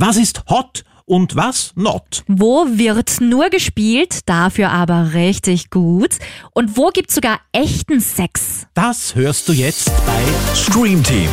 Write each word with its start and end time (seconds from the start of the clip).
Was 0.00 0.16
ist 0.16 0.44
hot 0.48 0.84
und 1.06 1.34
was 1.34 1.72
not? 1.74 2.22
Wo 2.28 2.66
wird 2.68 3.20
nur 3.20 3.50
gespielt, 3.50 4.20
dafür 4.26 4.70
aber 4.70 5.12
richtig 5.12 5.70
gut? 5.70 6.18
Und 6.54 6.76
wo 6.76 6.90
gibt's 6.90 7.16
sogar 7.16 7.40
echten 7.50 7.98
Sex? 7.98 8.68
Das 8.74 9.16
hörst 9.16 9.48
du 9.48 9.52
jetzt 9.52 9.90
bei 10.06 10.22
Stream 10.54 11.02
Team, 11.02 11.28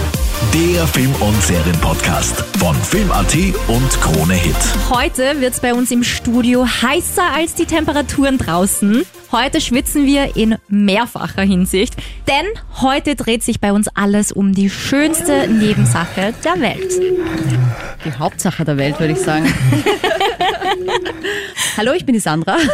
der 0.54 0.86
Film- 0.88 1.16
und 1.22 1.42
Serienpodcast 1.42 2.36
von 2.60 2.76
Film.at 2.76 3.36
und 3.68 3.90
Krone 4.02 4.34
Hit. 4.34 4.56
Heute 4.90 5.40
wird's 5.40 5.60
bei 5.60 5.74
uns 5.74 5.92
im 5.92 6.04
Studio 6.04 6.66
heißer 6.66 7.24
als 7.34 7.56
die 7.56 7.66
Temperaturen 7.66 8.38
draußen. 8.38 9.06
Heute 9.32 9.62
schwitzen 9.62 10.06
wir 10.06 10.36
in 10.36 10.58
mehrfacher 10.68 11.42
Hinsicht, 11.42 11.96
denn 12.28 12.46
heute 12.82 13.16
dreht 13.16 13.44
sich 13.44 13.60
bei 13.60 13.72
uns 13.74 13.88
alles 13.90 14.32
um 14.32 14.54
die 14.54 14.70
schönste 14.70 15.48
Nebensache 15.48 16.34
der 16.44 16.60
Welt. 16.62 16.94
Die 18.06 18.14
Hauptsache 18.18 18.66
der 18.66 18.78
Welt, 18.78 19.00
würde 19.00 19.14
ich 19.14 19.20
sagen. 19.20 19.46
Hallo, 21.78 21.94
ich 21.94 22.06
bin 22.06 22.14
die 22.14 22.20
Sandra. 22.20 22.58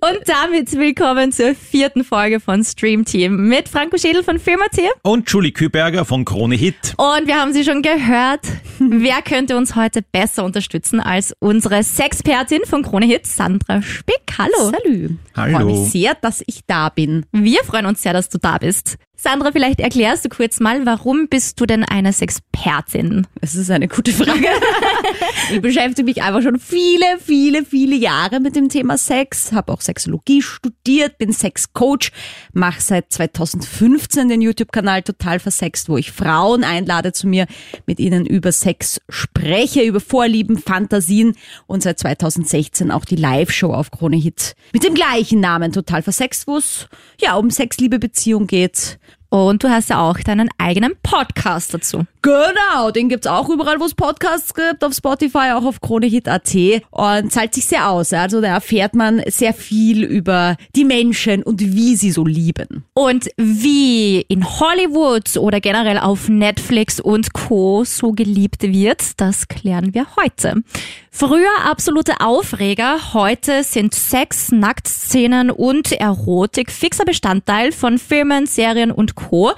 Und 0.00 0.18
damit 0.26 0.72
willkommen 0.72 1.32
zur 1.32 1.54
vierten 1.54 2.04
Folge 2.04 2.38
von 2.38 2.62
Stream 2.62 3.06
Team 3.06 3.48
mit 3.48 3.66
Franco 3.68 3.96
Schädel 3.96 4.22
von 4.22 4.38
Firma.t. 4.38 4.82
Und 5.02 5.30
Julie 5.30 5.52
Küberger 5.52 6.04
von 6.04 6.26
Krone 6.26 6.54
Hit. 6.54 6.94
Und 6.98 7.26
wir 7.26 7.40
haben 7.40 7.54
sie 7.54 7.64
schon 7.64 7.80
gehört. 7.80 8.40
Wer 8.78 9.22
könnte 9.22 9.56
uns 9.56 9.74
heute 9.74 10.02
besser 10.02 10.44
unterstützen 10.44 11.00
als 11.00 11.34
unsere 11.38 11.82
Sexpertin 11.82 12.66
von 12.66 12.82
Krone 12.82 13.06
Hit, 13.06 13.26
Sandra 13.26 13.80
Spick? 13.80 14.20
Hallo. 14.36 14.70
Salü. 14.70 15.16
Hallo. 15.34 15.56
Freue 15.58 15.64
mich 15.64 15.90
sehr, 15.90 16.14
dass 16.14 16.42
ich 16.46 16.60
da 16.66 16.90
bin. 16.90 17.24
Wir 17.32 17.64
freuen 17.64 17.86
uns 17.86 18.02
sehr, 18.02 18.12
dass 18.12 18.28
du 18.28 18.36
da 18.36 18.58
bist. 18.58 18.98
Sandra, 19.18 19.50
vielleicht 19.50 19.80
erklärst 19.80 20.26
du 20.26 20.28
kurz 20.28 20.60
mal, 20.60 20.84
warum 20.84 21.28
bist 21.28 21.58
du 21.58 21.64
denn 21.64 21.84
eine 21.84 22.12
Sexpertin? 22.12 23.26
Das 23.40 23.54
ist 23.54 23.70
eine 23.70 23.88
gute 23.88 24.12
Frage. 24.12 24.46
ich 25.50 25.62
beschäftige 25.62 26.04
mich 26.04 26.22
einfach 26.22 26.42
schon 26.42 26.58
viele, 26.58 27.18
viele, 27.18 27.64
viele 27.64 27.96
Jahre 27.96 28.40
mit 28.40 28.56
dem 28.56 28.68
Thema 28.68 28.98
Sex, 28.98 29.52
habe 29.52 29.72
auch 29.72 29.80
Sexologie 29.80 30.42
studiert, 30.42 31.16
bin 31.16 31.32
Sexcoach, 31.32 32.12
mache 32.52 32.82
seit 32.82 33.10
2015 33.10 34.28
den 34.28 34.42
YouTube-Kanal 34.42 35.00
Total 35.02 35.40
Versext, 35.40 35.88
wo 35.88 35.96
ich 35.96 36.12
Frauen 36.12 36.62
einlade 36.62 37.12
zu 37.12 37.26
mir, 37.26 37.46
mit 37.86 37.98
ihnen 38.00 38.26
über 38.26 38.52
Sex 38.52 39.00
spreche, 39.08 39.80
über 39.82 40.00
Vorlieben, 40.00 40.58
Fantasien 40.58 41.36
und 41.66 41.82
seit 41.82 41.98
2016 41.98 42.90
auch 42.90 43.06
die 43.06 43.16
Live-Show 43.16 43.72
auf 43.72 43.90
Krone 43.90 44.16
Hit 44.16 44.54
mit 44.74 44.84
dem 44.84 44.92
gleichen 44.92 45.40
Namen 45.40 45.72
Total 45.72 46.02
Versext, 46.02 46.46
wo 46.46 46.58
es 46.58 46.86
ja 47.18 47.34
um 47.36 47.50
Sex, 47.50 47.78
Liebe, 47.78 47.98
Beziehung 47.98 48.46
geht. 48.46 48.98
Und 49.36 49.62
du 49.62 49.68
hast 49.68 49.90
ja 49.90 50.00
auch 50.00 50.18
deinen 50.20 50.48
eigenen 50.56 50.94
Podcast 51.02 51.74
dazu. 51.74 52.06
Genau, 52.26 52.90
den 52.90 53.08
gibt's 53.08 53.28
auch 53.28 53.48
überall, 53.48 53.78
wo 53.78 53.84
es 53.84 53.94
Podcasts 53.94 54.52
gibt, 54.52 54.82
auf 54.82 54.92
Spotify, 54.92 55.52
auch 55.54 55.64
auf 55.64 55.80
KroneHit.at 55.80 56.56
und 56.90 57.32
zahlt 57.32 57.54
sich 57.54 57.66
sehr 57.66 57.88
aus. 57.88 58.12
Also 58.12 58.40
da 58.40 58.48
erfährt 58.48 58.96
man 58.96 59.22
sehr 59.28 59.54
viel 59.54 60.02
über 60.02 60.56
die 60.74 60.84
Menschen 60.84 61.44
und 61.44 61.60
wie 61.60 61.94
sie 61.94 62.10
so 62.10 62.24
lieben. 62.24 62.84
Und 62.94 63.28
wie 63.36 64.22
in 64.22 64.44
Hollywood 64.44 65.36
oder 65.36 65.60
generell 65.60 65.98
auf 65.98 66.28
Netflix 66.28 66.98
und 66.98 67.32
Co. 67.32 67.84
so 67.84 68.10
geliebt 68.10 68.64
wird, 68.64 69.20
das 69.20 69.46
klären 69.46 69.94
wir 69.94 70.08
heute. 70.16 70.64
Früher 71.12 71.48
absolute 71.64 72.20
Aufreger, 72.20 73.14
heute 73.14 73.62
sind 73.62 73.94
Sex, 73.94 74.50
Nacktszenen 74.50 75.52
und 75.52 75.92
Erotik 75.92 76.72
fixer 76.72 77.04
Bestandteil 77.04 77.70
von 77.70 77.98
Filmen, 77.98 78.46
Serien 78.46 78.90
und 78.90 79.14
Co. 79.14 79.52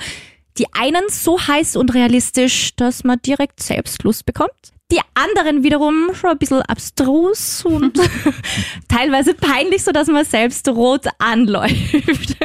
Die 0.58 0.66
einen 0.72 1.08
so 1.08 1.38
heiß 1.40 1.76
und 1.76 1.94
realistisch, 1.94 2.74
dass 2.74 3.04
man 3.04 3.20
direkt 3.22 3.62
selbst 3.62 4.02
Lust 4.02 4.26
bekommt. 4.26 4.72
Die 4.90 5.00
anderen 5.12 5.62
wiederum 5.62 6.14
schon 6.14 6.30
ein 6.30 6.38
bisschen 6.38 6.62
abstrus 6.62 7.62
und 7.62 8.00
teilweise 8.88 9.34
peinlich, 9.34 9.84
so 9.84 9.92
dass 9.92 10.08
man 10.08 10.24
selbst 10.24 10.66
rot 10.66 11.04
anläuft. 11.18 12.36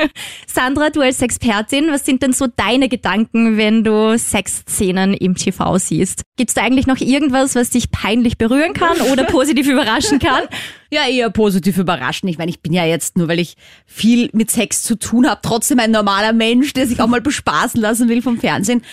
Sandra, 0.45 0.89
du 0.89 0.99
als 0.99 1.21
Expertin, 1.21 1.89
was 1.89 2.05
sind 2.05 2.21
denn 2.21 2.33
so 2.33 2.47
deine 2.47 2.89
Gedanken, 2.89 3.55
wenn 3.55 3.85
du 3.85 4.17
Sexszenen 4.17 5.13
im 5.13 5.35
TV 5.35 5.77
siehst? 5.77 6.23
Gibt's 6.35 6.53
da 6.53 6.63
eigentlich 6.63 6.85
noch 6.85 6.99
irgendwas, 6.99 7.55
was 7.55 7.69
dich 7.69 7.91
peinlich 7.91 8.37
berühren 8.37 8.73
kann 8.73 8.99
oder 8.99 9.23
positiv 9.23 9.67
überraschen 9.67 10.19
kann? 10.19 10.43
Ja, 10.93 11.07
eher 11.07 11.31
positiv 11.31 11.79
überraschend. 11.79 12.29
Ich 12.29 12.37
meine, 12.37 12.51
ich 12.51 12.59
bin 12.59 12.71
ja 12.71 12.85
jetzt, 12.85 13.17
nur 13.17 13.27
weil 13.27 13.39
ich 13.39 13.55
viel 13.87 14.29
mit 14.31 14.51
Sex 14.51 14.83
zu 14.83 14.95
tun 14.95 15.27
habe, 15.27 15.39
trotzdem 15.41 15.79
ein 15.79 15.89
normaler 15.89 16.33
Mensch, 16.33 16.71
der 16.73 16.85
sich 16.85 17.01
auch 17.01 17.07
mal 17.07 17.19
bespaßen 17.19 17.81
lassen 17.81 18.09
will 18.09 18.21
vom 18.21 18.37
Fernsehen. 18.37 18.83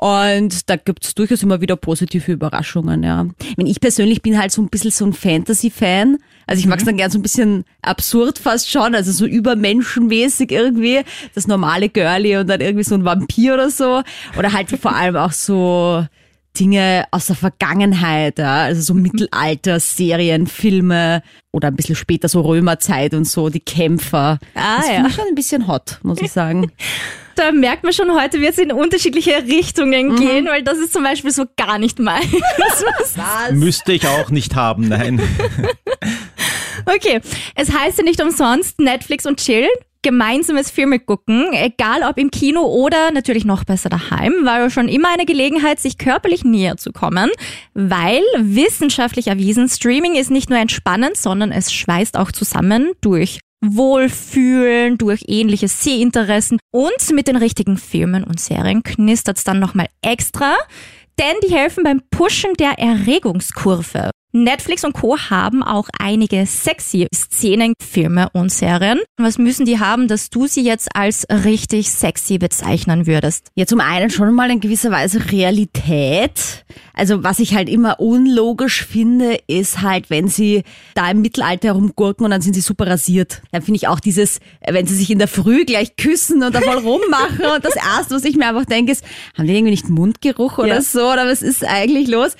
Und 0.00 0.70
da 0.70 0.76
gibt's 0.76 1.16
durchaus 1.16 1.42
immer 1.42 1.60
wieder 1.60 1.74
positive 1.74 2.30
Überraschungen, 2.30 3.02
ja. 3.02 3.26
Ich, 3.40 3.56
meine, 3.56 3.68
ich 3.68 3.80
persönlich 3.80 4.22
bin 4.22 4.38
halt 4.38 4.52
so 4.52 4.62
ein 4.62 4.68
bisschen 4.68 4.92
so 4.92 5.04
ein 5.04 5.12
Fantasy-Fan. 5.12 6.18
Also 6.46 6.60
ich 6.60 6.66
mag's 6.68 6.84
dann 6.84 6.96
gern 6.96 7.10
so 7.10 7.18
ein 7.18 7.22
bisschen 7.22 7.64
absurd 7.82 8.38
fast 8.38 8.70
schon, 8.70 8.94
also 8.94 9.10
so 9.10 9.26
übermenschenmäßig 9.26 10.52
irgendwie. 10.52 11.00
Das 11.34 11.48
normale 11.48 11.88
Girlie 11.88 12.38
und 12.38 12.46
dann 12.46 12.60
irgendwie 12.60 12.84
so 12.84 12.94
ein 12.94 13.04
Vampir 13.04 13.54
oder 13.54 13.70
so. 13.70 14.02
Oder 14.38 14.52
halt 14.52 14.70
vor 14.70 14.94
allem 14.94 15.16
auch 15.16 15.32
so 15.32 16.06
Dinge 16.58 17.04
aus 17.10 17.26
der 17.26 17.36
Vergangenheit, 17.36 18.38
ja, 18.38 18.62
also 18.62 18.82
so 18.82 18.94
Mittelalter, 18.94 19.80
Serien, 19.80 20.46
Filme 20.46 21.22
oder 21.52 21.68
ein 21.68 21.76
bisschen 21.76 21.94
später 21.94 22.28
so 22.28 22.40
Römerzeit 22.40 23.14
und 23.14 23.24
so, 23.24 23.48
die 23.48 23.60
Kämpfer. 23.60 24.38
Ah, 24.54 24.78
das 24.78 24.88
ja. 24.88 24.94
finde 24.94 25.08
ich 25.08 25.14
schon 25.14 25.26
ein 25.28 25.34
bisschen 25.34 25.68
hot, 25.68 25.98
muss 26.02 26.20
ich 26.20 26.32
sagen. 26.32 26.72
Da 27.34 27.52
merkt 27.52 27.84
man 27.84 27.92
schon, 27.92 28.10
heute 28.20 28.40
wird 28.40 28.54
es 28.54 28.58
in 28.58 28.72
unterschiedliche 28.72 29.44
Richtungen 29.46 30.16
gehen, 30.16 30.46
weil 30.46 30.64
das 30.64 30.76
ist 30.78 30.92
zum 30.92 31.04
Beispiel 31.04 31.30
so 31.30 31.44
gar 31.56 31.78
nicht 31.78 32.00
meins. 32.00 32.26
Müsste 33.52 33.92
ich 33.92 34.08
auch 34.08 34.30
nicht 34.30 34.56
haben, 34.56 34.88
nein. 34.88 35.22
Okay, 36.84 37.20
es 37.54 37.72
heißt 37.72 37.98
ja 37.98 38.04
nicht 38.04 38.22
umsonst 38.22 38.80
Netflix 38.80 39.26
und 39.26 39.38
Chill. 39.40 39.68
Gemeinsames 40.02 40.70
Filme 40.70 41.00
gucken, 41.00 41.52
egal 41.52 42.02
ob 42.08 42.18
im 42.18 42.30
Kino 42.30 42.62
oder 42.62 43.10
natürlich 43.10 43.44
noch 43.44 43.64
besser 43.64 43.88
daheim, 43.88 44.32
war 44.44 44.70
schon 44.70 44.88
immer 44.88 45.08
eine 45.12 45.26
Gelegenheit, 45.26 45.80
sich 45.80 45.98
körperlich 45.98 46.44
näher 46.44 46.76
zu 46.76 46.92
kommen, 46.92 47.30
weil 47.74 48.22
wissenschaftlich 48.36 49.26
erwiesen, 49.26 49.68
Streaming 49.68 50.14
ist 50.14 50.30
nicht 50.30 50.50
nur 50.50 50.58
entspannend, 50.58 51.16
sondern 51.16 51.50
es 51.50 51.72
schweißt 51.72 52.16
auch 52.16 52.30
zusammen 52.30 52.92
durch 53.00 53.40
Wohlfühlen, 53.60 54.98
durch 54.98 55.24
ähnliche 55.26 55.66
Seherinteressen 55.66 56.58
und 56.70 57.12
mit 57.12 57.26
den 57.26 57.36
richtigen 57.36 57.76
Filmen 57.76 58.22
und 58.22 58.38
Serien 58.38 58.84
knistert's 58.84 59.42
dann 59.42 59.58
nochmal 59.58 59.88
extra, 60.00 60.54
denn 61.18 61.34
die 61.44 61.52
helfen 61.52 61.82
beim 61.82 62.02
Pushen 62.10 62.54
der 62.54 62.78
Erregungskurve. 62.78 64.10
Netflix 64.44 64.84
und 64.84 64.92
Co. 64.92 65.18
haben 65.18 65.62
auch 65.62 65.88
einige 65.98 66.46
sexy 66.46 67.06
Szenen, 67.14 67.74
Filme 67.80 68.28
und 68.32 68.50
Serien. 68.52 68.98
Was 69.16 69.38
müssen 69.38 69.66
die 69.66 69.78
haben, 69.78 70.08
dass 70.08 70.30
du 70.30 70.46
sie 70.46 70.62
jetzt 70.62 70.88
als 70.94 71.26
richtig 71.30 71.90
sexy 71.90 72.38
bezeichnen 72.38 73.06
würdest? 73.06 73.48
Ja, 73.54 73.66
zum 73.66 73.80
einen 73.80 74.10
schon 74.10 74.34
mal 74.34 74.50
in 74.50 74.60
gewisser 74.60 74.90
Weise 74.90 75.30
Realität. 75.30 76.64
Also 76.94 77.22
was 77.24 77.38
ich 77.38 77.54
halt 77.54 77.68
immer 77.68 78.00
unlogisch 78.00 78.84
finde, 78.84 79.38
ist 79.46 79.82
halt, 79.82 80.10
wenn 80.10 80.28
sie 80.28 80.62
da 80.94 81.10
im 81.10 81.20
Mittelalter 81.20 81.68
herumgurken 81.68 82.24
und 82.24 82.30
dann 82.30 82.40
sind 82.40 82.54
sie 82.54 82.60
super 82.60 82.86
rasiert. 82.86 83.42
Dann 83.52 83.62
finde 83.62 83.76
ich 83.76 83.88
auch 83.88 84.00
dieses, 84.00 84.40
wenn 84.66 84.86
sie 84.86 84.94
sich 84.96 85.10
in 85.10 85.18
der 85.18 85.28
Früh 85.28 85.64
gleich 85.64 85.96
küssen 85.96 86.42
und 86.42 86.54
da 86.54 86.60
voll 86.60 86.78
rummachen 86.78 87.44
und 87.54 87.64
das 87.64 87.76
erste, 87.76 88.14
was 88.14 88.24
ich 88.24 88.36
mir 88.36 88.48
einfach 88.48 88.64
denke, 88.66 88.92
ist, 88.92 89.04
haben 89.36 89.46
die 89.46 89.54
irgendwie 89.54 89.70
nicht 89.72 89.88
Mundgeruch 89.88 90.58
oder 90.58 90.68
Ja. 90.76 90.82
so 90.82 91.12
oder 91.12 91.26
was 91.26 91.42
ist 91.42 91.64
eigentlich 91.64 92.08
los? 92.08 92.36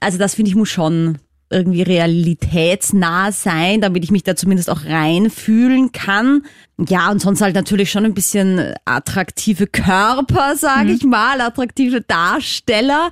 Also 0.00 0.18
das 0.18 0.34
finde 0.34 0.48
ich 0.50 0.54
muss 0.56 0.68
schon 0.70 1.18
irgendwie 1.50 1.82
realitätsnah 1.82 3.32
sein, 3.32 3.80
damit 3.80 4.04
ich 4.04 4.12
mich 4.12 4.22
da 4.22 4.36
zumindest 4.36 4.70
auch 4.70 4.84
reinfühlen 4.84 5.90
kann. 5.92 6.44
Ja, 6.78 7.10
und 7.10 7.20
sonst 7.20 7.42
halt 7.42 7.56
natürlich 7.56 7.90
schon 7.90 8.04
ein 8.04 8.14
bisschen 8.14 8.74
attraktive 8.84 9.66
Körper, 9.66 10.56
sage 10.56 10.92
ich 10.92 11.02
mal, 11.04 11.40
attraktive 11.40 12.00
Darsteller. 12.00 13.10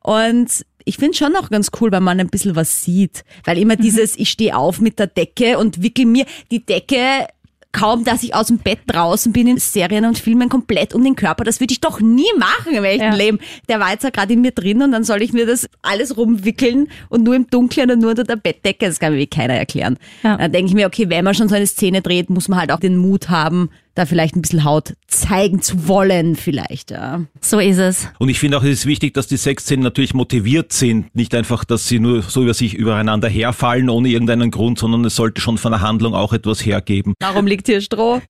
Und 0.00 0.64
ich 0.86 0.96
finde 0.96 1.16
schon 1.16 1.36
auch 1.36 1.50
ganz 1.50 1.70
cool, 1.80 1.92
wenn 1.92 2.02
man 2.02 2.20
ein 2.20 2.28
bisschen 2.28 2.56
was 2.56 2.84
sieht. 2.84 3.24
Weil 3.44 3.58
immer 3.58 3.76
dieses, 3.76 4.18
ich 4.18 4.30
stehe 4.30 4.56
auf 4.56 4.80
mit 4.80 4.98
der 4.98 5.06
Decke 5.06 5.58
und 5.58 5.82
wickel 5.82 6.06
mir 6.06 6.26
die 6.50 6.64
Decke 6.64 7.26
kaum, 7.74 8.04
dass 8.04 8.22
ich 8.22 8.34
aus 8.34 8.46
dem 8.46 8.56
Bett 8.58 8.78
draußen 8.86 9.32
bin 9.32 9.46
in 9.46 9.58
Serien 9.58 10.06
und 10.06 10.18
Filmen 10.18 10.48
komplett 10.48 10.94
um 10.94 11.04
den 11.04 11.16
Körper. 11.16 11.44
Das 11.44 11.60
würde 11.60 11.72
ich 11.72 11.80
doch 11.80 12.00
nie 12.00 12.24
machen 12.38 12.72
im 12.74 12.84
echten 12.84 13.02
Ja. 13.04 13.14
Leben. 13.14 13.38
Der 13.68 13.80
war 13.80 13.90
jetzt 13.90 14.04
ja 14.04 14.10
gerade 14.10 14.32
in 14.32 14.40
mir 14.40 14.52
drin 14.52 14.80
und 14.82 14.92
dann 14.92 15.04
soll 15.04 15.20
ich 15.20 15.32
mir 15.34 15.44
das 15.44 15.68
alles 15.82 16.16
rumwickeln 16.16 16.88
und 17.10 17.24
nur 17.24 17.34
im 17.34 17.46
Dunkeln 17.50 17.90
und 17.90 17.98
nur 17.98 18.10
unter 18.10 18.24
der 18.24 18.36
Bettdecke. 18.36 18.86
Das 18.86 18.98
kann 18.98 19.12
mir 19.12 19.18
wirklich 19.18 19.38
keiner 19.38 19.54
erklären. 19.54 19.98
Ja. 20.22 20.38
Dann 20.38 20.52
denke 20.52 20.68
ich 20.68 20.74
mir, 20.74 20.86
okay, 20.86 21.10
wenn 21.10 21.24
man 21.24 21.34
schon 21.34 21.48
so 21.50 21.54
eine 21.54 21.66
Szene 21.66 22.00
dreht, 22.00 22.30
muss 22.30 22.48
man 22.48 22.58
halt 22.60 22.72
auch 22.72 22.80
den 22.80 22.96
Mut 22.96 23.28
haben, 23.28 23.68
da 23.94 24.06
vielleicht 24.06 24.36
ein 24.36 24.42
bisschen 24.42 24.64
Haut 24.64 24.94
zeigen 25.06 25.62
zu 25.62 25.86
wollen, 25.88 26.36
vielleicht. 26.36 26.90
Ja. 26.90 27.20
So 27.40 27.58
ist 27.58 27.78
es. 27.78 28.08
Und 28.18 28.28
ich 28.28 28.38
finde 28.40 28.58
auch, 28.58 28.62
es 28.62 28.80
ist 28.80 28.86
wichtig, 28.86 29.14
dass 29.14 29.26
die 29.26 29.36
Sexszenen 29.36 29.84
natürlich 29.84 30.14
motiviert 30.14 30.72
sind. 30.72 31.14
Nicht 31.14 31.34
einfach, 31.34 31.64
dass 31.64 31.86
sie 31.86 32.00
nur 32.00 32.22
so 32.22 32.42
über 32.42 32.54
sich 32.54 32.74
übereinander 32.74 33.28
herfallen 33.28 33.88
ohne 33.88 34.08
irgendeinen 34.08 34.50
Grund, 34.50 34.78
sondern 34.78 35.04
es 35.04 35.16
sollte 35.16 35.40
schon 35.40 35.58
von 35.58 35.72
der 35.72 35.80
Handlung 35.80 36.14
auch 36.14 36.32
etwas 36.32 36.64
hergeben. 36.64 37.14
Darum 37.20 37.46
liegt 37.46 37.66
hier 37.66 37.80
Stroh. 37.80 38.20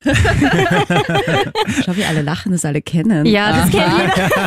Schau, 1.85 1.97
wie 1.97 2.05
alle 2.05 2.23
lachen, 2.23 2.53
das 2.53 2.65
alle 2.65 2.83
kennen. 2.83 3.27
Ja, 3.27 3.63
das 3.63 3.71
kennt 3.71 3.93
jeder. 3.99 4.31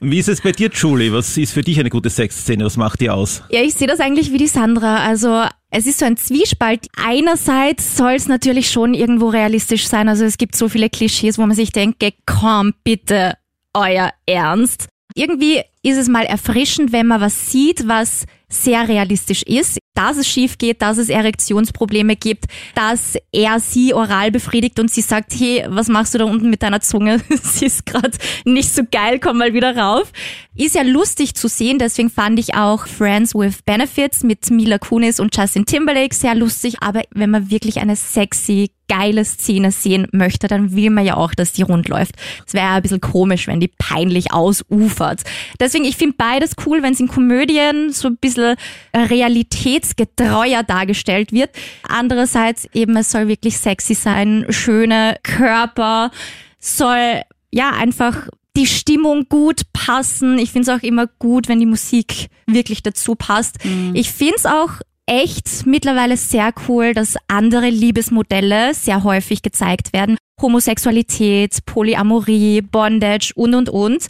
Wie 0.00 0.18
ist 0.18 0.28
es 0.28 0.42
bei 0.42 0.52
dir, 0.52 0.68
Julie? 0.72 1.12
Was 1.12 1.36
ist 1.38 1.52
für 1.52 1.62
dich 1.62 1.80
eine 1.80 1.88
gute 1.88 2.10
Sexszene? 2.10 2.64
Was 2.64 2.76
macht 2.76 3.00
die 3.00 3.08
aus? 3.08 3.42
Ja, 3.48 3.62
ich 3.62 3.74
sehe 3.74 3.88
das 3.88 3.98
eigentlich 3.98 4.30
wie 4.30 4.38
die 4.38 4.46
Sandra. 4.46 4.98
Also 4.98 5.44
es 5.70 5.86
ist 5.86 5.98
so 5.98 6.04
ein 6.06 6.16
Zwiespalt. 6.16 6.86
Einerseits 6.96 7.96
soll 7.96 8.12
es 8.12 8.28
natürlich 8.28 8.70
schon 8.70 8.94
irgendwo 8.94 9.28
realistisch 9.28 9.88
sein. 9.88 10.08
Also 10.08 10.24
es 10.24 10.38
gibt 10.38 10.56
so 10.56 10.68
viele 10.68 10.88
Klischees, 10.88 11.38
wo 11.38 11.46
man 11.46 11.56
sich 11.56 11.72
denkt, 11.72 12.02
komm 12.24 12.74
bitte, 12.84 13.34
euer 13.74 14.12
Ernst. 14.26 14.88
Irgendwie 15.14 15.62
ist 15.82 15.96
es 15.96 16.08
mal 16.08 16.24
erfrischend, 16.24 16.92
wenn 16.92 17.06
man 17.06 17.20
was 17.20 17.50
sieht, 17.50 17.88
was 17.88 18.26
sehr 18.48 18.88
realistisch 18.88 19.42
ist, 19.42 19.78
dass 19.94 20.18
es 20.18 20.28
schief 20.28 20.58
geht, 20.58 20.82
dass 20.82 20.98
es 20.98 21.08
Erektionsprobleme 21.08 22.16
gibt, 22.16 22.44
dass 22.74 23.16
er 23.32 23.58
sie 23.58 23.92
oral 23.92 24.30
befriedigt 24.30 24.78
und 24.78 24.90
sie 24.90 25.00
sagt, 25.00 25.32
hey, 25.36 25.64
was 25.68 25.88
machst 25.88 26.14
du 26.14 26.18
da 26.18 26.24
unten 26.24 26.50
mit 26.50 26.62
deiner 26.62 26.80
Zunge? 26.80 27.20
sie 27.42 27.66
ist 27.66 27.86
gerade 27.86 28.16
nicht 28.44 28.72
so 28.72 28.82
geil, 28.90 29.18
komm 29.18 29.38
mal 29.38 29.52
wieder 29.52 29.76
rauf. 29.76 30.12
Ist 30.54 30.74
ja 30.74 30.82
lustig 30.82 31.34
zu 31.34 31.48
sehen, 31.48 31.78
deswegen 31.78 32.10
fand 32.10 32.38
ich 32.38 32.54
auch 32.54 32.86
Friends 32.86 33.34
with 33.34 33.62
Benefits 33.64 34.22
mit 34.22 34.48
Mila 34.50 34.78
Kunis 34.78 35.18
und 35.18 35.36
Justin 35.36 35.66
Timberlake 35.66 36.14
sehr 36.14 36.34
lustig, 36.34 36.76
aber 36.80 37.02
wenn 37.10 37.30
man 37.30 37.50
wirklich 37.50 37.78
eine 37.78 37.96
sexy, 37.96 38.70
geile 38.88 39.24
Szene 39.24 39.70
sehen 39.72 40.06
möchte, 40.12 40.48
dann 40.48 40.74
will 40.74 40.90
man 40.90 41.04
ja 41.04 41.16
auch, 41.16 41.34
dass 41.34 41.52
die 41.52 41.62
rund 41.62 41.88
läuft. 41.88 42.14
Es 42.46 42.54
wäre 42.54 42.68
ein 42.68 42.82
bisschen 42.82 43.00
komisch, 43.00 43.46
wenn 43.46 43.60
die 43.60 43.70
peinlich 43.78 44.32
ausufert. 44.32 45.22
Deswegen, 45.60 45.84
ich 45.84 45.96
finde 45.96 46.16
beides 46.16 46.52
cool, 46.66 46.82
wenn 46.82 46.92
es 46.92 47.00
in 47.00 47.08
Komödien 47.08 47.92
so 47.92 48.08
ein 48.08 48.16
bisschen 48.16 48.56
realitätsgetreuer 48.94 50.62
dargestellt 50.62 51.32
wird. 51.32 51.50
Andererseits 51.88 52.68
eben, 52.72 52.96
es 52.96 53.10
soll 53.10 53.28
wirklich 53.28 53.58
sexy 53.58 53.94
sein, 53.94 54.46
schöne 54.50 55.16
Körper, 55.22 56.10
soll 56.58 57.22
ja 57.50 57.70
einfach 57.70 58.28
die 58.56 58.66
Stimmung 58.66 59.28
gut 59.28 59.62
passen. 59.72 60.38
Ich 60.38 60.52
finde 60.52 60.70
es 60.70 60.78
auch 60.78 60.82
immer 60.82 61.06
gut, 61.06 61.48
wenn 61.48 61.60
die 61.60 61.66
Musik 61.66 62.28
wirklich 62.46 62.82
dazu 62.82 63.14
passt. 63.14 63.62
Mhm. 63.64 63.92
Ich 63.94 64.10
finde 64.10 64.36
es 64.36 64.46
auch 64.46 64.80
echt 65.06 65.66
mittlerweile 65.66 66.16
sehr 66.16 66.52
cool, 66.68 66.92
dass 66.92 67.16
andere 67.28 67.70
Liebesmodelle 67.70 68.74
sehr 68.74 69.04
häufig 69.04 69.42
gezeigt 69.42 69.92
werden. 69.92 70.16
Homosexualität, 70.40 71.64
Polyamorie, 71.64 72.60
Bondage 72.60 73.32
und, 73.34 73.54
und, 73.54 73.68
und. 73.70 74.06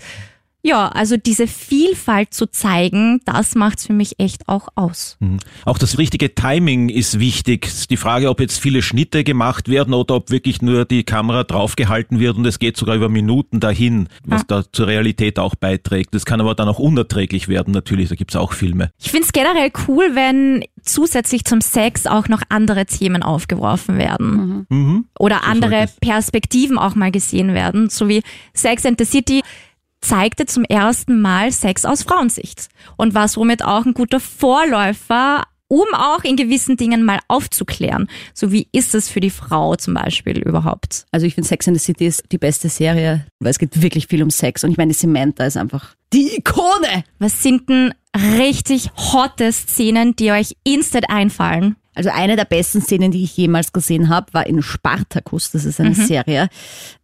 Ja, 0.67 0.89
also 0.89 1.17
diese 1.17 1.47
Vielfalt 1.47 2.35
zu 2.35 2.51
zeigen, 2.51 3.21
das 3.25 3.55
macht's 3.55 3.87
für 3.87 3.93
mich 3.93 4.19
echt 4.19 4.49
auch 4.49 4.67
aus. 4.75 5.17
Mhm. 5.21 5.39
Auch 5.65 5.79
das 5.79 5.97
richtige 5.97 6.35
Timing 6.35 6.89
ist 6.89 7.21
wichtig. 7.21 7.71
Die 7.89 7.97
Frage, 7.97 8.29
ob 8.29 8.41
jetzt 8.41 8.59
viele 8.59 8.83
Schnitte 8.83 9.23
gemacht 9.23 9.69
werden 9.69 9.95
oder 9.95 10.17
ob 10.17 10.33
wirklich 10.33 10.63
nur 10.63 10.85
die 10.85 11.05
Kamera 11.05 11.45
draufgehalten 11.45 12.19
wird 12.19 12.37
und 12.37 12.45
es 12.47 12.59
geht 12.59 12.77
sogar 12.77 12.97
über 12.97 13.09
Minuten 13.09 13.61
dahin, 13.61 14.09
was 14.25 14.41
ja. 14.41 14.47
da 14.49 14.65
zur 14.73 14.89
Realität 14.89 15.39
auch 15.39 15.55
beiträgt. 15.55 16.13
Das 16.17 16.25
kann 16.25 16.41
aber 16.41 16.57
dann 16.57 16.69
auch 16.69 16.81
unerträglich 16.81 17.47
werden, 17.47 17.73
natürlich. 17.73 18.09
Da 18.09 18.17
gibt's 18.17 18.35
auch 18.35 18.53
Filme. 18.53 18.91
Ich 18.99 19.13
find's 19.13 19.31
generell 19.31 19.71
cool, 19.87 20.17
wenn 20.17 20.65
zusätzlich 20.83 21.45
zum 21.45 21.61
Sex 21.61 22.09
auch 22.09 22.27
noch 22.27 22.43
andere 22.49 22.87
Themen 22.87 23.23
aufgeworfen 23.23 23.99
werden. 23.99 24.67
Mhm. 24.69 24.77
Mhm. 24.77 25.05
Oder 25.17 25.45
andere 25.45 25.87
Perspektiven 26.01 26.77
auch 26.77 26.97
mal 26.97 27.13
gesehen 27.13 27.55
werden, 27.55 27.89
so 27.89 28.09
wie 28.09 28.23
Sex 28.53 28.85
and 28.85 28.99
the 28.99 29.05
City 29.05 29.43
zeigte 30.01 30.47
zum 30.47 30.65
ersten 30.65 31.21
Mal 31.21 31.53
Sex 31.53 31.85
aus 31.85 32.03
Frauensicht 32.03 32.69
und 32.97 33.15
war 33.15 33.29
somit 33.29 33.65
auch 33.65 33.85
ein 33.85 33.95
guter 33.95 34.21
Vorläufer 34.21 35.45
um 35.69 35.87
auch 35.95 36.23
in 36.23 36.37
gewissen 36.37 36.77
Dingen 36.77 37.05
mal 37.05 37.19
aufzuklären. 37.29 38.09
So 38.35 38.53
wie 38.53 38.69
ist 38.73 38.95
es 38.95 39.09
für 39.09 39.21
die 39.21 39.31
Frau 39.31 39.75
zum 39.75 39.95
Beispiel 39.95 40.39
überhaupt? 40.39 41.07
Also 41.11 41.27
ich 41.27 41.35
finde 41.35 41.49
Sex 41.49 41.67
in 41.67 41.75
the 41.75 41.81
City 41.81 42.07
ist 42.07 42.25
die 42.31 42.39
beste 42.39 42.69
Serie, 42.69 43.27
weil 43.41 43.51
es 43.51 43.59
geht 43.59 43.83
wirklich 43.83 44.07
viel 44.07 44.23
um 44.23 44.31
Sex 44.31 44.63
und 44.65 44.71
ich 44.71 44.77
meine, 44.77 44.95
Samantha 44.95 45.45
ist 45.45 45.57
einfach 45.57 45.95
die 46.13 46.37
Ikone. 46.37 47.05
Was 47.19 47.43
sind 47.43 47.69
denn 47.69 47.93
richtig 48.15 48.91
hotte 48.97 49.53
Szenen, 49.53 50.15
die 50.15 50.31
euch 50.31 50.57
instant 50.63 51.11
einfallen? 51.11 51.77
Also 51.97 52.11
eine 52.11 52.37
der 52.37 52.45
besten 52.45 52.83
Szenen, 52.83 53.11
die 53.11 53.25
ich 53.25 53.37
jemals 53.37 53.73
gesehen 53.73 54.11
habe, 54.11 54.27
war 54.33 54.47
in 54.47 54.63
Spartacus. 54.63 55.51
Das 55.51 55.65
ist 55.65 55.81
eine 55.81 55.91
mhm. 55.91 55.95
Serie 55.95 56.49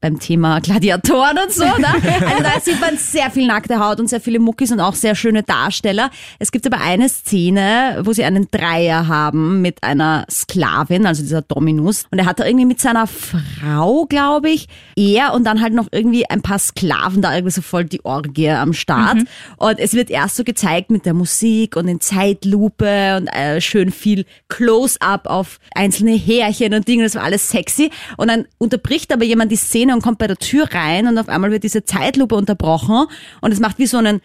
beim 0.00 0.20
Thema 0.20 0.60
Gladiatoren 0.60 1.38
und 1.38 1.52
so. 1.52 1.64
Ne? 1.64 1.88
Also 2.32 2.42
da 2.42 2.60
sieht 2.60 2.80
man 2.80 2.96
sehr 2.98 3.30
viel 3.30 3.46
nackte 3.46 3.78
Haut 3.78 4.00
und 4.00 4.08
sehr 4.08 4.20
viele 4.20 4.38
Muckis 4.38 4.70
und 4.70 4.80
auch 4.80 4.94
sehr 4.94 5.14
schöne 5.14 5.42
Darsteller. 5.42 6.10
Es 6.38 6.52
gibt 6.52 6.66
aber 6.66 6.80
eine 6.80 7.08
Szene, 7.08 8.00
wo 8.04 8.12
sie 8.12 8.24
einen 8.24 8.48
Dreier 8.50 9.08
haben 9.08 9.62
mit 9.62 9.82
einer 9.82 10.24
Sklavin, 10.30 11.06
also 11.06 11.22
dieser 11.22 11.42
Dominus. 11.42 12.04
Und 12.10 12.18
er 12.18 12.26
hat 12.26 12.38
da 12.38 12.44
irgendwie 12.44 12.66
mit 12.66 12.80
seiner 12.80 13.06
Frau, 13.06 14.04
glaube 14.06 14.50
ich, 14.50 14.68
er 14.96 15.32
und 15.34 15.44
dann 15.44 15.62
halt 15.62 15.72
noch 15.72 15.88
irgendwie 15.90 16.28
ein 16.28 16.42
paar 16.42 16.58
Sklaven 16.58 17.22
da 17.22 17.34
irgendwie 17.34 17.52
so 17.52 17.62
voll 17.62 17.84
die 17.84 18.04
Orgie 18.04 18.50
am 18.50 18.72
Start. 18.72 19.16
Mhm. 19.16 19.28
Und 19.56 19.78
es 19.78 19.94
wird 19.94 20.10
erst 20.10 20.36
so 20.36 20.44
gezeigt 20.44 20.90
mit 20.90 21.06
der 21.06 21.14
Musik 21.14 21.76
und 21.76 21.88
in 21.88 22.00
Zeitlupe 22.00 23.16
und 23.16 23.28
äh, 23.28 23.60
schön 23.60 23.90
viel 23.90 24.26
Close 24.48 24.81
Close-up 24.82 25.28
auf 25.28 25.60
einzelne 25.74 26.12
Härchen 26.12 26.74
und 26.74 26.88
Dinge, 26.88 27.04
das 27.04 27.14
war 27.14 27.22
alles 27.22 27.48
sexy. 27.50 27.90
Und 28.16 28.28
dann 28.28 28.46
unterbricht 28.58 29.12
aber 29.12 29.24
jemand 29.24 29.52
die 29.52 29.56
Szene 29.56 29.94
und 29.94 30.02
kommt 30.02 30.18
bei 30.18 30.26
der 30.26 30.36
Tür 30.36 30.68
rein 30.72 31.06
und 31.06 31.18
auf 31.18 31.28
einmal 31.28 31.52
wird 31.52 31.62
diese 31.62 31.84
Zeitlupe 31.84 32.34
unterbrochen 32.34 33.06
und 33.40 33.52
es 33.52 33.60
macht 33.60 33.78
wie 33.78 33.86
so 33.86 33.98
einen 33.98 34.20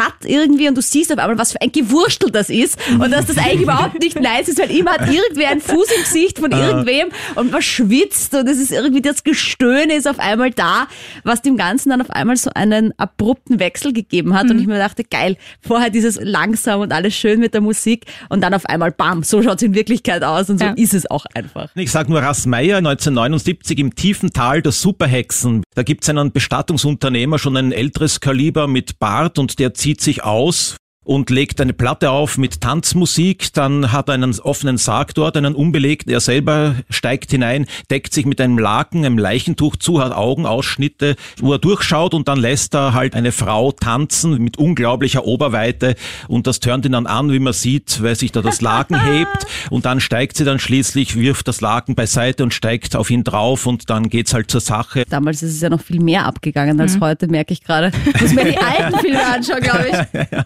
Cut 0.00 0.24
irgendwie 0.24 0.68
und 0.68 0.76
du 0.76 0.82
siehst 0.82 1.12
auf 1.12 1.18
einmal, 1.18 1.38
was 1.38 1.52
für 1.52 1.60
ein 1.60 1.72
Gewurstel 1.72 2.30
das 2.30 2.48
ist 2.48 2.78
und 2.90 3.10
dass 3.10 3.26
das 3.26 3.36
eigentlich 3.36 3.62
überhaupt 3.62 4.00
nicht 4.00 4.18
nice 4.18 4.48
ist, 4.48 4.58
weil 4.58 4.70
immer 4.70 4.92
hat 4.92 5.12
irgendwer 5.12 5.50
einen 5.50 5.60
Fuß 5.60 5.88
im 5.96 6.02
Gesicht 6.02 6.38
von 6.38 6.52
ah. 6.52 6.68
irgendwem 6.68 7.08
und 7.34 7.52
man 7.52 7.60
schwitzt 7.60 8.34
und 8.34 8.48
es 8.48 8.58
ist 8.58 8.72
irgendwie 8.72 9.02
das 9.02 9.24
Gestöhne 9.24 9.94
ist 9.94 10.08
auf 10.08 10.18
einmal 10.18 10.50
da, 10.50 10.86
was 11.24 11.42
dem 11.42 11.56
Ganzen 11.56 11.90
dann 11.90 12.00
auf 12.00 12.10
einmal 12.10 12.36
so 12.36 12.50
einen 12.54 12.98
abrupten 12.98 13.60
Wechsel 13.60 13.92
gegeben 13.92 14.34
hat 14.34 14.44
mhm. 14.44 14.50
und 14.52 14.60
ich 14.60 14.66
mir 14.66 14.78
dachte, 14.78 15.04
geil, 15.04 15.36
vorher 15.60 15.90
dieses 15.90 16.18
langsam 16.20 16.80
und 16.80 16.92
alles 16.92 17.14
schön 17.14 17.40
mit 17.40 17.52
der 17.52 17.60
Musik 17.60 18.06
und 18.28 18.40
dann 18.40 18.54
auf 18.54 18.64
einmal 18.66 18.92
bam, 18.92 19.22
so 19.22 19.42
schaut 19.42 19.56
es 19.56 19.62
in 19.62 19.74
Wirklichkeit 19.74 20.22
aus 20.22 20.48
und 20.48 20.58
so 20.58 20.66
ja. 20.66 20.72
ist 20.72 20.94
es 20.94 21.10
auch 21.10 21.26
einfach. 21.34 21.68
Ich 21.74 21.90
sag 21.90 22.08
nur 22.08 22.20
Rassmeier 22.20 22.78
1979 22.78 23.78
im 23.78 23.94
tiefen 23.94 24.32
Tal 24.32 24.62
der 24.62 24.72
Superhexen. 24.72 25.62
Da 25.74 25.82
gibt's 25.82 26.08
einen 26.08 26.32
Bestattungsunternehmer, 26.32 27.38
schon 27.38 27.56
ein 27.56 27.72
älteres 27.72 28.20
Kaliber 28.20 28.66
mit 28.66 28.98
Bart 28.98 29.38
und 29.38 29.58
der 29.58 29.74
zieht 29.74 29.89
zieht 29.90 30.00
sich 30.00 30.22
aus 30.22 30.76
und 31.10 31.28
legt 31.28 31.60
eine 31.60 31.72
Platte 31.72 32.12
auf 32.12 32.38
mit 32.38 32.60
Tanzmusik, 32.60 33.52
dann 33.54 33.90
hat 33.90 34.08
er 34.08 34.14
einen 34.14 34.38
offenen 34.38 34.78
Sarg 34.78 35.12
dort, 35.14 35.36
einen 35.36 35.56
unbelegten, 35.56 36.12
er 36.12 36.20
selber 36.20 36.76
steigt 36.88 37.32
hinein, 37.32 37.66
deckt 37.90 38.14
sich 38.14 38.26
mit 38.26 38.40
einem 38.40 38.58
Laken, 38.58 39.04
einem 39.04 39.18
Leichentuch 39.18 39.74
zu, 39.74 40.00
hat 40.00 40.12
Augenausschnitte, 40.12 41.16
wo 41.40 41.52
er 41.52 41.58
durchschaut 41.58 42.14
und 42.14 42.28
dann 42.28 42.38
lässt 42.38 42.76
er 42.76 42.94
halt 42.94 43.16
eine 43.16 43.32
Frau 43.32 43.72
tanzen 43.72 44.40
mit 44.40 44.56
unglaublicher 44.56 45.24
Oberweite 45.24 45.96
und 46.28 46.46
das 46.46 46.60
turnt 46.60 46.86
ihn 46.86 46.92
dann 46.92 47.08
an, 47.08 47.32
wie 47.32 47.40
man 47.40 47.54
sieht, 47.54 48.00
weil 48.04 48.14
sich 48.14 48.30
da 48.30 48.40
das 48.40 48.60
Laken 48.60 49.04
hebt 49.12 49.48
und 49.68 49.86
dann 49.86 49.98
steigt 49.98 50.36
sie 50.36 50.44
dann 50.44 50.60
schließlich, 50.60 51.16
wirft 51.16 51.48
das 51.48 51.60
Laken 51.60 51.96
beiseite 51.96 52.44
und 52.44 52.54
steigt 52.54 52.94
auf 52.94 53.10
ihn 53.10 53.24
drauf 53.24 53.66
und 53.66 53.90
dann 53.90 54.10
geht's 54.10 54.32
halt 54.32 54.48
zur 54.48 54.60
Sache. 54.60 55.02
Damals 55.10 55.42
ist 55.42 55.54
es 55.54 55.60
ja 55.60 55.70
noch 55.70 55.82
viel 55.82 56.00
mehr 56.00 56.26
abgegangen 56.26 56.80
als 56.80 56.98
mhm. 56.98 57.00
heute, 57.00 57.26
merke 57.26 57.52
ich 57.52 57.64
gerade. 57.64 57.90
Muss 58.20 58.32
mir 58.32 58.44
die 58.44 58.58
alten 58.58 58.96
Filme 59.00 59.26
anschauen, 59.26 59.60
glaube 59.60 59.88
ich. 59.88 59.94
ja, 60.12 60.26
ja. 60.30 60.44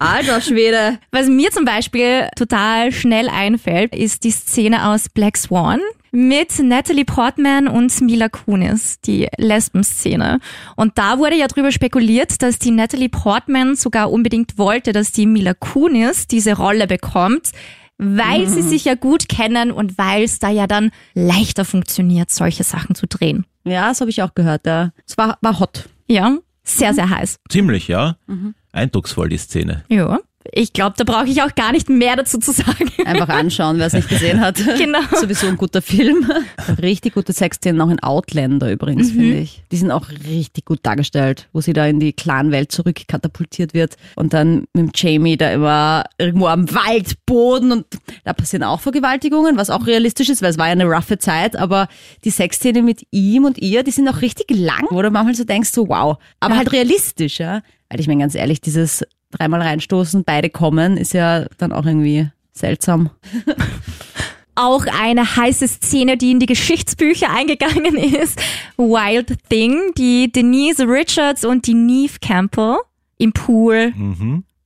Alter 0.00 0.40
Schwede. 0.40 0.98
Was 1.10 1.28
mir 1.28 1.50
zum 1.50 1.64
Beispiel 1.64 2.28
total 2.36 2.92
schnell 2.92 3.28
einfällt, 3.28 3.94
ist 3.94 4.24
die 4.24 4.30
Szene 4.30 4.88
aus 4.88 5.08
Black 5.08 5.36
Swan 5.36 5.80
mit 6.14 6.60
Natalie 6.60 7.04
Portman 7.04 7.66
und 7.66 8.00
Mila 8.00 8.28
Kunis, 8.28 9.00
die 9.00 9.28
Lesben-Szene. 9.36 10.38
Und 10.76 10.96
da 10.96 11.18
wurde 11.18 11.36
ja 11.36 11.48
drüber 11.48 11.72
spekuliert, 11.72 12.40
dass 12.40 12.60
die 12.60 12.70
Natalie 12.70 13.08
Portman 13.08 13.74
sogar 13.74 14.12
unbedingt 14.12 14.56
wollte, 14.56 14.92
dass 14.92 15.10
die 15.10 15.26
Mila 15.26 15.54
Kunis 15.54 16.28
diese 16.28 16.56
Rolle 16.56 16.86
bekommt, 16.86 17.50
weil 17.98 18.46
mhm. 18.46 18.48
sie 18.48 18.62
sich 18.62 18.84
ja 18.84 18.94
gut 18.94 19.28
kennen 19.28 19.72
und 19.72 19.98
weil 19.98 20.22
es 20.22 20.38
da 20.38 20.50
ja 20.50 20.68
dann 20.68 20.92
leichter 21.14 21.64
funktioniert, 21.64 22.30
solche 22.30 22.62
Sachen 22.62 22.94
zu 22.94 23.08
drehen. 23.08 23.44
Ja, 23.64 23.88
das 23.88 24.00
habe 24.00 24.10
ich 24.10 24.22
auch 24.22 24.34
gehört. 24.34 24.66
Ja. 24.66 24.92
Es 25.06 25.18
war, 25.18 25.38
war 25.40 25.58
hot. 25.58 25.88
Ja, 26.06 26.38
sehr, 26.62 26.94
sehr 26.94 27.10
heiß. 27.10 27.40
Ziemlich, 27.48 27.88
ja. 27.88 28.16
Mhm 28.28 28.54
eindrucksvoll, 28.74 29.28
die 29.28 29.38
Szene. 29.38 29.84
Ja. 29.88 30.20
Ich 30.52 30.72
glaube, 30.72 30.94
da 30.96 31.04
brauche 31.04 31.26
ich 31.26 31.40
auch 31.42 31.54
gar 31.54 31.72
nicht 31.72 31.88
mehr 31.88 32.16
dazu 32.16 32.38
zu 32.38 32.52
sagen. 32.52 32.90
Einfach 33.04 33.28
anschauen, 33.28 33.78
wer 33.78 33.86
es 33.86 33.92
nicht 33.94 34.08
gesehen 34.08 34.40
hat. 34.40 34.56
Genau. 34.84 35.00
Sowieso 35.18 35.46
ein 35.46 35.56
guter 35.56 35.80
Film. 35.80 36.30
Richtig 36.82 37.14
gute 37.14 37.32
Sexszenen, 37.32 37.80
auch 37.80 37.90
in 37.90 38.02
Outlander 38.02 38.70
übrigens, 38.70 39.12
mhm. 39.12 39.18
finde 39.18 39.38
ich. 39.38 39.62
Die 39.70 39.76
sind 39.76 39.90
auch 39.90 40.08
richtig 40.26 40.64
gut 40.64 40.80
dargestellt, 40.82 41.48
wo 41.52 41.60
sie 41.60 41.72
da 41.72 41.86
in 41.86 42.00
die 42.00 42.12
Clanwelt 42.12 42.72
zurückkatapultiert 42.72 43.72
wird 43.72 43.96
und 44.16 44.34
dann 44.34 44.64
mit 44.74 45.00
Jamie 45.00 45.36
da 45.36 45.50
immer 45.52 46.04
irgendwo 46.18 46.46
am 46.46 46.70
Waldboden 46.74 47.72
und 47.72 47.86
da 48.24 48.32
passieren 48.32 48.64
auch 48.64 48.80
Vergewaltigungen, 48.80 49.56
was 49.56 49.70
auch 49.70 49.86
realistisch 49.86 50.28
ist, 50.28 50.42
weil 50.42 50.50
es 50.50 50.58
war 50.58 50.66
ja 50.66 50.72
eine 50.72 50.86
roughe 50.86 51.18
Zeit, 51.18 51.56
aber 51.56 51.88
die 52.24 52.30
Sexszene 52.30 52.82
mit 52.82 53.06
ihm 53.10 53.44
und 53.44 53.58
ihr, 53.58 53.84
die 53.84 53.92
sind 53.92 54.08
auch 54.08 54.20
richtig 54.20 54.50
lang, 54.50 54.86
wo 54.90 55.00
du 55.00 55.10
manchmal 55.10 55.34
so 55.34 55.44
denkst, 55.44 55.70
so 55.70 55.88
wow, 55.88 56.18
aber 56.40 56.54
ja. 56.54 56.58
halt 56.58 56.72
realistisch, 56.72 57.38
ja. 57.38 57.62
Weil 57.88 58.00
ich 58.00 58.08
meine 58.08 58.20
ganz 58.22 58.34
ehrlich, 58.34 58.60
dieses 58.60 59.04
dreimal 59.36 59.62
reinstoßen, 59.62 60.24
beide 60.24 60.50
kommen, 60.50 60.96
ist 60.96 61.12
ja 61.14 61.46
dann 61.58 61.72
auch 61.72 61.86
irgendwie 61.86 62.28
seltsam. 62.52 63.10
Auch 64.56 64.86
eine 64.86 65.34
heiße 65.36 65.66
Szene, 65.66 66.16
die 66.16 66.30
in 66.30 66.38
die 66.38 66.46
Geschichtsbücher 66.46 67.28
eingegangen 67.28 67.96
ist. 67.96 68.40
Wild 68.76 69.34
Thing, 69.48 69.92
die 69.98 70.30
Denise 70.30 70.86
Richards 70.86 71.44
und 71.44 71.66
die 71.66 71.74
Neve 71.74 72.20
Campbell 72.20 72.76
im 73.18 73.32
Pool. 73.32 73.92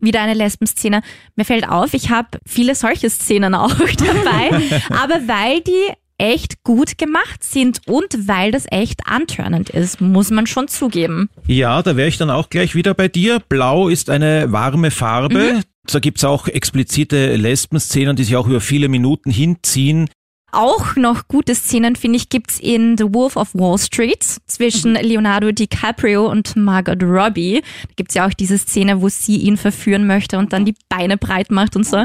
Wieder 0.01 0.21
eine 0.21 0.35
Lesbenszene. 0.35 1.01
Mir 1.37 1.45
fällt 1.45 1.69
auf, 1.69 1.93
ich 1.95 2.11
habe 2.11 2.39
viele 2.47 2.75
solche 2.75 3.09
Szenen 3.11 3.55
auch 3.55 3.75
dabei. 3.79 4.51
aber 4.91 5.27
weil 5.27 5.61
die 5.63 5.93
echt 6.19 6.63
gut 6.65 6.99
gemacht 6.99 7.43
sind 7.43 7.81
und 7.87 8.29
weil 8.29 8.51
das 8.51 8.67
echt 8.71 9.07
antörnend 9.07 9.71
ist, 9.71 10.01
muss 10.01 10.31
man 10.31 10.47
schon 10.47 10.69
zugeben. 10.69 11.31
Ja, 11.47 11.83
da 11.83 11.97
wäre 11.97 12.09
ich 12.09 12.19
dann 12.19 12.31
auch 12.31 12.51
gleich 12.51 12.75
wieder 12.75 12.95
bei 12.95 13.09
dir. 13.09 13.41
Blau 13.49 13.89
ist 13.89 14.11
eine 14.11 14.53
warme 14.53 14.91
Farbe. 14.91 15.63
Da 15.87 16.01
gibt's 16.01 16.25
auch 16.25 16.49
explizite 16.49 17.37
Lesben-Szenen, 17.37 18.17
die 18.17 18.25
sich 18.25 18.37
auch 18.37 18.47
über 18.47 18.61
viele 18.61 18.89
Minuten 18.89 19.31
hinziehen. 19.31 20.11
Auch 20.51 20.97
noch 20.97 21.29
gute 21.29 21.55
Szenen, 21.55 21.95
finde 21.95 22.17
ich, 22.17 22.31
gibt's 22.31 22.59
in 22.59 22.97
The 22.97 23.05
Wolf 23.13 23.37
of 23.37 23.55
Wall 23.55 23.79
Street 23.79 24.25
zwischen 24.47 24.95
Leonardo 24.95 25.53
DiCaprio 25.53 26.27
und 26.27 26.57
Margot 26.57 27.03
Robbie. 27.03 27.61
Da 27.61 27.95
gibt's 27.97 28.15
ja 28.15 28.27
auch 28.27 28.33
diese 28.33 28.57
Szene, 28.57 29.03
wo 29.03 29.09
sie 29.11 29.37
ihn 29.37 29.59
verführen 29.59 30.07
möchte 30.07 30.39
und 30.39 30.55
dann 30.55 30.65
die 30.65 30.75
Beine 30.89 31.19
breit 31.19 31.51
macht 31.51 31.77
und 31.77 31.85
so. 31.85 32.05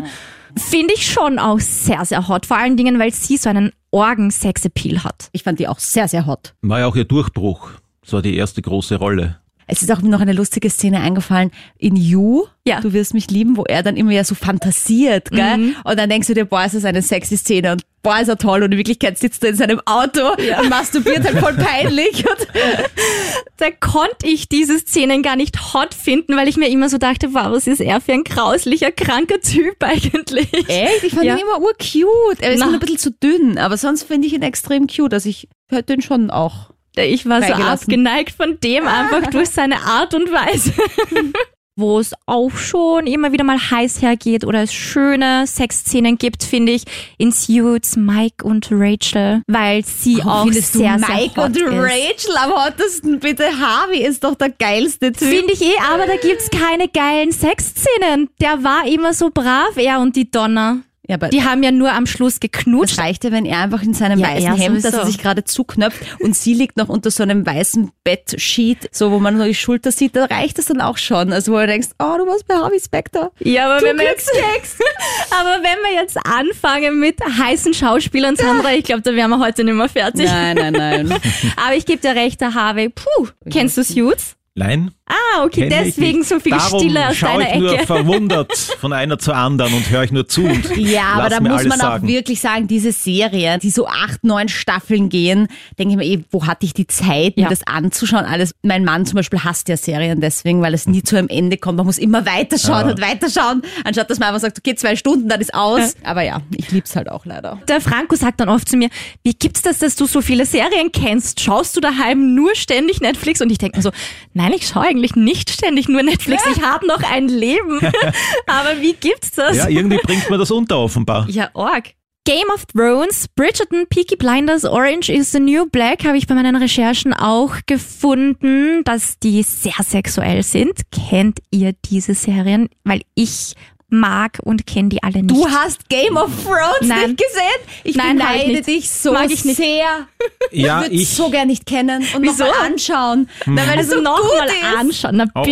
Finde 0.58 0.93
ich 0.93 1.10
schon 1.10 1.39
auch 1.39 1.60
sehr, 1.60 2.03
sehr 2.05 2.27
hot. 2.27 2.46
Vor 2.46 2.58
allen 2.58 2.75
Dingen, 2.75 3.00
weil 3.00 3.13
sie 3.13 3.38
so 3.38 3.50
einen 3.50 3.72
Orgen-Sex-Appeal 3.94 5.04
hat. 5.04 5.30
Ich 5.32 5.44
fand 5.44 5.60
die 5.60 5.68
auch 5.68 5.80
sehr, 5.80 6.08
sehr 6.08 6.26
hot. 6.26 6.56
War 6.62 6.80
ja 6.80 6.88
auch 6.88 6.96
ihr 6.96 7.06
Durchbruch. 7.06 7.70
Das 8.02 8.14
war 8.14 8.22
die 8.22 8.36
erste 8.36 8.62
große 8.62 8.96
Rolle. 8.96 9.38
Es 9.67 9.82
ist 9.82 9.91
auch 9.91 10.01
noch 10.01 10.22
eine 10.22 10.34
lustige 10.34 10.70
Szene 10.70 11.00
eingefallen 11.01 11.51
in 11.77 11.96
You, 11.96 12.46
Ja. 12.65 12.79
Du 12.82 12.93
wirst 12.93 13.13
mich 13.13 13.29
lieben, 13.29 13.58
wo 13.58 13.63
er 13.65 13.84
dann 13.84 13.98
immer 13.98 14.12
ja 14.12 14.24
so 14.24 14.36
fantasiert, 14.36 15.32
gell? 15.32 15.75
Und 15.84 16.00
dann 16.00 16.10
denkst 16.10 16.27
du 16.27 16.34
dir, 16.34 16.46
boah, 16.46 16.65
ist 16.65 16.75
das 16.75 16.86
eine 16.86 17.01
sexy 17.01 17.38
Szene 17.38 17.74
und 17.74 17.82
boah, 18.03 18.20
ist 18.20 18.27
er 18.27 18.38
toll 18.38 18.63
und 18.63 18.72
in 18.72 18.77
Wirklichkeit 18.77 19.17
sitzt 19.17 19.43
er 19.43 19.51
in 19.51 19.55
seinem 19.55 19.82
Auto 19.86 20.22
und 20.62 20.70
masturbiert 20.70 21.24
halt 21.25 21.39
voll 21.39 21.53
peinlich 21.55 22.25
und 22.27 22.48
Da 23.58 23.72
konnte 23.72 24.27
ich 24.27 24.50
diese 24.50 24.77
Szenen 24.79 25.22
gar 25.24 25.36
nicht 25.38 25.74
hot 25.74 25.93
finden, 25.93 26.36
weil 26.36 26.48
ich 26.50 26.58
mir 26.58 26.67
immer 26.70 26.89
so 26.89 26.98
dachte, 26.98 27.34
wow, 27.34 27.51
was 27.51 27.67
ist 27.67 27.79
er 27.79 28.01
für 28.01 28.12
ein 28.13 28.24
grauslicher, 28.24 28.91
kranker 28.91 29.39
Typ 29.39 29.75
eigentlich. 29.82 30.51
echt, 30.67 31.03
ich 31.03 31.13
fand 31.13 31.25
Ja. 31.25 31.36
ihn 31.36 31.41
immer 31.41 31.62
urcute. 31.62 32.41
Er 32.41 32.53
ist 32.53 32.60
nur 32.63 32.74
ein 32.74 32.79
bisschen 32.79 32.98
zu 32.98 33.12
dünn, 33.12 33.58
aber 33.58 33.77
sonst 33.77 34.03
finde 34.03 34.27
ich 34.27 34.34
ihn 34.34 34.41
extrem 34.41 34.88
cute. 34.88 35.13
Also 35.13 35.29
ich 35.29 35.48
hätte 35.70 35.93
ihn 35.93 36.01
schon 36.01 36.29
auch. 36.29 36.72
Ich 36.96 37.28
war 37.28 37.42
so 37.42 37.54
abgeneigt 37.54 38.36
von 38.36 38.60
dem 38.60 38.88
einfach 38.88 39.30
durch 39.32 39.50
seine 39.50 39.82
Art 39.82 40.14
und 40.14 40.32
Weise. 40.32 40.74
Wo 41.76 41.98
es 41.98 42.14
auch 42.28 42.52
schon 42.52 43.08
immer 43.08 43.32
wieder 43.32 43.44
mal 43.44 43.58
heiß 43.58 44.04
hergeht 44.04 44.46
oder 44.46 44.62
es 44.62 44.72
schöne 44.72 45.48
Sexszenen 45.48 46.20
gibt, 46.20 46.44
finde 46.44 46.72
ich, 46.72 46.84
in 47.18 47.32
Suits 47.32 47.96
Mike 47.96 48.46
und 48.46 48.68
Rachel, 48.70 49.42
weil 49.48 49.84
sie 49.84 50.22
auch 50.22 50.44
findest 50.44 50.74
sehr, 50.74 50.98
du 50.98 51.06
sehr 51.06 51.16
Mike 51.16 51.42
hot 51.42 51.46
und 51.48 51.58
ist. 51.58 51.64
Rachel 51.66 52.38
am 52.38 52.52
hottesten? 52.52 53.20
Bitte, 53.20 53.46
Harvey 53.60 54.06
ist 54.06 54.24
doch 54.24 54.36
der 54.36 54.52
geilste 54.52 55.14
Typ. 55.14 55.28
Finde 55.28 55.54
ich 55.54 55.64
eh, 55.64 55.74
aber 55.92 56.06
da 56.06 56.16
gibt's 56.18 56.52
keine 56.52 56.88
geilen 56.90 57.32
Sexszenen. 57.32 58.30
Der 58.40 58.64
war 58.64 58.86
immer 58.86 59.16
so 59.16 59.32
brav, 59.34 59.76
er 59.76 60.00
und 60.00 60.16
die 60.16 60.30
Donner. 60.30 60.84
Ja, 61.07 61.15
aber 61.15 61.27
Die 61.29 61.43
haben 61.43 61.63
ja 61.63 61.72
nur 61.72 61.91
am 61.91 62.05
Schluss 62.05 62.36
Es 62.36 62.39
geknutscht. 62.39 62.98
reicht 62.98 63.24
ja, 63.25 63.31
wenn 63.31 63.45
er 63.45 63.60
einfach 63.60 63.81
in 63.83 63.93
seinem 63.93 64.19
Ja, 64.19 64.27
weißen 64.29 64.48
er 64.48 64.55
Hemd, 64.55 64.77
das 64.77 64.83
sowieso. 64.91 64.98
er 65.00 65.05
sich 65.05 65.17
gerade 65.17 65.43
zuknöpft 65.43 66.01
und 66.22 66.36
sie 66.36 66.53
liegt 66.53 66.77
noch 66.77 66.88
unter 66.89 67.12
so 67.12 67.24
einem 67.24 67.45
weißen 67.45 67.91
Bettsheet, 68.05 68.89
so 68.95 69.12
wo 69.12 69.19
man 69.19 69.36
nur 69.38 69.45
die 69.45 69.55
Schulter 69.55 69.91
sieht, 69.91 70.15
da 70.15 70.25
reicht 70.25 70.57
das 70.57 70.65
dann 70.65 70.79
auch 70.79 70.98
schon. 70.98 71.33
Also 71.33 71.51
wo 71.51 71.57
du 71.57 71.67
denkst, 71.67 71.89
oh, 72.00 72.15
du 72.17 72.25
warst 72.25 72.48
bei 72.48 72.55
Harvey 72.55 72.79
Specter. 72.79 73.31
Ja, 73.39 73.65
aber 73.65 73.79
Du 73.79 73.86
wenn 73.88 73.98
wir 73.98 74.05
jetzt, 74.05 74.29
aber 75.31 75.57
wenn 75.63 75.77
wir 75.93 76.01
jetzt 76.01 76.17
anfangen 76.25 77.00
mit 77.00 77.19
heißen 77.22 77.74
Schauspielern, 77.74 78.36
Sandra, 78.36 78.74
ich 78.74 78.83
glaube, 78.86 79.01
da 79.01 79.13
wären 79.13 79.29
wir 79.29 79.39
heute 79.39 79.63
nicht 79.63 79.74
mehr 79.75 79.89
fertig. 79.89 80.25
Nein, 80.25 80.55
nein, 80.55 80.74
nein. 80.74 81.19
Aber 81.57 81.75
ich 81.75 81.86
gebe 81.86 82.01
dir 82.01 82.15
recht, 82.15 82.39
der 82.41 82.53
Harvey. 82.53 82.89
Puh, 82.89 83.27
kennst 83.50 83.77
du 83.77 83.83
Suits? 83.83 84.36
Nein? 84.55 84.91
Ah, 85.05 85.43
okay, 85.43 85.67
kenn 85.67 85.69
deswegen 85.69 86.24
so 86.24 86.39
viel 86.39 86.53
Darum 86.53 86.79
Stille 86.79 87.10
aus 87.10 87.15
schaue 87.17 87.39
deiner 87.43 87.53
ich 87.55 87.60
nur 87.60 87.74
Ecke. 87.74 87.86
verwundert 87.86 88.53
von 88.79 88.93
einer 88.93 89.19
zur 89.19 89.36
anderen 89.36 89.74
und 89.74 89.89
höre 89.89 90.03
ich 90.03 90.12
nur 90.13 90.27
zu. 90.29 90.45
Und 90.45 90.77
Ja, 90.77 91.03
aber 91.15 91.27
da 91.29 91.41
muss 91.41 91.65
man 91.65 91.77
sagen. 91.77 92.05
auch 92.05 92.07
wirklich 92.07 92.39
sagen, 92.39 92.67
diese 92.67 92.93
Serie, 92.93 93.60
die 93.60 93.69
so 93.69 93.86
acht, 93.86 94.24
neun 94.24 94.48
Staffeln 94.48 95.10
gehen, 95.10 95.50
denke 95.77 95.91
ich 95.93 95.98
mir 95.98 96.05
eh, 96.05 96.24
wo 96.31 96.48
hatte 96.48 96.65
ich 96.65 96.74
die 96.74 96.88
Zeit, 96.88 97.33
Ja. 97.36 97.43
mir 97.43 97.50
das 97.50 97.67
anzuschauen? 97.67 98.24
Alles. 98.24 98.55
Mein 98.63 98.86
Mann 98.86 99.05
zum 99.05 99.17
Beispiel 99.17 99.43
hasst 99.43 99.67
ja 99.67 99.75
Serien 99.75 100.22
deswegen, 100.22 100.62
weil 100.62 100.74
es 100.74 100.88
nie 100.88 101.03
zu 101.03 101.17
einem 101.17 101.27
Ende 101.27 101.57
kommt. 101.57 101.77
Man 101.77 101.86
muss 101.86 101.98
immer 101.98 102.25
weiterschauen 102.25 102.89
und 102.89 103.01
weiterschauen, 103.01 103.62
anstatt 103.83 104.10
dass 104.10 104.19
man 104.19 104.29
einfach 104.29 104.39
sagt, 104.41 104.57
okay, 104.60 104.74
zwei 104.75 104.95
Stunden, 104.95 105.27
dann 105.27 105.41
ist 105.41 105.53
aus. 105.53 105.95
Aber 106.05 106.22
ja, 106.22 106.41
ich 106.55 106.72
lieb's 106.72 106.95
halt 106.95 107.10
auch 107.10 107.25
leider. 107.25 107.60
Der 107.67 107.81
Franco 107.81 108.15
sagt 108.15 108.39
dann 108.39 108.48
oft 108.48 108.69
zu 108.69 108.77
mir, 108.77 108.88
wie 109.24 109.33
gibt's 109.33 109.62
das, 109.63 109.79
dass 109.79 109.98
du 109.98 110.05
so 110.05 110.22
viele 110.22 110.45
Serien 110.45 110.93
kennst? 110.93 111.41
Schaust 111.41 111.75
du 111.75 111.81
daheim 111.81 112.36
nur 112.36 112.55
ständig 112.55 113.01
Netflix? 113.01 113.41
Und 113.41 113.51
ich 113.51 113.57
denke 113.57 113.77
mir 113.77 113.83
so, 113.83 113.91
nein, 114.33 114.53
ich 114.55 114.65
schaue 114.65 114.93
eigentlich 114.94 115.16
nicht 115.16 115.50
ständig 115.50 115.90
nur 115.90 116.04
Netflix. 116.04 116.44
Ich 116.56 116.62
habe 116.62 116.86
noch 116.86 117.02
ein 117.04 117.28
Leben. 117.28 117.80
Aber 118.48 118.82
wie 118.82 118.94
gibt's 118.94 119.32
das? 119.32 119.58
Ja, 119.58 119.68
irgendwie 119.68 119.98
bringt 119.98 120.30
man 120.30 120.40
das 120.40 120.52
unter 120.52 120.80
offenbar. 120.80 121.28
Ja, 121.30 121.50
org. 121.54 121.92
Game 122.26 122.48
of 122.54 122.66
Thrones, 122.68 123.28
Bridgerton, 123.36 123.86
Peaky 123.90 124.16
Blinders, 124.16 124.64
Orange 124.64 125.10
is 125.10 125.34
the 125.34 125.42
New 125.42 125.66
Black 125.66 126.06
habe 126.06 126.18
ich 126.18 126.26
bei 126.26 126.36
meinen 126.36 126.56
Recherchen 126.56 127.14
auch 127.14 127.54
gefunden, 127.66 128.82
dass 128.86 129.20
die 129.20 129.44
sehr 129.44 129.84
sexuell 129.84 130.42
sind. 130.42 130.84
Kennt 131.10 131.40
ihr 131.52 131.74
diese 131.84 132.14
Serien? 132.14 132.70
Weil 132.86 133.02
ich 133.14 133.56
mag 133.94 134.40
und 134.44 134.66
kenne 134.68 134.90
die 134.90 135.02
alle 135.04 135.24
nicht. 135.24 135.30
Du 135.32 135.48
hast 135.48 135.88
Game 135.90 136.18
of 136.18 136.30
Thrones 136.44 136.82
Nein. 136.82 137.12
nicht 137.12 137.18
gesehen? 137.18 137.44
Ich 137.84 137.96
Nein, 137.96 138.18
ich 138.18 138.24
beneide 138.24 138.52
nicht. 138.52 138.68
dich 138.68 138.90
so 138.90 139.14
Mag 139.14 139.32
ich 139.32 139.46
nicht. 139.46 139.58
sehr. 139.58 140.08
Ja, 140.52 140.80
ich 140.82 140.84
würde 140.86 140.96
ich, 140.96 141.10
so 141.10 141.30
gern 141.30 141.48
nicht 141.48 141.66
kennen 141.66 142.06
und 142.16 142.22
Wieso? 142.24 142.46
nochmal 142.46 142.66
anschauen. 142.68 143.30
Na, 143.46 143.68
weil 143.68 143.80
es 143.80 143.90
so 143.90 144.02
noch 144.02 144.20
gut 144.22 144.38
mal 144.38 144.48
ist. 144.48 144.78
anschauen. 144.80 145.16
Na 145.18 145.26
Oh, 145.36 145.42
oh. 145.42 145.44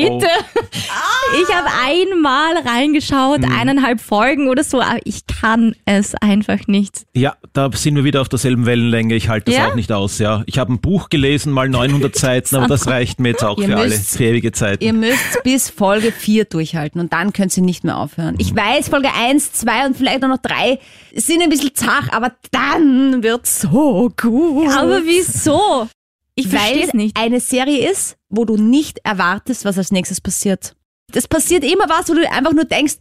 Ich 1.33 1.53
habe 1.55 1.67
einmal 1.85 2.57
reingeschaut, 2.57 3.43
Hm. 3.43 3.51
eineinhalb 3.51 4.01
Folgen 4.01 4.49
oder 4.49 4.63
so, 4.63 4.81
aber 4.81 4.99
ich 5.05 5.25
kann 5.27 5.75
es 5.85 6.13
einfach 6.15 6.67
nicht. 6.67 7.05
ja, 7.13 7.35
da 7.53 7.69
sind 7.73 7.95
wir 7.95 8.03
wieder 8.03 8.21
auf 8.21 8.29
derselben 8.29 8.65
Wellenlänge. 8.65 9.15
Ich 9.15 9.29
halte 9.29 9.45
das 9.51 9.55
Ja? 9.59 9.69
auch 9.69 9.75
nicht 9.75 9.91
aus. 9.91 10.19
Ja, 10.19 10.43
ich 10.45 10.57
habe 10.59 10.73
ein 10.73 10.79
Buch 10.81 11.09
gelesen, 11.09 11.51
mal 11.53 11.69
900 11.69 12.15
Seiten, 12.17 12.55
aber 12.55 12.67
das 12.67 12.87
reicht 12.87 13.19
mir 13.19 13.29
jetzt 13.29 13.43
auch 13.43 13.57
Ihr 13.57 13.67
für 13.67 13.77
alle 13.77 13.89
müsst- 13.89 14.17
für 14.17 14.25
ewige 14.25 14.51
Zeit. 14.51 14.81
Ihr 14.83 14.93
müsst 14.93 15.43
bis 15.43 15.69
Folge 15.69 16.11
4 16.11 16.45
durchhalten 16.45 16.99
und 17.01 17.13
dann 17.13 17.33
könnt 17.33 17.55
ihr 17.55 17.63
nicht 17.63 17.83
mehr 17.83 17.97
aufhören. 17.97 18.35
Ich 18.37 18.55
weiß, 18.55 18.89
Folge 18.89 19.09
1, 19.13 19.53
2 19.53 19.85
und 19.87 19.97
vielleicht 19.97 20.23
auch 20.23 20.29
noch 20.29 20.37
3 20.41 20.79
sind 21.15 21.41
ein 21.41 21.49
bisschen 21.49 21.73
zach, 21.75 22.09
aber 22.11 22.33
dann 22.51 23.23
wird's 23.23 23.61
so 23.61 24.11
gut. 24.21 24.69
Aber 24.69 25.01
wieso? 25.05 25.87
Ich 26.35 26.47
verstehe 26.47 26.85
es 26.87 26.93
nicht. 26.93 27.17
eine 27.17 27.39
Serie 27.41 27.89
ist, 27.91 28.15
wo 28.29 28.45
du 28.45 28.55
nicht 28.57 28.99
erwartest, 29.03 29.65
was 29.65 29.77
als 29.77 29.91
nächstes 29.91 30.21
passiert. 30.21 30.73
Es 31.15 31.27
passiert 31.27 31.63
immer 31.63 31.87
was, 31.87 32.09
wo 32.09 32.13
du 32.13 32.29
einfach 32.31 32.53
nur 32.53 32.65
denkst, 32.65 32.95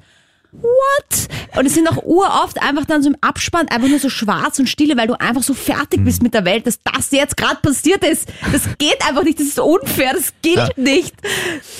what? 0.52 1.28
Und 1.56 1.66
es 1.66 1.74
sind 1.74 1.88
auch 1.88 2.02
uroft 2.02 2.60
einfach 2.60 2.84
dann 2.84 3.02
so 3.02 3.08
im 3.10 3.16
Abspann 3.20 3.68
einfach 3.68 3.88
nur 3.88 3.98
so 3.98 4.08
schwarz 4.08 4.58
und 4.58 4.68
stille, 4.68 4.96
weil 4.96 5.06
du 5.06 5.18
einfach 5.20 5.42
so 5.42 5.54
fertig 5.54 6.04
bist 6.04 6.22
mit 6.22 6.34
der 6.34 6.44
Welt, 6.44 6.66
dass 6.66 6.80
das 6.82 7.10
jetzt 7.12 7.36
gerade 7.36 7.60
passiert 7.62 8.04
ist. 8.04 8.28
Das 8.52 8.62
geht 8.78 9.00
einfach 9.06 9.22
nicht, 9.22 9.38
das 9.38 9.46
ist 9.48 9.60
unfair, 9.60 10.12
das 10.14 10.32
gilt 10.42 10.56
Ja. 10.56 10.68
nicht. 10.76 11.14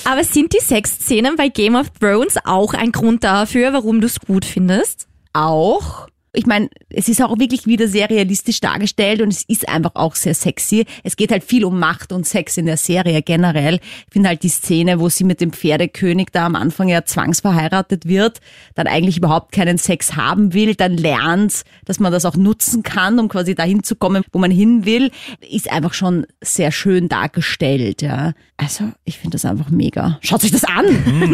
Aber 0.04 0.22
sind 0.24 0.52
die 0.52 0.60
Sexszenen 0.64 1.36
bei 1.36 1.48
Game 1.48 1.74
of 1.74 1.90
Thrones 2.00 2.36
auch 2.44 2.74
ein 2.74 2.92
Grund 2.92 3.24
dafür, 3.24 3.72
warum 3.72 4.00
du 4.00 4.06
es 4.06 4.20
gut 4.20 4.44
findest? 4.44 5.06
auch. 5.32 6.08
Ich 6.32 6.46
meine, 6.46 6.70
es 6.90 7.08
ist 7.08 7.20
auch 7.22 7.38
wirklich 7.38 7.66
wieder 7.66 7.88
sehr 7.88 8.08
realistisch 8.08 8.60
dargestellt 8.60 9.20
und 9.20 9.32
es 9.32 9.42
ist 9.44 9.68
einfach 9.68 9.92
auch 9.94 10.14
sehr 10.14 10.34
sexy. 10.34 10.86
Es 11.02 11.16
geht 11.16 11.32
halt 11.32 11.42
viel 11.42 11.64
um 11.64 11.78
Macht 11.78 12.12
und 12.12 12.24
Sex 12.24 12.56
in 12.56 12.66
der 12.66 12.76
Serie 12.76 13.22
generell. 13.22 13.80
Ich 14.06 14.12
finde 14.12 14.28
halt 14.28 14.44
die 14.44 14.48
Szene, 14.48 15.00
wo 15.00 15.08
sie 15.08 15.24
mit 15.24 15.40
dem 15.40 15.52
Pferdekönig 15.52 16.28
da 16.30 16.46
am 16.46 16.54
Anfang 16.54 16.88
ja 16.88 17.04
zwangsverheiratet 17.04 18.06
wird, 18.06 18.40
dann 18.76 18.86
eigentlich 18.86 19.18
überhaupt 19.18 19.50
keinen 19.52 19.76
Sex 19.76 20.14
haben 20.14 20.54
will, 20.54 20.76
dann 20.76 20.96
lernt, 20.96 21.64
dass 21.84 21.98
man 21.98 22.12
das 22.12 22.24
auch 22.24 22.36
nutzen 22.36 22.84
kann, 22.84 23.18
um 23.18 23.28
quasi 23.28 23.56
dahin 23.56 23.82
zu 23.82 23.96
kommen, 23.96 24.22
wo 24.32 24.38
man 24.38 24.52
hin 24.52 24.84
will, 24.84 25.10
ist 25.50 25.70
einfach 25.70 25.94
schon 25.94 26.26
sehr 26.40 26.70
schön 26.70 27.08
dargestellt, 27.08 28.02
ja. 28.02 28.34
Also, 28.56 28.92
ich 29.04 29.18
finde 29.18 29.36
das 29.36 29.46
einfach 29.46 29.70
mega. 29.70 30.18
Schaut 30.20 30.44
euch 30.44 30.50
das 30.52 30.64
an! 30.64 30.84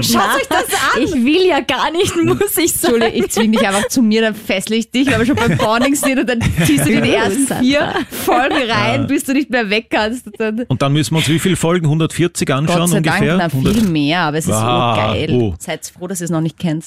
Schaut 0.02 0.36
euch 0.36 0.48
das 0.48 0.72
an! 0.94 1.02
Ich 1.02 1.12
will 1.12 1.46
ja 1.46 1.60
gar 1.60 1.90
nicht, 1.90 2.14
muss 2.16 2.56
ich 2.56 2.72
sagen. 2.72 2.94
Entschuldigung, 2.94 3.24
ich 3.24 3.30
zwing 3.32 3.52
dich 3.52 3.66
einfach 3.66 3.88
zu 3.88 4.00
mir, 4.00 4.20
dann 4.20 4.34
fessel 4.34 4.74
ich 4.86 4.90
dich, 5.06 5.06
wir 5.06 5.26
schon 5.26 5.36
beim 5.36 5.56
Bonding 5.58 5.94
sind 5.94 6.18
und 6.20 6.28
dann 6.28 6.40
ziehst 6.64 6.86
du 6.86 7.00
die 7.00 7.10
ersten 7.10 7.46
vier 7.60 7.92
Folgen 8.10 8.70
rein, 8.70 9.06
bis 9.06 9.24
du 9.24 9.32
nicht 9.32 9.50
mehr 9.50 9.68
weg 9.70 9.88
kannst. 9.90 10.26
Und 10.26 10.40
dann, 10.40 10.62
Und 10.68 10.82
dann 10.82 10.92
müssen 10.92 11.12
wir 11.14 11.18
uns 11.18 11.28
wie 11.28 11.38
viele 11.38 11.56
Folgen? 11.56 11.86
140 11.86 12.52
anschauen 12.52 12.78
Gott 12.80 12.88
sei 12.90 12.96
ungefähr? 12.98 13.36
Dank, 13.38 13.52
na, 13.54 13.72
viel 13.72 13.82
mehr, 13.88 14.20
aber 14.20 14.38
es 14.38 14.46
ist 14.46 14.52
Ah, 14.52 14.94
so 14.94 15.00
geil. 15.12 15.30
oh. 15.32 15.54
Seid 15.58 15.86
froh, 15.86 16.06
dass 16.06 16.20
ihr 16.20 16.24
es 16.26 16.30
noch 16.30 16.40
nicht 16.40 16.58
kennt. 16.58 16.84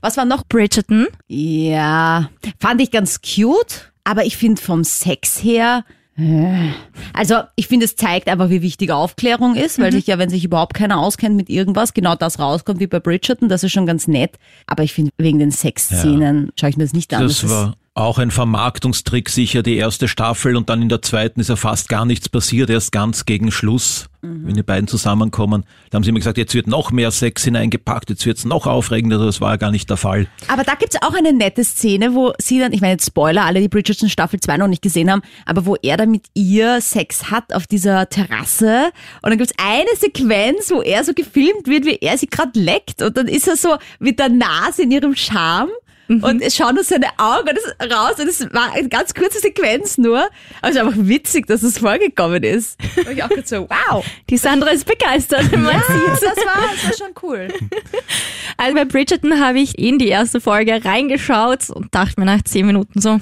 Was 0.00 0.16
war 0.16 0.24
noch? 0.24 0.44
Bridgerton. 0.46 1.06
Ja, 1.28 2.30
fand 2.58 2.80
ich 2.80 2.90
ganz 2.90 3.20
cute, 3.22 3.92
aber 4.04 4.24
ich 4.24 4.36
finde 4.36 4.60
vom 4.60 4.84
Sex 4.84 5.42
her, 5.42 5.84
also 7.12 7.36
ich 7.56 7.68
finde, 7.68 7.86
es 7.86 7.96
zeigt 7.96 8.28
einfach, 8.28 8.50
wie 8.50 8.62
wichtig 8.62 8.90
Aufklärung 8.90 9.56
ist, 9.56 9.78
weil 9.78 9.92
sich 9.92 10.06
ja, 10.06 10.18
wenn 10.18 10.30
sich 10.30 10.44
überhaupt 10.44 10.74
keiner 10.74 10.98
auskennt 10.98 11.36
mit 11.36 11.48
irgendwas, 11.48 11.94
genau 11.94 12.14
das 12.14 12.38
rauskommt 12.38 12.80
wie 12.80 12.86
bei 12.86 13.00
Bridgerton, 13.00 13.48
das 13.48 13.64
ist 13.64 13.72
schon 13.72 13.86
ganz 13.86 14.06
nett. 14.06 14.38
Aber 14.66 14.82
ich 14.82 14.92
finde, 14.92 15.10
wegen 15.18 15.38
den 15.38 15.50
Sexszenen 15.50 16.50
schaue 16.58 16.70
ich 16.70 16.76
mir 16.76 16.84
das 16.84 16.92
nicht 16.92 17.12
an. 17.14 17.22
Das 17.22 17.48
war 17.48 17.74
Auch 17.94 18.18
ein 18.18 18.30
Vermarktungstrick 18.30 19.28
sicher, 19.28 19.64
die 19.64 19.76
erste 19.76 20.06
Staffel 20.06 20.54
und 20.56 20.70
dann 20.70 20.80
in 20.80 20.88
der 20.88 21.02
zweiten 21.02 21.40
ist 21.40 21.48
ja 21.48 21.56
fast 21.56 21.88
gar 21.88 22.04
nichts 22.04 22.28
passiert, 22.28 22.70
erst 22.70 22.92
ganz 22.92 23.24
gegen 23.24 23.50
Schluss, 23.50 24.06
wenn 24.22 24.54
die 24.54 24.62
beiden 24.62 24.86
zusammenkommen. 24.86 25.64
Da 25.90 25.96
haben 25.96 26.04
sie 26.04 26.10
immer 26.10 26.20
gesagt, 26.20 26.38
jetzt 26.38 26.54
wird 26.54 26.68
noch 26.68 26.92
mehr 26.92 27.10
Sex 27.10 27.42
hineingepackt, 27.42 28.08
jetzt 28.10 28.24
wird's 28.26 28.44
noch 28.44 28.68
aufregender, 28.68 29.18
das 29.18 29.40
war 29.40 29.50
ja 29.50 29.56
gar 29.56 29.72
nicht 29.72 29.90
der 29.90 29.96
Fall. 29.96 30.28
Aber 30.46 30.62
da 30.62 30.76
gibt's 30.76 31.02
auch 31.02 31.14
eine 31.14 31.32
nette 31.32 31.64
Szene, 31.64 32.14
wo 32.14 32.32
sie 32.38 32.60
dann, 32.60 32.72
ich 32.72 32.80
meine 32.80 32.92
jetzt 32.92 33.06
Spoiler, 33.06 33.44
alle 33.44 33.60
die 33.60 33.68
Bridgerton 33.68 34.08
Staffel 34.08 34.38
2 34.38 34.58
noch 34.58 34.68
nicht 34.68 34.82
gesehen 34.82 35.10
haben, 35.10 35.22
aber 35.44 35.66
wo 35.66 35.74
er 35.82 35.96
dann 35.96 36.12
mit 36.12 36.26
ihr 36.34 36.80
Sex 36.80 37.32
hat 37.32 37.52
auf 37.52 37.66
dieser 37.66 38.08
Terrasse 38.08 38.92
und 39.22 39.30
dann 39.30 39.38
gibt's 39.38 39.54
eine 39.58 39.90
Sequenz, 39.98 40.70
wo 40.70 40.80
er 40.80 41.02
so 41.02 41.12
gefilmt 41.12 41.66
wird, 41.66 41.86
wie 41.86 41.98
er 42.00 42.16
sie 42.16 42.28
gerade 42.28 42.56
leckt 42.56 43.02
und 43.02 43.16
dann 43.16 43.26
ist 43.26 43.48
er 43.48 43.56
so 43.56 43.78
mit 43.98 44.20
der 44.20 44.28
Nase 44.28 44.82
in 44.84 44.92
ihrem 44.92 45.16
Charme 45.16 45.70
und 46.22 46.42
es 46.42 46.56
schauen 46.56 46.74
nur 46.74 46.84
seine 46.84 47.06
Augen 47.18 47.56
raus 47.92 48.14
und 48.18 48.26
es 48.28 48.40
war 48.52 48.72
eine 48.72 48.88
ganz 48.88 49.14
kurze 49.14 49.38
Sequenz 49.38 49.96
nur. 49.96 50.18
Aber 50.60 50.70
es 50.70 50.70
ist 50.74 50.80
einfach 50.80 50.96
witzig, 50.98 51.46
dass 51.46 51.62
es 51.62 51.78
vorgekommen 51.78 52.42
ist. 52.42 52.78
Da 52.96 53.04
war 53.06 53.12
ich 53.12 53.22
auch 53.22 53.28
gerade 53.28 53.46
so, 53.46 53.68
wow. 53.88 54.04
Die 54.28 54.36
Sandra 54.36 54.70
ist 54.70 54.86
begeistert, 54.86 55.50
wenn 55.52 55.62
man 55.62 55.74
Ja, 55.74 55.80
sieht. 55.82 56.22
das 56.28 56.36
war, 56.44 56.62
das 56.72 56.84
war 57.00 57.06
schon 57.06 57.14
cool. 57.22 57.48
Also 58.56 58.74
bei 58.74 58.84
Bridgerton 58.84 59.40
habe 59.40 59.60
ich 59.60 59.78
in 59.78 59.98
die 59.98 60.08
erste 60.08 60.40
Folge 60.40 60.84
reingeschaut 60.84 61.70
und 61.70 61.94
dachte 61.94 62.18
mir 62.18 62.26
nach 62.26 62.42
zehn 62.42 62.66
Minuten 62.66 63.00
so, 63.00 63.20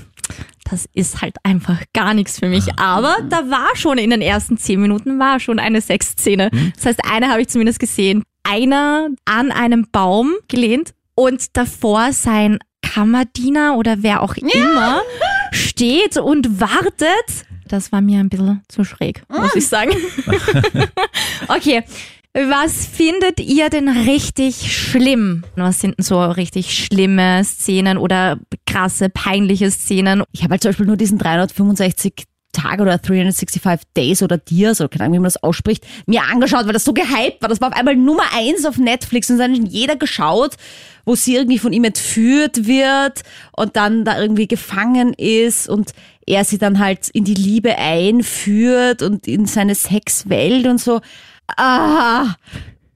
das 0.70 0.86
ist 0.92 1.22
halt 1.22 1.36
einfach 1.44 1.82
gar 1.94 2.12
nichts 2.14 2.38
für 2.38 2.48
mich. 2.48 2.64
Aber 2.78 3.16
da 3.28 3.48
war 3.50 3.74
schon 3.74 3.98
in 3.98 4.10
den 4.10 4.20
ersten 4.20 4.58
zehn 4.58 4.80
Minuten 4.80 5.18
war 5.18 5.40
schon 5.40 5.58
eine 5.58 5.80
Sexszene. 5.80 6.50
Das 6.76 6.86
heißt, 6.86 7.00
eine 7.10 7.28
habe 7.30 7.40
ich 7.42 7.48
zumindest 7.48 7.78
gesehen. 7.78 8.22
Einer 8.42 9.08
an 9.24 9.50
einem 9.52 9.86
Baum 9.90 10.34
gelehnt 10.48 10.92
und 11.14 11.56
davor 11.56 12.12
sein 12.12 12.58
Kammerdiener 12.94 13.76
oder 13.76 14.02
wer 14.02 14.22
auch 14.22 14.36
immer 14.36 15.02
steht 15.52 16.16
und 16.16 16.60
wartet. 16.60 17.46
Das 17.66 17.92
war 17.92 18.00
mir 18.00 18.20
ein 18.20 18.28
bisschen 18.28 18.62
zu 18.68 18.84
schräg, 18.84 19.22
muss 19.28 19.54
ich 19.54 19.66
sagen. 19.66 19.92
okay. 21.48 21.82
Was 22.34 22.86
findet 22.86 23.40
ihr 23.40 23.68
denn 23.68 23.88
richtig 23.88 24.72
schlimm? 24.72 25.44
Was 25.56 25.80
sind 25.80 25.98
denn 25.98 26.04
so 26.04 26.22
richtig 26.22 26.72
schlimme 26.72 27.42
Szenen 27.42 27.98
oder 27.98 28.38
krasse, 28.66 29.08
peinliche 29.08 29.70
Szenen? 29.70 30.22
Ich 30.32 30.42
habe 30.42 30.52
halt 30.52 30.62
zum 30.62 30.70
Beispiel 30.70 30.86
nur 30.86 30.96
diesen 30.96 31.18
365 31.18 32.24
Tage 32.52 32.82
oder 32.82 32.98
365 32.98 33.62
Days 33.96 34.22
oder 34.22 34.38
Dias 34.38 34.80
oder 34.80 34.88
keine 34.88 35.04
Ahnung, 35.04 35.14
wie 35.14 35.18
man 35.18 35.24
das 35.24 35.42
ausspricht, 35.42 35.86
mir 36.06 36.22
angeschaut, 36.22 36.66
weil 36.66 36.72
das 36.72 36.84
so 36.84 36.92
gehypt 36.92 37.40
war. 37.40 37.48
Das 37.48 37.60
war 37.60 37.68
auf 37.68 37.76
einmal 37.76 37.96
Nummer 37.96 38.24
eins 38.34 38.64
auf 38.64 38.78
Netflix 38.78 39.30
und 39.30 39.38
dann 39.38 39.52
hat 39.52 39.68
jeder 39.68 39.96
geschaut, 39.96 40.56
wo 41.04 41.14
sie 41.14 41.36
irgendwie 41.36 41.58
von 41.58 41.72
ihm 41.72 41.84
entführt 41.84 42.66
wird 42.66 43.22
und 43.56 43.76
dann 43.76 44.04
da 44.04 44.20
irgendwie 44.20 44.48
gefangen 44.48 45.12
ist 45.14 45.68
und 45.68 45.92
er 46.26 46.44
sie 46.44 46.58
dann 46.58 46.78
halt 46.78 47.08
in 47.08 47.24
die 47.24 47.34
Liebe 47.34 47.76
einführt 47.76 49.02
und 49.02 49.26
in 49.26 49.46
seine 49.46 49.74
Sexwelt 49.74 50.66
und 50.66 50.80
so. 50.80 51.00
Ah, 51.56 52.34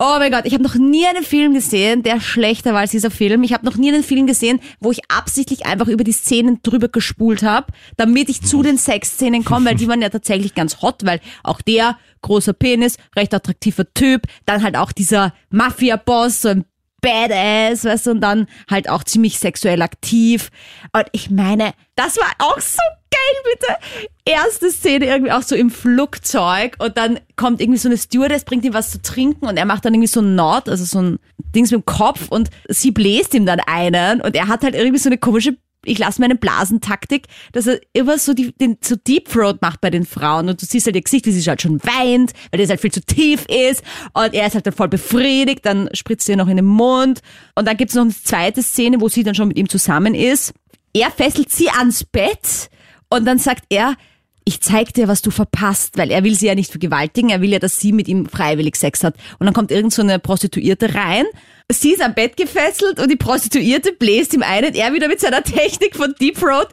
Oh 0.05 0.17
mein 0.19 0.33
Gott, 0.33 0.47
ich 0.47 0.53
habe 0.53 0.65
noch 0.65 0.75
nie 0.75 1.07
einen 1.07 1.23
Film 1.23 1.55
gesehen, 1.55 2.03
der 2.03 2.21
schlechter 2.21 2.73
war 2.73 2.81
als 2.81 2.91
dieser 2.91 3.13
Film. 3.13 3.45
Ich 3.45 3.53
habe 3.53 3.65
noch 3.65 3.77
nie 3.77 3.93
einen 3.93 4.03
Film 4.03 4.27
gesehen, 4.27 4.59
wo 4.81 4.91
ich 4.91 4.99
absichtlich 5.09 5.65
einfach 5.65 5.87
über 5.87 6.03
die 6.03 6.11
Szenen 6.11 6.59
drüber 6.65 6.89
gespult 6.89 7.45
habe, 7.45 7.69
damit 7.97 8.29
ich 8.29 8.43
zu 8.43 8.65
den 8.65 8.79
Sexszenen 8.79 9.45
komme, 9.45 9.67
weil 9.67 9.77
die 9.77 9.87
waren 9.87 10.03
ja 10.03 10.09
tatsächlich 10.09 10.57
ganz 10.57 10.83
hot, 10.83 11.07
weil 11.07 11.21
auch 11.45 11.61
der 11.61 11.99
großer 12.23 12.53
Penis, 12.53 12.97
recht 13.15 13.33
attraktiver 13.33 13.95
Typ, 13.95 14.23
dann 14.45 14.65
halt 14.65 14.77
auch 14.77 14.91
dieser 14.91 15.35
Mafia-Boss, 15.51 16.43
so 16.43 16.49
ein 16.49 16.65
Badass, 17.01 17.85
weißt 17.85 18.07
du, 18.09 18.11
und 18.11 18.21
dann 18.23 18.49
halt 18.69 18.89
auch 18.89 19.05
ziemlich 19.05 19.39
sexuell 19.39 19.83
aktiv. 19.83 20.51
Und 20.93 21.07
ich 21.13 21.31
meine, 21.31 21.75
das 21.95 22.17
war 22.17 22.33
auch 22.41 22.59
so 22.59 22.83
geil, 23.13 23.53
bitte. 23.53 23.77
Erste 24.25 24.71
Szene 24.71 25.07
irgendwie 25.07 25.33
auch 25.33 25.43
so 25.43 25.55
im 25.55 25.71
Flugzeug 25.71 26.77
und 26.79 26.97
dann 26.97 27.21
kommt 27.37 27.61
irgendwie 27.61 27.79
so 27.79 27.89
eine 27.89 27.99
Stewardess, 27.99 28.45
bringt 28.45 28.65
ihm 28.65 28.75
was 28.75 28.91
zu 28.91 29.03
trinken 29.03 29.47
und 29.47 29.57
er 29.57 29.67
macht 29.67 29.85
dann 29.85 29.95
irgendwie 29.95 30.09
so 30.09 30.21
ein 30.21 30.35
Nord, 30.35 30.69
also 30.69 30.85
so 30.85 31.01
ein 31.01 31.19
Dings 31.55 31.71
mit 31.71 31.81
dem 31.81 31.85
Kopf 31.85 32.29
und 32.29 32.51
sie 32.69 32.91
bläst 32.91 33.35
ihm 33.35 33.47
dann 33.47 33.61
einen 33.61 34.21
und 34.21 34.35
er 34.35 34.49
hat 34.49 34.63
halt 34.63 34.75
irgendwie 34.75 34.99
so 34.99 35.09
eine 35.09 35.19
komische 35.19 35.57
ich 35.85 35.99
lasse 35.99 36.21
meine 36.21 36.37
Blasentaktik, 36.37 37.27
dass 37.53 37.67
er 37.67 37.81
immer 37.93 38.19
so 38.19 38.35
die, 38.35 38.53
den 38.53 38.79
so 38.81 38.95
Deep 38.95 39.29
Throat 39.29 39.61
macht 39.61 39.81
bei 39.81 39.91
den 39.91 40.07
Frauen 40.07 40.49
und 40.49 40.63
du 40.63 40.67
siehst 40.67 40.87
halt 40.87 40.95
ihr 40.95 41.03
Gesicht, 41.03 41.27
wie 41.27 41.33
sie 41.33 41.49
halt 41.49 41.61
schon 41.61 41.83
weint, 41.83 42.33
weil 42.51 42.61
das 42.61 42.71
halt 42.71 42.81
viel 42.81 42.93
zu 42.93 43.05
tief 43.05 43.47
ist 43.47 43.83
und 44.13 44.33
er 44.33 44.47
ist 44.47 44.55
halt 44.55 44.67
dann 44.67 44.75
voll 44.75 44.89
befriedigt, 44.89 45.67
dann 45.67 45.89
spritzt 45.93 46.27
sie 46.27 46.37
noch 46.37 46.49
in 46.49 46.57
den 46.57 46.67
Mund 46.67 47.21
und 47.57 47.67
dann 47.67 47.77
gibt's 47.77 47.95
noch 47.95 48.03
eine 48.03 48.15
zweite 48.15 48.63
Szene, 48.63 49.01
wo 49.01 49.09
sie 49.09 49.25
dann 49.25 49.35
schon 49.35 49.49
mit 49.49 49.59
ihm 49.59 49.69
zusammen 49.69 50.15
ist. 50.15 50.55
Er 50.95 51.11
fesselt 51.11 51.51
sie 51.51 51.71
ans 51.71 52.05
Bett 52.05 52.71
und 53.13 53.25
dann 53.25 53.39
sagt 53.39 53.65
er, 53.69 53.97
ich 54.45 54.61
zeig 54.61 54.93
dir, 54.95 55.07
was 55.07 55.23
du 55.23 55.31
verpasst, 55.31 55.97
weil 55.99 56.11
er 56.11 56.25
will 56.25 56.35
sie 56.35 56.47
ja 56.47 56.55
nicht 56.55 56.71
vergewaltigen, 56.71 57.31
er 57.31 57.41
will 57.41 57.51
ja, 57.53 57.59
dass 57.59 57.77
sie 57.77 57.93
mit 57.93 58.09
ihm 58.09 58.27
freiwillig 58.27 58.75
Sex 58.75 59.05
hat. 59.05 59.15
Und 59.39 59.47
dann 59.47 59.55
kommt 59.55 59.71
irgend 59.71 59.93
so 59.93 60.03
eine 60.03 60.19
Prostituierte 60.19 60.95
rein, 60.95 61.27
sie 61.69 61.93
ist 61.93 62.03
am 62.03 62.15
Bett 62.15 62.37
gefesselt 62.37 62.99
und 62.99 63.11
die 63.11 63.17
Prostituierte 63.17 63.93
bläst 63.93 64.35
ihm 64.35 64.43
ein 64.43 64.65
und 64.65 64.77
er 64.77 64.93
wieder 64.93 65.09
mit 65.09 65.21
seiner 65.21 65.43
Technik 65.43 65.97
von 65.97 66.15
Deep 66.21 66.39
Throat 66.39 66.69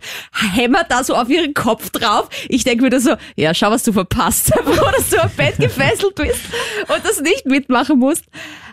hämmert 0.54 0.88
da 0.90 1.04
so 1.04 1.16
auf 1.16 1.30
ihren 1.30 1.54
Kopf 1.54 1.90
drauf. 1.92 2.30
Ich 2.50 2.64
denke 2.64 2.90
da 2.90 3.00
so, 3.00 3.16
ja, 3.36 3.54
schau, 3.54 3.70
was 3.70 3.84
du 3.84 3.94
verpasst, 3.94 4.52
wo 4.66 4.72
dass 4.72 5.10
du 5.10 5.22
am 5.22 5.30
Bett 5.38 5.58
gefesselt 5.58 6.16
bist 6.16 6.42
und 6.88 7.06
das 7.06 7.22
nicht 7.22 7.46
mitmachen 7.46 8.00
musst. 8.00 8.26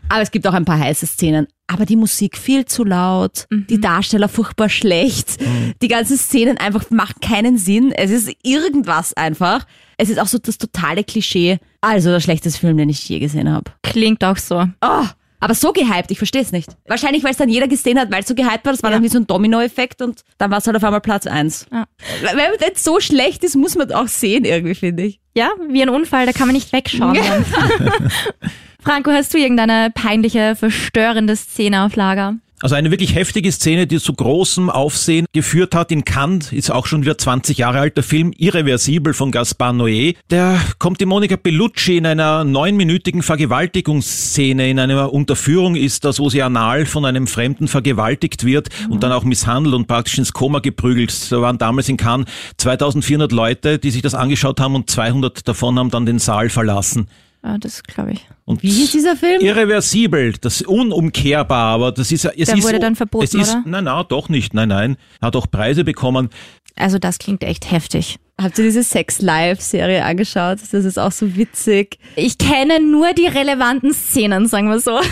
Aber 0.08 0.22
es 0.22 0.30
gibt 0.30 0.46
auch 0.46 0.54
ein 0.54 0.64
paar 0.64 0.78
heiße 0.78 1.06
Szenen. 1.06 1.48
Aber 1.66 1.84
die 1.84 1.96
Musik 1.96 2.38
viel 2.38 2.64
zu 2.64 2.84
laut, 2.84 3.46
die 3.50 3.80
Darsteller 3.80 4.28
furchtbar 4.28 4.68
schlecht, 4.68 5.38
die 5.82 5.88
ganzen 5.88 6.16
Szenen 6.16 6.58
einfach 6.58 6.90
machen 6.90 7.16
keinen 7.20 7.58
Sinn. 7.58 7.90
Es 7.90 8.12
ist 8.12 8.30
irgendwas 8.44 9.14
einfach. 9.14 9.66
Es 9.96 10.08
ist 10.08 10.20
auch 10.20 10.28
so 10.28 10.38
das 10.38 10.58
totale 10.58 11.02
Klischee. 11.02 11.58
Also 11.80 12.10
der 12.10 12.20
schlechteste 12.20 12.60
Film, 12.60 12.76
den 12.76 12.88
ich 12.88 13.08
je 13.08 13.18
gesehen 13.18 13.50
habe. 13.50 13.72
Klingt 13.82 14.22
auch 14.22 14.36
so. 14.36 14.64
Oh, 14.80 15.04
aber 15.40 15.54
so 15.54 15.72
gehypt, 15.72 16.10
ich 16.10 16.18
verstehe 16.18 16.42
es 16.42 16.52
nicht. 16.52 16.76
Wahrscheinlich, 16.86 17.24
weil 17.24 17.32
es 17.32 17.36
dann 17.36 17.48
jeder 17.48 17.66
gesehen 17.66 17.98
hat, 17.98 18.12
weil 18.12 18.20
es 18.20 18.28
so 18.28 18.34
gehypt 18.34 18.64
war. 18.64 18.72
Das 18.72 18.82
war 18.84 18.90
dann 18.90 19.02
wie 19.02 19.08
so 19.08 19.18
ein 19.18 19.26
Domino-Effekt 19.26 20.02
und 20.02 20.22
dann 20.38 20.52
war 20.52 20.58
es 20.58 20.66
halt 20.66 20.76
auf 20.76 20.84
einmal 20.84 21.00
Platz 21.00 21.26
eins. 21.26 21.66
Ja. 21.72 21.86
Wenn 22.20 22.36
man 22.36 22.50
nicht 22.60 22.78
so 22.78 23.00
schlecht 23.00 23.42
ist, 23.42 23.56
muss 23.56 23.74
man 23.74 23.90
auch 23.92 24.08
sehen 24.08 24.44
irgendwie, 24.44 24.76
finde 24.76 25.02
ich. 25.02 25.20
Ja, 25.34 25.50
wie 25.68 25.82
ein 25.82 25.88
Unfall, 25.88 26.26
da 26.26 26.32
kann 26.32 26.46
man 26.46 26.54
nicht 26.54 26.72
wegschauen. 26.72 27.18
Franco, 28.86 29.10
hast 29.10 29.34
du 29.34 29.38
irgendeine 29.38 29.90
peinliche, 29.92 30.54
verstörende 30.54 31.34
Szene 31.34 31.84
auf 31.84 31.96
Lager? 31.96 32.36
Also 32.62 32.76
eine 32.76 32.92
wirklich 32.92 33.16
heftige 33.16 33.50
Szene, 33.50 33.88
die 33.88 33.98
zu 33.98 34.12
großem 34.12 34.70
Aufsehen 34.70 35.26
geführt 35.32 35.74
hat 35.74 35.90
in 35.90 36.04
Cannes, 36.04 36.52
ist 36.52 36.70
auch 36.70 36.86
schon 36.86 37.02
wieder 37.02 37.18
20 37.18 37.58
Jahre 37.58 37.80
alt, 37.80 37.96
der 37.96 38.04
Film 38.04 38.32
Irreversibel 38.36 39.12
von 39.12 39.32
Gaspar 39.32 39.72
Noé. 39.72 40.14
Der 40.30 40.60
kommt 40.78 41.00
die 41.00 41.04
Monika 41.04 41.34
Bellucci 41.34 41.96
in 41.96 42.06
einer 42.06 42.44
neunminütigen 42.44 43.24
Vergewaltigungsszene, 43.24 44.70
in 44.70 44.78
einer 44.78 45.12
Unterführung 45.12 45.74
ist 45.74 46.04
das, 46.04 46.20
wo 46.20 46.30
sie 46.30 46.42
anal 46.42 46.86
von 46.86 47.04
einem 47.04 47.26
Fremden 47.26 47.66
vergewaltigt 47.66 48.44
wird 48.44 48.68
und 48.88 49.02
dann 49.02 49.10
auch 49.10 49.24
misshandelt 49.24 49.74
und 49.74 49.88
praktisch 49.88 50.16
ins 50.16 50.32
Koma 50.32 50.60
geprügelt. 50.60 51.32
Da 51.32 51.40
waren 51.40 51.58
damals 51.58 51.88
in 51.88 51.96
Cannes 51.96 52.28
2400 52.58 53.32
Leute, 53.32 53.80
die 53.80 53.90
sich 53.90 54.02
das 54.02 54.14
angeschaut 54.14 54.60
haben 54.60 54.76
und 54.76 54.88
200 54.88 55.48
davon 55.48 55.76
haben 55.76 55.90
dann 55.90 56.06
den 56.06 56.20
Saal 56.20 56.50
verlassen. 56.50 57.08
Ja, 57.44 57.58
das 57.58 57.82
glaube 57.82 58.12
ich. 58.12 58.26
Und 58.44 58.62
Wie 58.62 58.70
hieß 58.70 58.92
dieser 58.92 59.16
Film? 59.16 59.40
Irreversibel, 59.40 60.32
das 60.40 60.60
ist 60.60 60.68
unumkehrbar, 60.68 61.74
aber 61.74 61.92
das 61.92 62.10
ist 62.12 62.24
es 62.24 62.32
Der 62.34 62.56
ist 62.56 62.64
wurde 62.64 62.78
dann 62.78 62.96
verboten, 62.96 63.24
es 63.24 63.34
ist, 63.34 63.50
oder? 63.54 63.62
Nein, 63.66 63.84
nein, 63.84 64.04
doch 64.08 64.28
nicht, 64.28 64.54
nein, 64.54 64.68
nein. 64.68 64.96
Hat 65.20 65.36
auch 65.36 65.50
Preise 65.50 65.84
bekommen. 65.84 66.30
Also 66.76 66.98
das 66.98 67.18
klingt 67.18 67.42
echt 67.42 67.70
heftig. 67.70 68.18
Habt 68.38 68.58
ihr 68.58 68.64
diese 68.64 68.82
Sex 68.82 69.22
Live-Serie 69.22 70.04
angeschaut? 70.04 70.58
Das 70.60 70.84
ist 70.84 70.98
auch 70.98 71.10
so 71.10 71.36
witzig. 71.36 71.98
Ich 72.16 72.36
kenne 72.36 72.80
nur 72.80 73.14
die 73.14 73.26
relevanten 73.26 73.94
Szenen, 73.94 74.46
sagen 74.46 74.68
wir 74.68 74.78
so. 74.78 75.00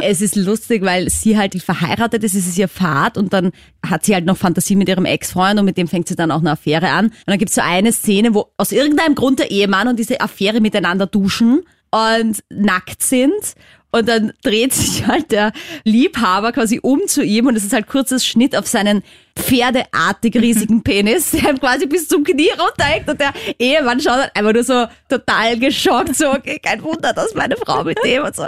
Es 0.00 0.22
ist 0.22 0.34
lustig, 0.36 0.82
weil 0.82 1.10
sie 1.10 1.36
halt 1.36 1.60
verheiratet 1.62 2.24
ist, 2.24 2.34
es 2.34 2.46
ist 2.46 2.56
ihr 2.56 2.68
Fahrt 2.68 3.18
und 3.18 3.34
dann 3.34 3.52
hat 3.86 4.06
sie 4.06 4.14
halt 4.14 4.24
noch 4.24 4.38
Fantasie 4.38 4.74
mit 4.74 4.88
ihrem 4.88 5.04
Ex-Freund 5.04 5.60
und 5.60 5.66
mit 5.66 5.76
dem 5.76 5.86
fängt 5.86 6.08
sie 6.08 6.16
dann 6.16 6.30
auch 6.30 6.40
eine 6.40 6.52
Affäre 6.52 6.88
an. 6.88 7.06
Und 7.06 7.14
dann 7.26 7.38
gibt's 7.38 7.54
so 7.54 7.60
eine 7.60 7.92
Szene, 7.92 8.34
wo 8.34 8.46
aus 8.56 8.72
irgendeinem 8.72 9.14
Grund 9.14 9.38
der 9.38 9.50
Ehemann 9.50 9.88
und 9.88 9.98
diese 9.98 10.22
Affäre 10.22 10.62
miteinander 10.62 11.06
duschen 11.06 11.62
und 11.90 12.42
nackt 12.48 13.02
sind. 13.02 13.54
Und 13.90 14.08
dann 14.08 14.32
dreht 14.42 14.72
sich 14.72 15.06
halt 15.06 15.30
der 15.30 15.52
Liebhaber 15.84 16.52
quasi 16.52 16.80
um 16.82 17.06
zu 17.06 17.22
ihm 17.22 17.46
und 17.46 17.56
es 17.56 17.64
ist 17.64 17.74
halt 17.74 17.86
kurzes 17.86 18.26
Schnitt 18.26 18.56
auf 18.56 18.66
seinen 18.66 19.02
pferdeartig 19.38 20.34
riesigen 20.36 20.82
Penis, 20.84 21.30
der 21.32 21.50
ihm 21.50 21.60
quasi 21.60 21.86
bis 21.86 22.08
zum 22.08 22.24
Knie 22.24 22.50
runterhängt 22.58 23.08
und 23.08 23.20
der 23.20 23.32
Ehemann 23.58 24.00
schaut 24.00 24.14
halt 24.14 24.30
einfach 24.34 24.52
nur 24.52 24.64
so 24.64 24.86
total 25.08 25.58
geschockt, 25.58 26.16
so, 26.16 26.30
okay, 26.32 26.58
kein 26.62 26.82
Wunder, 26.82 27.12
dass 27.12 27.34
meine 27.34 27.56
Frau 27.56 27.84
mit 27.84 27.98
dem 28.04 28.24
und 28.24 28.34
so. 28.34 28.46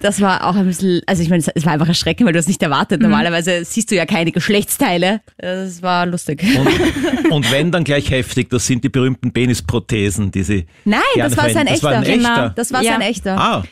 Das 0.00 0.20
war 0.20 0.46
auch 0.46 0.54
ein 0.56 0.66
bisschen, 0.66 1.00
also 1.06 1.22
ich 1.22 1.30
meine, 1.30 1.42
es 1.54 1.64
war 1.66 1.72
einfach 1.72 1.88
erschreckend, 1.88 2.26
weil 2.26 2.32
du 2.32 2.38
es 2.38 2.46
nicht 2.48 2.62
erwartet. 2.62 3.00
Normalerweise 3.00 3.64
siehst 3.64 3.90
du 3.90 3.94
ja 3.94 4.06
keine 4.06 4.32
Geschlechtsteile. 4.32 5.20
Das 5.38 5.82
war 5.82 6.06
lustig. 6.06 6.42
Und, 6.58 7.30
und 7.32 7.50
wenn, 7.52 7.70
dann 7.72 7.84
gleich 7.84 8.10
heftig. 8.10 8.50
Das 8.50 8.66
sind 8.66 8.84
die 8.84 8.88
berühmten 8.88 9.32
Penisprothesen, 9.32 10.30
die 10.30 10.42
sie 10.42 10.66
Nein, 10.84 11.00
das 11.16 11.36
war 11.36 11.50
sein 11.50 11.66
verwenden. 11.68 11.72
Das 11.76 11.82
war 11.82 11.92
ein 11.92 12.02
echter. 12.04 12.14
echter. 12.14 12.52
Das 12.56 12.72
war 12.72 12.82
Ja. 12.82 12.92
sein 12.92 13.00
echter. 13.02 13.38
Ah, 13.38 13.62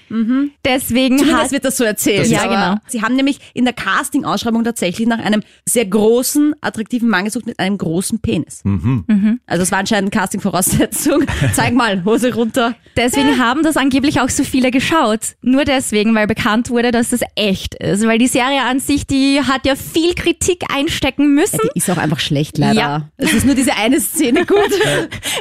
Deswegen 0.65 1.19
Zumindest 1.19 1.43
hat 1.45 1.53
wird 1.53 1.65
das 1.65 1.77
so 1.77 1.85
erzählt. 1.85 2.21
Das 2.21 2.31
ja, 2.31 2.43
genau. 2.45 2.53
genau. 2.71 2.75
Sie 2.89 3.03
haben 3.03 3.17
nämlich 3.17 3.39
in 3.55 3.65
der 3.65 3.75
Casting-Ausschreibung 3.75 4.65
tatsächlich 4.65 5.07
nach 5.09 5.19
einem 5.19 5.43
sehr 5.67 5.87
großen 5.87 6.32
großen, 6.33 6.55
attraktiven 6.61 7.09
Mann 7.09 7.25
gesucht 7.25 7.47
mit 7.47 7.59
einem 7.59 7.79
großen 7.79 8.21
Penis. 8.21 8.63
Also 9.47 9.63
es 9.63 9.71
war 9.71 9.79
anscheinend 9.79 10.13
Casting-Voraussetzung. 10.13 11.25
Zeig 11.55 11.75
mal, 11.75 12.05
Hose 12.05 12.35
runter. 12.35 12.75
Deswegen 12.97 13.39
haben 13.39 13.63
das 13.63 13.77
angeblich 13.77 14.21
auch 14.21 14.29
so 14.29 14.45
viele 14.45 14.71
geschaut. 14.71 15.35
Nur 15.43 15.65
deswegen, 15.65 16.15
weil 16.15 16.27
bekannt 16.27 16.71
wurde, 16.71 16.91
dass 16.91 17.11
das 17.11 17.21
echt 17.35 17.75
ist. 17.75 18.07
Weil 18.07 18.19
die 18.19 18.27
Serie 18.27 18.63
an 18.63 18.81
sich, 18.81 19.07
die 19.07 19.41
hat 19.43 19.67
ja 19.67 19.77
viel 19.77 20.15
Kritik 20.15 20.65
einstecken 20.73 21.35
müssen. 21.35 21.61
Die 21.75 21.79
ist 21.79 21.91
auch 21.91 21.99
einfach 21.99 22.21
schlecht, 22.21 22.59
leider. 22.59 22.81
Ja. 22.81 23.09
Es 23.17 23.33
ist 23.33 23.47
nur 23.47 23.55
diese 23.55 23.75
eine 23.77 24.01
Szene 24.01 24.47
gut. 24.47 24.59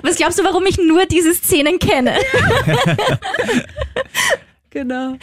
Was 0.03 0.17
glaubst 0.17 0.39
du, 0.39 0.43
warum 0.43 0.65
ich 0.65 0.77
nur 0.77 1.05
diese 1.05 1.33
Szenen 1.33 1.79
kenne? 1.79 2.13
genau. 4.69 5.15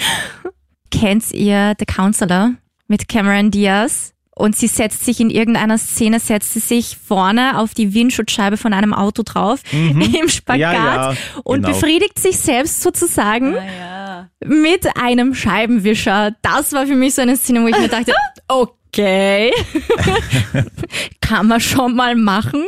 Kennt 0.91 1.33
ihr 1.33 1.75
The 1.79 1.87
Counselor 1.87 2.53
mit 2.87 3.09
Cameron 3.09 3.51
Diaz? 3.51 4.15
Und 4.39 4.57
sie 4.57 4.69
setzt 4.69 5.05
sich 5.05 5.19
in 5.21 5.31
irgendeiner 5.31 5.79
Szene, 5.79 6.21
setzt 6.21 6.53
sie 6.55 6.61
sich 6.61 6.97
vorne 6.97 7.59
auf 7.59 7.75
die 7.75 7.93
Windschutzscheibe 7.93 8.57
von 8.57 8.73
einem 8.73 8.95
Auto 8.95 9.23
drauf, 9.25 9.61
im 9.73 10.29
Spagat 10.29 10.61
Ja, 10.61 10.73
ja, 10.73 11.15
und 11.43 11.63
genau. 11.63 11.69
befriedigt 11.75 12.19
sich 12.19 12.39
selbst 12.39 12.81
sozusagen 12.83 13.55
Ja. 13.55 14.29
mit 14.45 14.97
einem 14.97 15.35
Scheibenwischer. 15.35 16.33
Das 16.43 16.73
war 16.73 16.87
für 16.87 16.95
mich 16.95 17.15
so 17.17 17.23
eine 17.23 17.37
Szene, 17.37 17.63
wo 17.63 17.67
ich 17.67 17.79
mir 17.79 17.89
dachte, 17.89 18.13
okay, 18.49 18.73
kann 21.21 21.47
man 21.47 21.61
schon 21.61 21.95
mal 21.95 22.17
machen. 22.17 22.65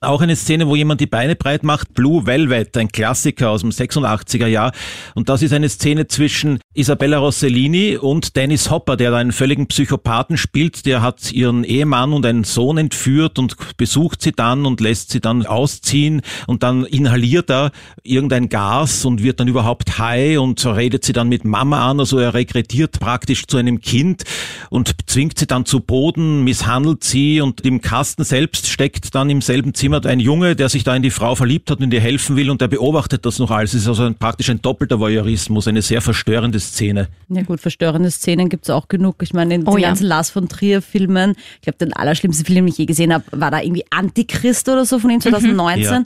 Auch 0.00 0.20
eine 0.20 0.36
Szene, 0.36 0.68
wo 0.68 0.76
jemand 0.76 1.00
die 1.00 1.06
Beine 1.06 1.34
breit 1.34 1.64
macht. 1.64 1.94
Blue 1.94 2.26
Velvet, 2.26 2.76
ein 2.76 2.88
Klassiker 2.88 3.50
aus 3.50 3.62
dem 3.62 3.70
86er 3.70 4.46
Jahr. 4.46 4.72
Und 5.14 5.28
das 5.28 5.42
ist 5.42 5.52
eine 5.52 5.68
Szene 5.68 6.06
zwischen 6.06 6.60
Isabella 6.74 7.18
Rossellini 7.18 7.96
und 7.96 8.36
Dennis 8.36 8.70
Hopper, 8.70 8.96
der 8.96 9.10
da 9.10 9.16
einen 9.16 9.32
völligen 9.32 9.66
Psychopathen 9.66 10.36
spielt. 10.36 10.86
Der 10.86 11.02
hat 11.02 11.32
ihren 11.32 11.64
Ehemann 11.64 12.12
und 12.12 12.24
einen 12.26 12.44
Sohn 12.44 12.78
entführt 12.78 13.38
und 13.38 13.56
besucht 13.76 14.22
sie 14.22 14.32
dann 14.32 14.66
und 14.66 14.80
lässt 14.80 15.10
sie 15.10 15.20
dann 15.20 15.46
ausziehen 15.46 16.22
und 16.46 16.62
dann 16.62 16.84
inhaliert 16.84 17.50
er 17.50 17.72
irgendein 18.02 18.50
Gas 18.50 19.04
und 19.04 19.22
wird 19.22 19.40
dann 19.40 19.48
überhaupt 19.48 19.98
high 19.98 20.38
und 20.38 20.64
redet 20.66 21.04
sie 21.04 21.12
dann 21.12 21.28
mit 21.28 21.44
Mama 21.44 21.90
an. 21.90 21.98
Also 21.98 22.18
er 22.18 22.34
regrediert 22.34 23.00
praktisch 23.00 23.46
zu 23.46 23.56
einem 23.56 23.80
Kind 23.80 24.24
und 24.70 25.07
zwingt 25.08 25.38
sie 25.38 25.46
dann 25.46 25.64
zu 25.64 25.80
Boden, 25.80 26.44
misshandelt 26.44 27.02
sie 27.02 27.40
und 27.40 27.62
im 27.62 27.80
Kasten 27.80 28.24
selbst 28.24 28.68
steckt 28.68 29.14
dann 29.14 29.30
im 29.30 29.40
selben 29.40 29.74
Zimmer 29.74 30.04
ein 30.04 30.20
Junge, 30.20 30.54
der 30.54 30.68
sich 30.68 30.84
da 30.84 30.94
in 30.94 31.02
die 31.02 31.10
Frau 31.10 31.34
verliebt 31.34 31.70
hat 31.70 31.80
und 31.80 31.92
ihr 31.92 32.00
helfen 32.00 32.36
will 32.36 32.50
und 32.50 32.60
der 32.60 32.68
beobachtet 32.68 33.24
das 33.26 33.38
noch 33.38 33.50
alles. 33.50 33.74
Es 33.74 33.82
ist 33.82 33.88
also 33.88 34.04
ein, 34.04 34.14
praktisch 34.14 34.50
ein 34.50 34.62
doppelter 34.62 35.00
Voyeurismus, 35.00 35.66
eine 35.66 35.82
sehr 35.82 36.00
verstörende 36.00 36.60
Szene. 36.60 37.08
Ja 37.28 37.42
gut, 37.42 37.60
verstörende 37.60 38.10
Szenen 38.10 38.48
gibt's 38.48 38.70
auch 38.70 38.88
genug. 38.88 39.16
Ich 39.22 39.32
meine, 39.32 39.54
in 39.54 39.66
Oh 39.66 39.72
den 39.72 39.80
ja. 39.80 39.88
ganzen 39.88 40.06
Lars 40.06 40.30
von 40.30 40.48
Trier 40.48 40.82
Filmen, 40.82 41.34
ich 41.56 41.62
glaube, 41.62 41.78
den 41.78 41.92
allerschlimmsten 41.92 42.44
Film, 42.44 42.66
den 42.66 42.72
ich 42.72 42.78
je 42.78 42.86
gesehen 42.86 43.12
habe, 43.12 43.24
war 43.32 43.50
da 43.50 43.60
irgendwie 43.60 43.84
Antichrist 43.90 44.68
oder 44.68 44.84
so 44.84 44.98
von 44.98 45.10
ihm 45.10 45.20
2019. 45.20 45.84
Ja. 45.84 46.02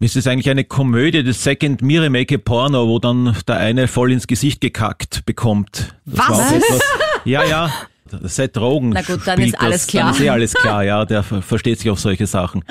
Es 0.00 0.14
ist 0.14 0.28
eigentlich 0.28 0.48
eine 0.48 0.62
Komödie, 0.62 1.24
das 1.24 1.42
Second 1.42 1.82
Me 1.82 2.00
Remake 2.00 2.38
Porno, 2.38 2.86
wo 2.86 3.00
dann 3.00 3.36
der 3.48 3.56
eine 3.56 3.88
voll 3.88 4.12
ins 4.12 4.28
Gesicht 4.28 4.60
gekackt 4.60 5.26
bekommt. 5.26 5.96
Das 6.04 6.18
Was? 6.20 6.28
war 6.28 6.46
auch 6.46 6.52
etwas, 6.52 6.80
ja, 7.24 7.44
ja. 7.44 7.72
Seth 8.22 8.56
Rogen 8.58 8.90
Na 8.90 9.02
gut, 9.02 9.20
dann 9.26 9.38
spielt 9.38 9.54
ist 9.54 9.60
alles 9.60 9.82
das, 9.82 9.86
klar. 9.86 10.04
Dann 10.06 10.14
ist 10.14 10.20
eh 10.20 10.28
alles 10.30 10.54
klar, 10.54 10.84
ja. 10.84 11.04
Der 11.04 11.22
ver- 11.22 11.42
versteht 11.42 11.78
sich 11.78 11.90
auf 11.90 11.98
solche 12.00 12.26
Sachen. 12.26 12.64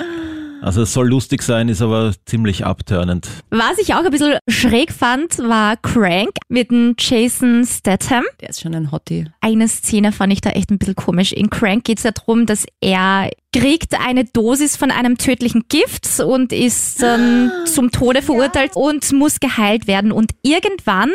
Also 0.60 0.82
es 0.82 0.92
soll 0.92 1.06
lustig 1.08 1.42
sein, 1.44 1.68
ist 1.68 1.80
aber 1.80 2.12
ziemlich 2.26 2.66
abturnend. 2.66 3.28
Was 3.50 3.78
ich 3.80 3.94
auch 3.94 4.04
ein 4.04 4.10
bisschen 4.10 4.38
schräg 4.48 4.90
fand, 4.92 5.38
war 5.38 5.76
Crank 5.76 6.30
mit 6.48 6.72
dem 6.72 6.96
Jason 6.98 7.64
Statham. 7.64 8.24
Der 8.40 8.50
ist 8.50 8.60
schon 8.62 8.74
ein 8.74 8.90
Hottie. 8.90 9.26
Eine 9.40 9.68
Szene 9.68 10.10
fand 10.10 10.32
ich 10.32 10.40
da 10.40 10.50
echt 10.50 10.70
ein 10.72 10.78
bisschen 10.78 10.96
komisch. 10.96 11.30
In 11.30 11.48
Crank 11.48 11.84
geht 11.84 11.98
es 11.98 12.04
ja 12.04 12.10
darum, 12.10 12.44
dass 12.44 12.66
er 12.80 13.30
kriegt 13.54 13.94
eine 14.04 14.24
Dosis 14.24 14.76
von 14.76 14.90
einem 14.90 15.16
tödlichen 15.16 15.62
Gift 15.68 16.18
und 16.18 16.52
ist 16.52 17.00
dann 17.02 17.52
zum 17.66 17.92
Tode 17.92 18.20
verurteilt 18.20 18.72
und 18.74 19.12
muss 19.12 19.38
geheilt 19.38 19.86
werden. 19.86 20.10
Und 20.10 20.32
irgendwann 20.42 21.12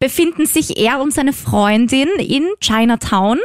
befinden 0.00 0.46
sich 0.46 0.78
er 0.78 1.00
und 1.00 1.12
seine 1.12 1.32
Freundin 1.34 2.08
in 2.18 2.48
Chinatown. 2.60 3.38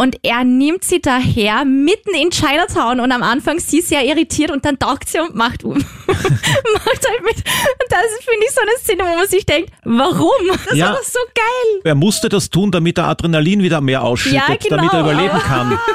Und 0.00 0.16
er 0.22 0.44
nimmt 0.44 0.82
sie 0.82 1.02
daher 1.02 1.66
mitten 1.66 2.14
in 2.14 2.30
Chinatown 2.30 3.00
und 3.00 3.12
am 3.12 3.22
Anfang 3.22 3.58
sie 3.58 3.80
ist 3.80 3.88
sehr 3.90 4.02
irritiert 4.02 4.50
und 4.50 4.64
dann 4.64 4.78
taugt 4.78 5.10
sie 5.10 5.18
und 5.20 5.34
macht 5.34 5.62
um. 5.62 5.74
macht 6.06 7.06
halt 7.06 7.22
mit. 7.22 7.36
Und 7.36 7.90
das 7.90 8.06
finde 8.24 8.46
ich 8.46 8.50
so 8.54 8.60
eine 8.62 8.70
Szene, 8.78 9.02
wo 9.04 9.14
man 9.18 9.28
sich 9.28 9.44
denkt, 9.44 9.70
warum? 9.84 10.30
Das 10.66 10.74
Ja. 10.76 10.86
ist 10.86 10.90
aber 10.92 11.04
so 11.04 11.18
geil. 11.34 11.80
Er 11.84 11.94
musste 11.94 12.30
das 12.30 12.48
tun, 12.48 12.70
damit 12.70 12.96
er 12.96 13.08
Adrenalin 13.08 13.62
wieder 13.62 13.82
mehr 13.82 14.02
ausschüttet, 14.02 14.38
Ja, 14.48 14.54
genau. 14.56 14.76
damit 14.76 14.92
er 14.94 15.00
überleben 15.00 15.38
kann. 15.40 15.78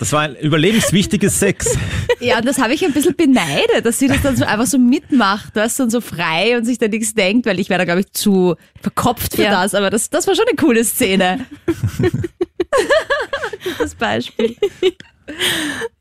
Das 0.00 0.12
war 0.12 0.22
ein 0.22 0.34
überlebenswichtiges 0.34 1.38
Sex. 1.38 1.78
Ja, 2.18 2.38
und 2.38 2.46
das 2.46 2.58
habe 2.58 2.74
ich 2.74 2.84
ein 2.84 2.92
bisschen 2.92 3.14
beneidet, 3.14 3.84
dass 3.86 3.98
sie 4.00 4.08
das 4.08 4.20
dann 4.22 4.36
so 4.36 4.44
einfach 4.44 4.66
so 4.66 4.76
mitmacht, 4.76 5.54
weißt 5.54 5.78
du, 5.78 5.82
und 5.84 5.90
so 5.90 6.00
frei 6.00 6.56
und 6.58 6.64
sich 6.64 6.78
da 6.78 6.88
nichts 6.88 7.14
denkt, 7.14 7.46
weil 7.46 7.60
ich 7.60 7.68
wäre 7.70 7.78
da, 7.78 7.84
glaube 7.84 8.00
ich, 8.00 8.10
zu 8.12 8.56
verkopft 8.82 9.36
für 9.36 9.42
Ja. 9.44 9.62
das. 9.62 9.74
Aber 9.74 9.90
das, 9.90 10.10
das 10.10 10.26
war 10.26 10.34
schon 10.34 10.46
eine 10.48 10.56
coole 10.56 10.84
Szene. 10.84 11.46
das 13.78 13.94
Beispiel. 13.94 14.56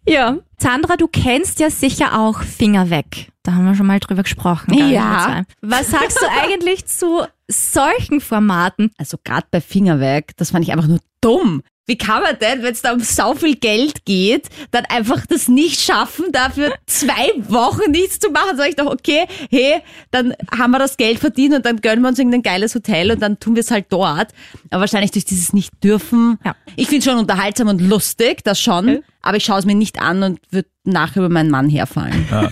Ja. 0.07 0.37
Sandra, 0.57 0.97
du 0.97 1.07
kennst 1.07 1.59
ja 1.59 1.69
sicher 1.69 2.19
auch 2.19 2.41
Finger 2.41 2.89
weg. 2.89 3.31
Da 3.43 3.53
haben 3.53 3.65
wir 3.65 3.75
schon 3.75 3.87
mal 3.87 3.99
drüber 3.99 4.23
gesprochen. 4.23 4.73
Ja. 4.73 5.43
Was 5.61 5.91
sagst 5.91 6.17
du 6.21 6.25
eigentlich 6.29 6.85
zu 6.85 7.25
solchen 7.49 8.21
Formaten? 8.21 8.91
Also 8.97 9.17
gerade 9.23 9.47
bei 9.51 9.59
Finger 9.61 9.99
weg, 9.99 10.31
das 10.37 10.51
fand 10.51 10.63
ich 10.63 10.71
einfach 10.71 10.87
nur 10.87 10.99
dumm. 11.21 11.61
Wie 11.85 11.97
kann 11.97 12.23
man 12.23 12.39
denn, 12.39 12.63
wenn 12.63 12.71
es 12.71 12.81
da 12.81 12.93
um 12.93 13.01
so 13.01 13.35
viel 13.35 13.55
Geld 13.55 14.05
geht, 14.05 14.47
dann 14.71 14.85
einfach 14.85 15.25
das 15.25 15.49
nicht 15.49 15.81
schaffen, 15.81 16.31
dafür 16.31 16.73
zwei 16.85 17.33
Wochen 17.49 17.91
nichts 17.91 18.19
zu 18.19 18.31
machen? 18.31 18.55
Sag 18.55 18.69
ich 18.69 18.75
doch, 18.75 18.85
okay, 18.85 19.25
hey, 19.49 19.81
dann 20.09 20.33
haben 20.57 20.71
wir 20.71 20.79
das 20.79 20.95
Geld 20.95 21.19
verdient 21.19 21.55
und 21.55 21.65
dann 21.65 21.81
gönnen 21.81 22.01
wir 22.01 22.07
uns 22.07 22.19
irgendein 22.19 22.41
geiles 22.41 22.73
Hotel 22.73 23.11
und 23.11 23.21
dann 23.21 23.37
tun 23.37 23.55
wir 23.55 23.61
es 23.61 23.71
halt 23.71 23.87
dort. 23.89 24.29
Aber 24.69 24.81
wahrscheinlich 24.81 25.11
durch 25.11 25.25
dieses 25.25 25.51
Nicht-Dürfen. 25.51 26.39
Ja. 26.45 26.55
Ich 26.77 26.87
finde 26.87 27.03
schon 27.03 27.17
unterhaltsam 27.17 27.67
und 27.67 27.81
lustig, 27.81 28.45
das 28.45 28.61
schon, 28.61 29.03
aber 29.21 29.37
ich 29.37 29.43
schaue 29.43 29.59
es 29.59 29.65
mir 29.65 29.75
nicht 29.75 29.99
an 29.99 30.23
und 30.23 30.39
würde 30.51 30.69
nachher 30.85 31.19
über 31.19 31.29
meinen 31.29 31.49
Mann 31.49 31.69
herfallen. 31.69 32.27
Ja. 32.31 32.51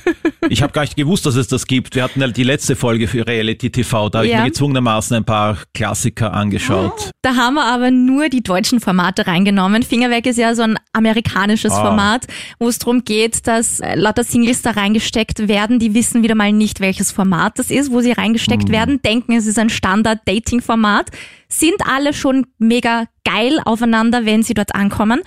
Ich 0.49 0.63
habe 0.63 0.73
gar 0.73 0.81
nicht 0.81 0.95
gewusst, 0.95 1.25
dass 1.27 1.35
es 1.35 1.47
das 1.47 1.67
gibt. 1.67 1.93
Wir 1.95 2.03
hatten 2.03 2.19
ja 2.19 2.27
die 2.27 2.43
letzte 2.43 2.75
Folge 2.75 3.07
für 3.07 3.27
Reality 3.27 3.69
TV, 3.69 4.09
da 4.09 4.19
habe 4.19 4.25
ich 4.27 4.33
Ja. 4.33 4.39
mir 4.41 4.47
gezwungenermaßen 4.47 5.15
ein 5.17 5.23
paar 5.23 5.57
Klassiker 5.75 6.33
angeschaut. 6.33 7.11
Da 7.21 7.35
haben 7.35 7.53
wir 7.53 7.65
aber 7.65 7.91
nur 7.91 8.27
die 8.29 8.41
deutschen 8.41 8.79
Formate 8.79 9.27
reingenommen. 9.27 9.83
Finger 9.83 10.09
weg 10.09 10.25
ist 10.25 10.37
ja 10.37 10.55
so 10.55 10.63
ein 10.63 10.79
amerikanisches 10.93 11.71
Ah. 11.73 11.83
Format, 11.85 12.25
wo 12.59 12.67
es 12.67 12.79
darum 12.79 13.03
geht, 13.05 13.45
dass 13.45 13.79
äh, 13.81 13.93
lauter 13.95 14.23
Singles 14.23 14.63
da 14.63 14.71
reingesteckt 14.71 15.47
werden. 15.47 15.77
Die 15.77 15.93
wissen 15.93 16.23
wieder 16.23 16.35
mal 16.35 16.51
nicht, 16.51 16.79
welches 16.79 17.11
Format 17.11 17.59
das 17.59 17.69
ist, 17.69 17.91
wo 17.91 18.01
sie 18.01 18.11
reingesteckt 18.11 18.69
werden, 18.69 18.99
denken, 19.03 19.33
es 19.33 19.45
ist 19.45 19.59
ein 19.59 19.69
Standard-Dating-Format, 19.69 21.11
sind 21.47 21.75
alle 21.87 22.13
schon 22.13 22.47
mega 22.57 23.05
geil 23.25 23.59
aufeinander, 23.65 24.25
wenn 24.25 24.41
sie 24.43 24.53
dort 24.53 24.73
ankommen. 24.73 25.21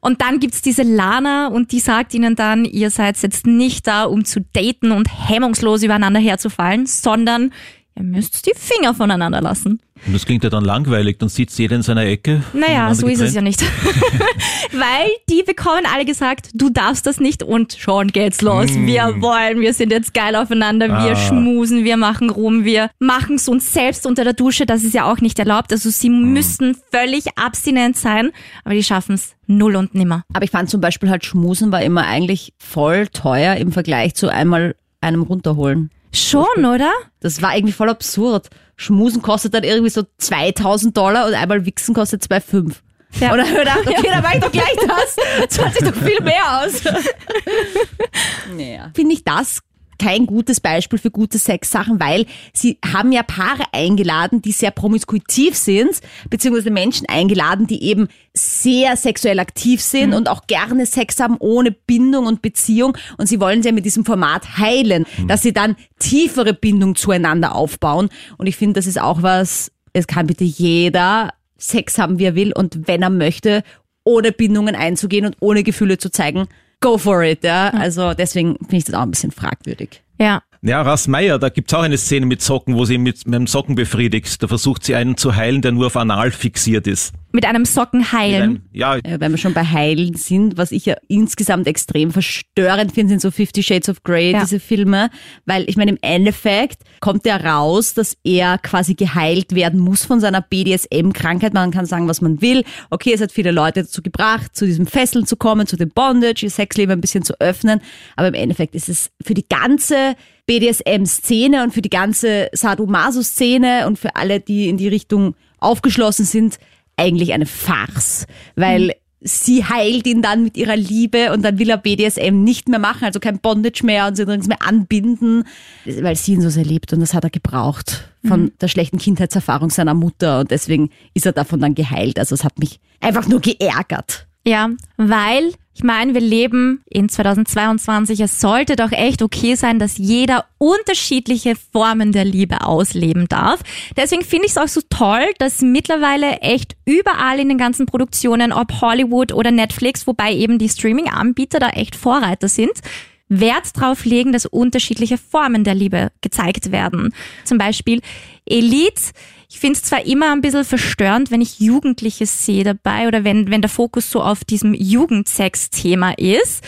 Und 0.00 0.20
dann 0.22 0.38
gibt's 0.38 0.62
diese 0.62 0.82
Lana 0.82 1.48
und 1.48 1.72
die 1.72 1.80
sagt 1.80 2.14
ihnen 2.14 2.36
dann, 2.36 2.64
ihr 2.64 2.90
seid 2.90 3.20
jetzt 3.22 3.46
nicht 3.46 3.86
da, 3.86 4.04
um 4.04 4.24
zu 4.24 4.40
daten 4.52 4.92
und 4.92 5.08
hemmungslos 5.28 5.82
übereinander 5.82 6.20
herzufallen, 6.20 6.86
sondern 6.86 7.52
ihr 7.96 8.02
müsst 8.04 8.46
die 8.46 8.52
Finger 8.54 8.94
voneinander 8.94 9.40
lassen. 9.40 9.80
Und 10.06 10.12
das 10.12 10.26
klingt 10.26 10.44
ja 10.44 10.50
dann 10.50 10.64
langweilig, 10.64 11.18
dann 11.18 11.30
sitzt 11.30 11.58
jeder 11.58 11.76
in 11.76 11.82
seiner 11.82 12.04
Ecke. 12.04 12.42
Naja, 12.52 12.94
so 12.94 13.06
ist 13.08 13.20
es 13.20 13.34
ja 13.34 13.40
getrennt. 13.40 13.62
nicht. 13.62 13.62
Weil 14.72 15.08
die 15.30 15.42
bekommen 15.42 15.84
alle 15.92 16.04
gesagt, 16.04 16.50
du 16.52 16.68
darfst 16.68 17.06
das 17.06 17.18
nicht 17.18 17.42
und 17.42 17.72
schon 17.72 18.08
geht's 18.08 18.42
los. 18.42 18.68
Wir 18.74 19.16
wollen, 19.20 19.60
wir 19.60 19.72
sind 19.72 19.90
jetzt 19.90 20.12
geil 20.12 20.36
aufeinander, 20.36 20.88
wir 20.88 21.12
Ah. 21.12 21.16
schmusen, 21.16 21.84
wir 21.84 21.96
machen 21.96 22.28
rum, 22.30 22.64
wir 22.64 22.90
machen 22.98 23.36
es 23.36 23.48
uns 23.48 23.72
selbst 23.72 24.06
unter 24.06 24.22
der 24.24 24.34
Dusche, 24.34 24.66
das 24.66 24.84
ist 24.84 24.92
ja 24.94 25.10
auch 25.10 25.20
nicht 25.22 25.38
erlaubt. 25.38 25.72
Also 25.72 25.88
sie 25.88 26.10
müssten 26.10 26.76
völlig 26.92 27.24
abstinent 27.38 27.96
sein, 27.96 28.30
aber 28.64 28.74
die 28.74 28.84
schaffen 28.84 29.14
es 29.14 29.35
null 29.46 29.76
und 29.76 29.94
nimmer. 29.94 30.24
Aber 30.32 30.44
ich 30.44 30.50
fand 30.50 30.70
zum 30.70 30.80
Beispiel 30.80 31.10
halt 31.10 31.24
Schmusen 31.24 31.72
war 31.72 31.82
immer 31.82 32.06
eigentlich 32.06 32.54
voll 32.58 33.06
teuer 33.08 33.56
im 33.56 33.72
Vergleich 33.72 34.14
zu 34.14 34.28
einmal 34.28 34.76
einem 35.00 35.22
runterholen. 35.22 35.90
Schon, 36.12 36.64
oder? 36.64 36.92
Das 37.20 37.42
war 37.42 37.54
irgendwie 37.54 37.72
voll 37.72 37.90
absurd. 37.90 38.48
Schmusen 38.76 39.22
kostet 39.22 39.54
dann 39.54 39.64
irgendwie 39.64 39.90
so 39.90 40.02
2000 40.18 40.96
Dollar 40.96 41.26
und 41.26 41.34
einmal 41.34 41.66
Wichsen 41.66 41.94
kostet 41.94 42.22
2,5. 42.22 42.76
Ja. 43.20 43.32
Und 43.32 43.38
dann 43.38 43.48
habe 43.48 43.52
ich 43.52 43.58
gedacht, 43.58 43.86
okay, 43.86 44.10
dann 44.10 44.22
mach 44.22 44.34
ich 44.34 44.40
doch 44.40 44.52
gleich 44.52 44.76
das. 44.86 45.48
Zahlt 45.48 45.74
sich 45.74 45.88
doch 45.88 45.94
viel 45.96 46.20
mehr 46.22 46.60
aus. 46.60 46.82
naja. 48.56 48.90
Finde 48.94 49.14
ich 49.14 49.24
das 49.24 49.60
kein 49.98 50.26
gutes 50.26 50.60
Beispiel 50.60 50.98
für 50.98 51.10
gute 51.10 51.38
Sexsachen, 51.38 52.00
weil 52.00 52.26
sie 52.52 52.78
haben 52.84 53.12
ja 53.12 53.22
Paare 53.22 53.64
eingeladen, 53.72 54.42
die 54.42 54.52
sehr 54.52 54.70
promiskuitiv 54.70 55.56
sind, 55.56 56.00
beziehungsweise 56.30 56.70
Menschen 56.70 57.08
eingeladen, 57.08 57.66
die 57.66 57.82
eben 57.82 58.08
sehr 58.34 58.96
sexuell 58.96 59.38
aktiv 59.38 59.80
sind 59.80 60.12
und 60.14 60.28
auch 60.28 60.46
gerne 60.46 60.86
Sex 60.86 61.20
haben 61.20 61.36
ohne 61.38 61.70
Bindung 61.72 62.26
und 62.26 62.42
Beziehung. 62.42 62.96
Und 63.16 63.28
sie 63.28 63.40
wollen 63.40 63.62
sie 63.62 63.68
ja 63.68 63.74
mit 63.74 63.84
diesem 63.84 64.04
Format 64.04 64.58
heilen, 64.58 65.06
dass 65.26 65.42
sie 65.42 65.52
dann 65.52 65.76
tiefere 65.98 66.52
Bindung 66.52 66.94
zueinander 66.94 67.54
aufbauen. 67.54 68.08
Und 68.36 68.46
ich 68.46 68.56
finde, 68.56 68.74
das 68.74 68.86
ist 68.86 69.00
auch 69.00 69.22
was, 69.22 69.72
es 69.92 70.06
kann 70.06 70.26
bitte 70.26 70.44
jeder 70.44 71.32
Sex 71.56 71.98
haben, 71.98 72.18
wie 72.18 72.24
er 72.24 72.34
will 72.34 72.52
und 72.52 72.86
wenn 72.86 73.02
er 73.02 73.10
möchte, 73.10 73.62
ohne 74.04 74.30
Bindungen 74.32 74.74
einzugehen 74.74 75.26
und 75.26 75.36
ohne 75.40 75.62
Gefühle 75.62 75.98
zu 75.98 76.10
zeigen, 76.10 76.46
go 76.80 76.98
for 76.98 77.22
it. 77.22 77.44
Ja? 77.44 77.70
Also 77.70 78.14
deswegen 78.14 78.56
finde 78.58 78.76
ich 78.76 78.84
das 78.84 78.94
auch 78.94 79.02
ein 79.02 79.10
bisschen 79.10 79.32
fragwürdig. 79.32 80.02
Ja. 80.18 80.42
Ja, 80.66 80.82
Ras 80.82 81.06
Meyer, 81.06 81.38
da 81.38 81.48
gibt's 81.48 81.72
auch 81.74 81.82
eine 81.82 81.96
Szene 81.96 82.26
mit 82.26 82.42
Socken, 82.42 82.74
wo 82.74 82.84
sie 82.84 82.98
mit, 82.98 83.24
mit 83.24 83.34
dem 83.34 83.46
Socken 83.46 83.76
befriedigt. 83.76 84.42
Da 84.42 84.48
versucht 84.48 84.82
sie 84.84 84.96
einen 84.96 85.16
zu 85.16 85.36
heilen, 85.36 85.62
der 85.62 85.70
nur 85.70 85.86
auf 85.86 85.96
Anal 85.96 86.32
fixiert 86.32 86.88
ist. 86.88 87.12
Mit 87.30 87.44
einem 87.44 87.64
Socken 87.64 88.10
heilen. 88.12 88.42
einem- 88.42 88.60
Ja, 88.72 88.96
Äh, 88.96 89.20
wenn 89.20 89.30
wir 89.30 89.38
schon 89.38 89.52
bei 89.54 89.62
Heilen 89.64 90.14
sind, 90.16 90.56
was 90.56 90.72
ich 90.72 90.86
ja 90.86 90.96
insgesamt 91.06 91.68
extrem 91.68 92.10
verstörend 92.10 92.92
finde, 92.92 93.10
sind 93.10 93.20
so 93.20 93.30
Fifty 93.30 93.62
Shades 93.62 93.88
of 93.88 94.02
Grey, 94.02 94.32
Ja. 94.32 94.40
diese 94.40 94.58
Filme. 94.58 95.10
Weil 95.44 95.68
ich 95.68 95.76
meine, 95.76 95.92
im 95.92 95.98
Endeffekt 96.00 96.78
kommt 97.00 97.26
ja 97.26 97.36
raus, 97.36 97.94
dass 97.94 98.16
er 98.24 98.58
quasi 98.58 98.94
geheilt 98.94 99.54
werden 99.54 99.78
muss 99.78 100.04
von 100.04 100.18
seiner 100.18 100.40
BDSM-Krankheit. 100.40 101.54
Man 101.54 101.70
kann 101.70 101.86
sagen, 101.86 102.08
was 102.08 102.20
man 102.20 102.40
will. 102.42 102.64
Okay, 102.90 103.12
es 103.12 103.20
hat 103.20 103.30
viele 103.30 103.52
Leute 103.52 103.82
dazu 103.82 104.02
gebracht, 104.02 104.56
zu 104.56 104.66
diesem 104.66 104.86
Fesseln 104.86 105.26
zu 105.26 105.36
kommen, 105.36 105.68
zu 105.68 105.76
dem 105.76 105.90
Bondage, 105.90 106.42
ihr 106.46 106.50
Sexleben 106.50 106.92
ein 106.92 107.00
bisschen 107.00 107.22
zu 107.22 107.38
öffnen. 107.40 107.80
Aber 108.16 108.28
im 108.28 108.34
Endeffekt 108.34 108.74
ist 108.74 108.88
es 108.88 109.10
für 109.24 109.34
die 109.34 109.46
ganze 109.48 110.16
BDSM-Szene 110.46 111.62
und 111.62 111.74
für 111.74 111.82
die 111.82 111.90
ganze 111.90 112.48
Sadomaso-Szene 112.52 113.86
und 113.86 113.98
für 113.98 114.16
alle, 114.16 114.40
die 114.40 114.68
in 114.68 114.76
die 114.76 114.88
Richtung 114.88 115.34
aufgeschlossen 115.58 116.24
sind, 116.24 116.58
eigentlich 116.96 117.32
eine 117.32 117.46
Farce. 117.46 118.26
Weil 118.54 118.94
sie 119.20 119.64
heilt 119.64 120.06
ihn 120.06 120.22
dann 120.22 120.44
mit 120.44 120.56
ihrer 120.56 120.76
Liebe 120.76 121.32
und 121.32 121.42
dann 121.42 121.58
will 121.58 121.70
er 121.70 121.78
BDSM 121.78 122.44
nicht 122.44 122.68
mehr 122.68 122.78
machen, 122.78 123.04
also 123.04 123.18
kein 123.18 123.38
Bondage 123.38 123.84
mehr 123.84 124.06
und 124.06 124.16
sie 124.16 124.24
nirgends 124.24 124.46
mehr 124.46 124.62
anbinden, 124.62 125.44
weil 125.84 126.16
sie 126.16 126.34
ihn 126.34 126.40
so 126.40 126.48
sehr 126.48 126.64
liebt 126.64 126.92
und 126.92 127.00
das 127.00 127.14
hat 127.14 127.24
er 127.24 127.30
gebraucht 127.30 128.08
von 128.26 128.52
der 128.60 128.68
schlechten 128.68 128.98
Kindheitserfahrung 128.98 129.70
seiner 129.70 129.94
Mutter 129.94 130.40
und 130.40 130.50
deswegen 130.50 130.90
ist 131.14 131.26
er 131.26 131.32
davon 131.32 131.60
dann 131.60 131.74
geheilt. 131.74 132.18
Also 132.18 132.34
es 132.34 132.44
hat 132.44 132.58
mich 132.58 132.80
einfach 133.00 133.26
nur 133.26 133.40
geärgert. 133.40 134.26
Ja, 134.44 134.70
weil 134.96 135.52
ich 135.76 135.84
meine, 135.84 136.14
wir 136.14 136.22
leben 136.22 136.82
in 136.88 137.10
2022. 137.10 138.20
Es 138.20 138.40
sollte 138.40 138.76
doch 138.76 138.92
echt 138.92 139.20
okay 139.20 139.56
sein, 139.56 139.78
dass 139.78 139.98
jeder 139.98 140.46
unterschiedliche 140.56 141.52
Formen 141.54 142.12
der 142.12 142.24
Liebe 142.24 142.62
ausleben 142.62 143.28
darf. 143.28 143.60
Deswegen 143.94 144.24
finde 144.24 144.46
ich 144.46 144.52
es 144.52 144.56
auch 144.56 144.68
so 144.68 144.80
toll, 144.88 145.26
dass 145.38 145.60
mittlerweile 145.60 146.38
echt 146.38 146.76
überall 146.86 147.38
in 147.40 147.50
den 147.50 147.58
ganzen 147.58 147.84
Produktionen, 147.84 148.54
ob 148.54 148.80
Hollywood 148.80 149.32
oder 149.32 149.50
Netflix, 149.50 150.06
wobei 150.06 150.32
eben 150.32 150.58
die 150.58 150.70
Streaming-Anbieter 150.70 151.58
da 151.58 151.68
echt 151.68 151.94
Vorreiter 151.94 152.48
sind, 152.48 152.80
Wert 153.28 153.78
drauf 153.78 154.06
legen, 154.06 154.32
dass 154.32 154.46
unterschiedliche 154.46 155.18
Formen 155.18 155.62
der 155.62 155.74
Liebe 155.74 156.10
gezeigt 156.22 156.72
werden. 156.72 157.12
Zum 157.44 157.58
Beispiel 157.58 158.00
Elite. 158.46 159.12
Ich 159.48 159.60
finde 159.60 159.78
es 159.78 159.84
zwar 159.84 160.04
immer 160.04 160.32
ein 160.32 160.40
bisschen 160.40 160.64
verstörend, 160.64 161.30
wenn 161.30 161.40
ich 161.40 161.60
Jugendliche 161.60 162.26
sehe 162.26 162.64
dabei 162.64 163.06
oder 163.06 163.24
wenn, 163.24 163.50
wenn 163.50 163.62
der 163.62 163.70
Fokus 163.70 164.10
so 164.10 164.22
auf 164.22 164.44
diesem 164.44 164.74
Jugendsex-Thema 164.74 166.18
ist. 166.18 166.64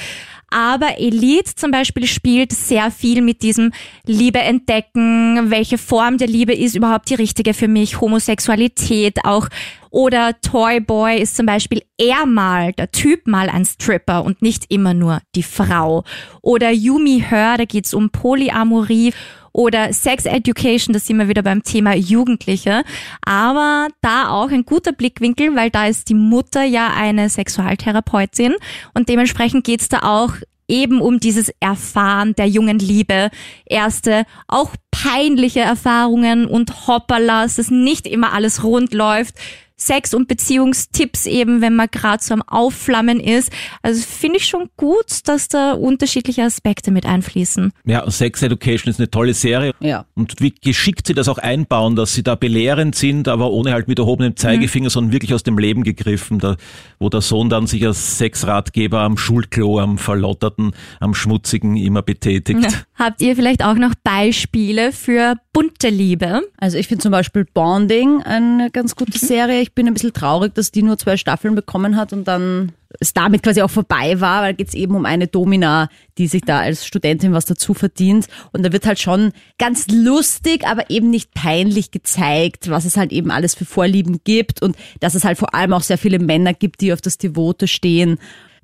Aber 0.51 0.99
Elite 0.99 1.55
zum 1.57 1.71
Beispiel 1.71 2.07
spielt 2.07 2.53
sehr 2.53 2.91
viel 2.91 3.21
mit 3.21 3.43
diesem 3.43 3.71
Liebe 4.07 4.39
entdecken, 4.39 5.51
welche 5.51 5.77
Form 5.77 6.17
der 6.17 6.27
Liebe 6.27 6.55
ist 6.55 6.75
überhaupt 6.75 7.11
die 7.11 7.17
richtige 7.17 7.53
für 7.53 7.69
mich, 7.69 8.01
Homosexualität 8.01 9.25
auch. 9.25 9.49
Oder 9.91 10.41
Toy 10.41 10.81
Boy 10.81 11.21
ist 11.21 11.37
zum 11.37 11.45
Beispiel 11.45 11.83
er 11.99 12.25
mal, 12.25 12.73
der 12.73 12.91
Typ 12.91 13.27
mal 13.27 13.51
ein 13.51 13.67
Stripper 13.67 14.25
und 14.25 14.41
nicht 14.41 14.65
immer 14.71 14.95
nur 14.95 15.21
die 15.35 15.43
Frau. 15.43 16.05
Oder 16.41 16.71
Yumi 16.71 17.25
Her, 17.29 17.57
da 17.59 17.65
geht's 17.67 17.93
um 17.93 18.09
Polyamorie. 18.09 19.13
Oder 19.59 19.93
Sex 19.93 20.25
Education, 20.25 20.93
da 20.93 21.01
sind 21.01 21.19
wir 21.19 21.27
wieder 21.27 21.43
beim 21.43 21.65
Thema 21.65 21.93
Jugendliche. 21.93 22.85
Aber 23.25 23.89
da 24.03 24.29
auch 24.29 24.53
ein 24.53 24.65
guter 24.65 24.93
Blickwinkel, 24.93 25.57
weil 25.57 25.69
da 25.69 25.89
ist 25.89 26.09
die 26.11 26.15
Mutter 26.15 26.63
ja 26.63 26.93
eine 26.97 27.29
Sexualtherapeutin 27.29 28.55
und 28.95 29.09
dementsprechend 29.09 29.65
geht's 29.65 29.89
da 29.89 30.05
auch 30.05 30.35
eben 30.69 31.01
um 31.01 31.19
dieses 31.19 31.53
Erfahren 31.59 32.37
der 32.37 32.47
jungen 32.47 32.79
Liebe, 32.79 33.31
erste 33.67 34.27
auch 34.47 34.77
peinliche 34.93 35.61
Erfahrungen 35.61 36.47
und 36.47 36.87
Hoppalas, 36.87 37.57
dass 37.57 37.69
nicht 37.69 38.07
immer 38.07 38.33
alles 38.35 38.63
rund 38.63 38.95
läuft. 38.95 39.35
Sex- 39.79 40.13
und 40.13 40.29
Beziehungstipps 40.29 41.27
eben, 41.27 41.61
wenn 41.61 41.77
man 41.77 41.87
gerade 41.91 42.23
so 42.23 42.35
am 42.35 42.43
Aufflammen 42.43 43.21
ist. 43.21 43.53
Also 43.83 44.03
finde 44.03 44.39
ich 44.39 44.47
schon 44.47 44.69
gut, 44.77 45.27
dass 45.27 45.49
da 45.49 45.73
unterschiedliche 45.73 46.43
Aspekte 46.43 46.91
mit 46.91 47.07
einfließen. 47.07 47.73
ja, 47.85 48.09
Sex 48.11 48.43
Education 48.43 48.91
ist 48.91 48.99
eine 48.99 49.11
tolle 49.11 49.35
Serie. 49.35 49.73
Ja. 49.81 50.05
Und 50.15 50.41
wie 50.41 50.51
geschickt 50.51 51.07
sie 51.07 51.15
das 51.15 51.29
auch 51.29 51.39
einbauen, 51.39 51.97
dass 51.97 52.13
sie 52.13 52.23
da 52.23 52.35
belehrend 52.35 52.97
sind, 52.97 53.29
aber 53.29 53.51
ohne 53.53 53.73
halt 53.73 53.89
mit 53.89 53.99
erhobenem 53.99 54.37
Zeigefinger, 54.37 54.91
sondern 54.91 55.13
wirklich 55.13 55.33
aus 55.33 55.45
dem 55.45 55.59
Leben 55.59 55.85
gegriffen, 55.85 56.39
da, 56.39 56.57
wo 56.99 57.09
der 57.09 57.21
Sohn 57.21 57.49
dann 57.49 57.67
sich 57.67 57.87
als 57.87 58.19
Sexratgeber 58.19 59.01
am 59.01 59.17
Schulklo, 59.17 59.79
am 59.79 59.97
verlotterten, 59.99 60.73
am 60.99 61.15
schmutzigen 61.15 61.77
immer 61.77 62.03
betätigt. 62.03 62.87
Habt 62.97 63.23
ihr 63.23 63.37
vielleicht 63.37 63.65
auch 63.65 63.77
noch 63.77 63.95
Beispiele 64.03 64.91
für 64.93 65.37
bunte 65.53 65.89
Liebe? 65.89 66.43
Also 66.59 66.79
ich 66.79 66.89
finde 66.89 67.03
zum 67.03 67.13
Beispiel 67.13 67.45
Bonding 67.45 68.23
eine 68.23 68.71
ganz 68.71 68.97
gute 68.97 69.19
Serie. 69.19 69.61
Ich 69.61 69.68
bin 69.75 69.87
ein 69.87 69.95
bisschen 69.95 70.13
traurig, 70.13 70.55
dass 70.55 70.71
die 70.71 70.83
nur 70.83 70.99
zwei 70.99 71.17
Staffeln 71.17 71.55
bekommen 71.55 71.97
hat 71.97 72.13
und 72.13 72.27
dann 72.27 72.73
es 73.01 73.13
damit 73.13 73.43
quasi 73.43 73.63
auch 73.63 73.71
vorbei 73.71 74.21
war, 74.21 74.43
weil 74.43 74.55
geht 74.55 74.69
es 74.69 74.75
eben 74.75 74.95
um 74.95 75.05
eine 75.05 75.27
Domina, 75.27 75.89
die 76.17 76.27
sich 76.27 76.43
da 76.43 76.61
als 76.61 76.87
Studentin 76.87 77.33
was 77.33 77.45
dazu 77.45 77.75
verdient. 77.75 78.27
Und 78.53 78.65
da 78.65 78.73
wird 78.73 78.87
halt 78.87 78.99
schon 78.99 79.33
ganz 79.59 79.87
lustig, 79.89 80.67
aber 80.67 80.91
eben 80.91 81.11
nicht 81.11 81.35
peinlich 81.35 81.91
gezeigt, 81.91 82.71
was 82.71 82.85
es 82.85 82.97
halt 82.97 83.13
eben 83.13 83.31
alles 83.31 83.55
für 83.55 83.67
Vorlieben 83.67 84.21
gibt 84.25 84.63
und 84.63 84.77
dass 85.01 85.15
es 85.15 85.25
halt 85.25 85.39
vor 85.39 85.55
allem 85.55 85.73
auch 85.73 85.83
sehr 85.83 85.99
viele 85.99 86.19
Männer 86.19 86.55
gibt, 86.55 86.81
die 86.81 86.93
auf 86.93 87.01
das 87.01 87.19
Devote 87.19 87.69
stehen. 87.69 88.19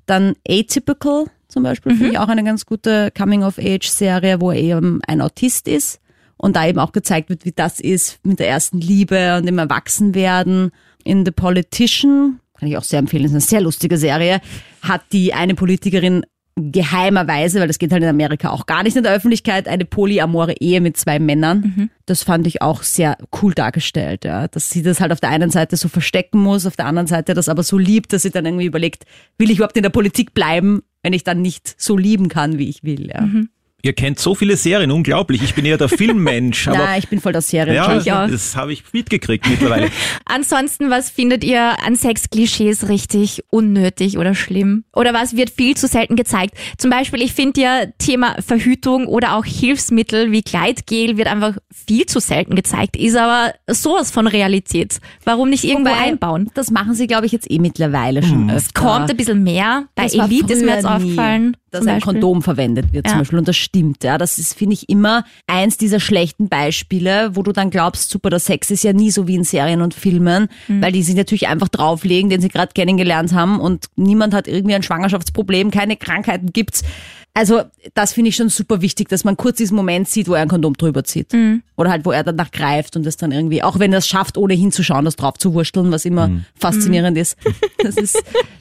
Dann 0.05 0.35
Atypical 0.47 1.25
zum 1.47 1.63
Beispiel 1.63 1.95
finde 1.95 2.11
ich 2.11 2.19
auch 2.19 2.27
eine 2.27 2.43
ganz 2.43 2.65
gute 2.65 3.11
Coming-of-Age-Serie, 3.17 4.41
wo 4.41 4.51
er 4.51 4.59
eben 4.59 4.99
ein 5.07 5.21
Autist 5.21 5.67
ist 5.67 6.01
und 6.37 6.55
da 6.55 6.67
eben 6.67 6.79
auch 6.79 6.91
gezeigt 6.91 7.29
wird, 7.29 7.45
wie 7.45 7.53
das 7.53 7.79
ist 7.79 8.19
mit 8.23 8.39
der 8.39 8.49
ersten 8.49 8.81
Liebe 8.81 9.37
und 9.37 9.45
dem 9.45 9.57
Erwachsenwerden. 9.57 10.71
In 11.05 11.23
The 11.23 11.31
Politician, 11.31 12.41
kann 12.59 12.67
ich 12.67 12.77
auch 12.77 12.83
sehr 12.83 12.99
empfehlen, 12.99 13.23
ist 13.23 13.31
eine 13.31 13.39
sehr 13.39 13.61
lustige 13.61 13.97
Serie, 13.97 14.41
hat 14.81 15.03
die 15.13 15.33
eine 15.33 15.55
Politikerin 15.55 16.25
geheimerweise, 16.57 17.59
weil 17.59 17.67
das 17.67 17.79
geht 17.79 17.91
halt 17.91 18.01
in 18.01 18.09
Amerika 18.09 18.49
auch 18.49 18.65
gar 18.65 18.83
nicht 18.83 18.95
in 18.95 19.03
der 19.03 19.13
Öffentlichkeit, 19.13 19.67
eine 19.67 19.83
polyamore 19.83 20.53
Ehe 20.53 20.79
mit 20.79 20.95
zwei 20.95 21.19
Männern. 21.19 21.61
Das 22.05 22.23
fand 22.23 22.47
ich 22.47 22.61
auch 22.61 22.81
sehr 22.83 23.17
cool 23.41 23.53
dargestellt, 23.53 24.23
ja. 24.23 24.47
Dass 24.47 24.69
sie 24.69 24.81
das 24.81 25.01
halt 25.01 25.11
auf 25.11 25.19
der 25.19 25.29
einen 25.29 25.51
Seite 25.51 25.75
so 25.75 25.89
verstecken 25.89 26.39
muss, 26.39 26.65
auf 26.65 26.77
der 26.77 26.85
anderen 26.85 27.07
Seite 27.07 27.33
das 27.33 27.49
aber 27.49 27.61
so 27.63 27.77
liebt, 27.77 28.13
dass 28.13 28.21
sie 28.21 28.31
dann 28.31 28.45
irgendwie 28.45 28.65
überlegt, 28.65 29.03
will 29.37 29.51
ich 29.51 29.57
überhaupt 29.57 29.75
in 29.75 29.83
der 29.83 29.89
Politik 29.89 30.33
bleiben, 30.33 30.81
wenn 31.03 31.13
ich 31.13 31.25
dann 31.25 31.41
nicht 31.41 31.75
so 31.77 31.97
lieben 31.97 32.29
kann, 32.29 32.57
wie 32.57 32.69
ich 32.69 32.83
will, 32.83 33.09
ja. 33.09 33.27
Ihr 33.85 33.93
kennt 33.93 34.17
so 34.19 34.33
viele 34.33 34.57
Serien, 34.57 34.89
unglaublich. 34.89 35.43
Ich 35.43 35.53
bin 35.53 35.63
eher 35.63 35.77
der 35.77 35.89
Filmmensch, 35.99 36.67
aber 36.67 36.77
Na, 36.79 36.97
ich 36.97 37.07
bin 37.07 37.21
voll 37.21 37.33
der 37.33 37.43
Serien. 37.43 37.75
ja, 37.75 37.97
ich 37.99 38.11
auch. 38.11 38.27
das 38.27 38.55
habe 38.55 38.73
ich 38.73 38.83
mitgekriegt 38.93 39.47
mittlerweile. 39.47 39.91
Ansonsten, 40.25 40.89
was 40.89 41.11
findet 41.11 41.43
ihr 41.43 41.61
an 41.85 41.95
Sexklischees 41.95 42.89
richtig 42.89 43.43
unnötig 43.51 44.17
oder 44.17 44.33
schlimm? 44.33 44.85
Oder 44.91 45.13
was 45.13 45.35
wird 45.35 45.51
viel 45.51 45.77
zu 45.77 45.85
selten 45.85 46.15
gezeigt? 46.15 46.57
Zum 46.79 46.89
Beispiel, 46.89 47.21
ich 47.21 47.33
finde 47.33 47.61
ja 47.61 47.85
Thema 47.99 48.35
Verhütung 48.41 49.05
oder 49.05 49.35
auch 49.35 49.45
Hilfsmittel 49.45 50.31
wie 50.31 50.41
Gleitgel 50.41 51.17
wird 51.17 51.27
einfach 51.27 51.55
viel 51.71 52.07
zu 52.07 52.19
selten 52.19 52.55
gezeigt, 52.55 52.97
ist 52.97 53.15
aber 53.15 53.53
sowas 53.67 54.09
von 54.09 54.25
Realität. 54.25 54.99
Warum 55.25 55.51
nicht 55.51 55.63
irgendwo 55.63 55.91
Wobei, 55.91 55.99
einbauen? 56.05 56.49
Das 56.55 56.71
machen 56.71 56.95
sie, 56.95 57.05
glaube 57.05 57.27
ich, 57.27 57.31
jetzt 57.33 57.51
eh 57.51 57.59
mittlerweile 57.59 58.23
schon 58.23 58.49
öfter. 58.49 58.81
Kommt 58.81 59.11
ein 59.11 59.17
bisschen 59.17 59.43
mehr. 59.43 59.85
Bei 59.93 60.05
Das 60.05 60.15
Elite 60.15 60.53
ist 60.53 60.63
mir 60.63 60.73
jetzt 60.73 60.85
nie, 60.85 60.89
aufgefallen. 60.89 61.57
Dass 61.75 61.83
zum 61.83 61.89
ein 61.89 61.95
Beispiel. 61.97 62.13
Kondom 62.13 62.41
verwendet 62.41 62.93
wird 62.93 63.07
zum 63.07 63.15
Ja. 63.15 63.19
Beispiel. 63.19 63.39
Und 63.39 63.47
das 63.47 63.57
stimmt. 63.57 64.03
Ja, 64.03 64.17
das 64.17 64.37
ist, 64.39 64.53
finde 64.57 64.73
ich, 64.73 64.89
immer 64.89 65.23
eins 65.47 65.77
dieser 65.77 65.99
schlechten 65.99 66.49
Beispiele, 66.49 67.35
wo 67.35 67.43
du 67.43 67.51
dann 67.51 67.69
glaubst, 67.69 68.09
super, 68.09 68.29
der 68.29 68.39
Sex 68.39 68.71
ist 68.71 68.83
ja 68.83 68.93
nie 68.93 69.11
so 69.11 69.27
wie 69.27 69.35
in 69.35 69.43
Serien 69.43 69.81
und 69.81 69.93
Filmen, 69.93 70.47
Mhm. 70.67 70.81
weil 70.81 70.91
die 70.91 71.03
sich 71.03 71.15
natürlich 71.15 71.47
einfach 71.47 71.69
drauflegen, 71.69 72.29
den 72.29 72.41
sie 72.41 72.49
gerade 72.49 72.71
kennengelernt 72.73 73.33
haben 73.33 73.59
und 73.59 73.85
niemand 73.95 74.33
hat 74.33 74.47
irgendwie 74.47 74.75
ein 74.75 74.83
Schwangerschaftsproblem, 74.83 75.71
keine 75.71 75.95
Krankheiten 75.97 76.51
gibt's. 76.53 76.83
Also 77.37 77.63
das 77.93 78.13
finde 78.13 78.29
ich 78.29 78.37
schon 78.37 78.47
super 78.47 78.81
wichtig, 78.81 79.09
dass 79.09 79.25
man 79.25 79.35
kurz 79.35 79.57
diesen 79.57 79.75
Moment 79.75 80.07
sieht, 80.07 80.29
wo 80.29 80.35
er 80.35 80.41
ein 80.41 80.47
Kondom 80.47 80.73
drüber 80.73 81.03
zieht. 81.03 81.33
Mhm. 81.33 81.63
Oder 81.75 81.89
halt, 81.91 82.05
wo 82.05 82.11
er 82.11 82.23
danach 82.23 82.49
greift 82.49 82.95
und 82.95 83.05
das 83.05 83.17
dann 83.17 83.33
irgendwie, 83.33 83.61
auch 83.61 83.77
wenn 83.77 83.91
er 83.91 83.99
es 83.99 84.07
schafft, 84.07 84.37
ohne 84.37 84.53
hinzuschauen, 84.53 85.03
das 85.03 85.17
drauf 85.17 85.37
zu 85.37 85.53
wursteln, 85.53 85.91
was 85.91 86.05
immer 86.05 86.29
faszinierend 86.55 87.17
ist. 87.17 87.37
Das 87.83 87.97
ist, 87.97 88.15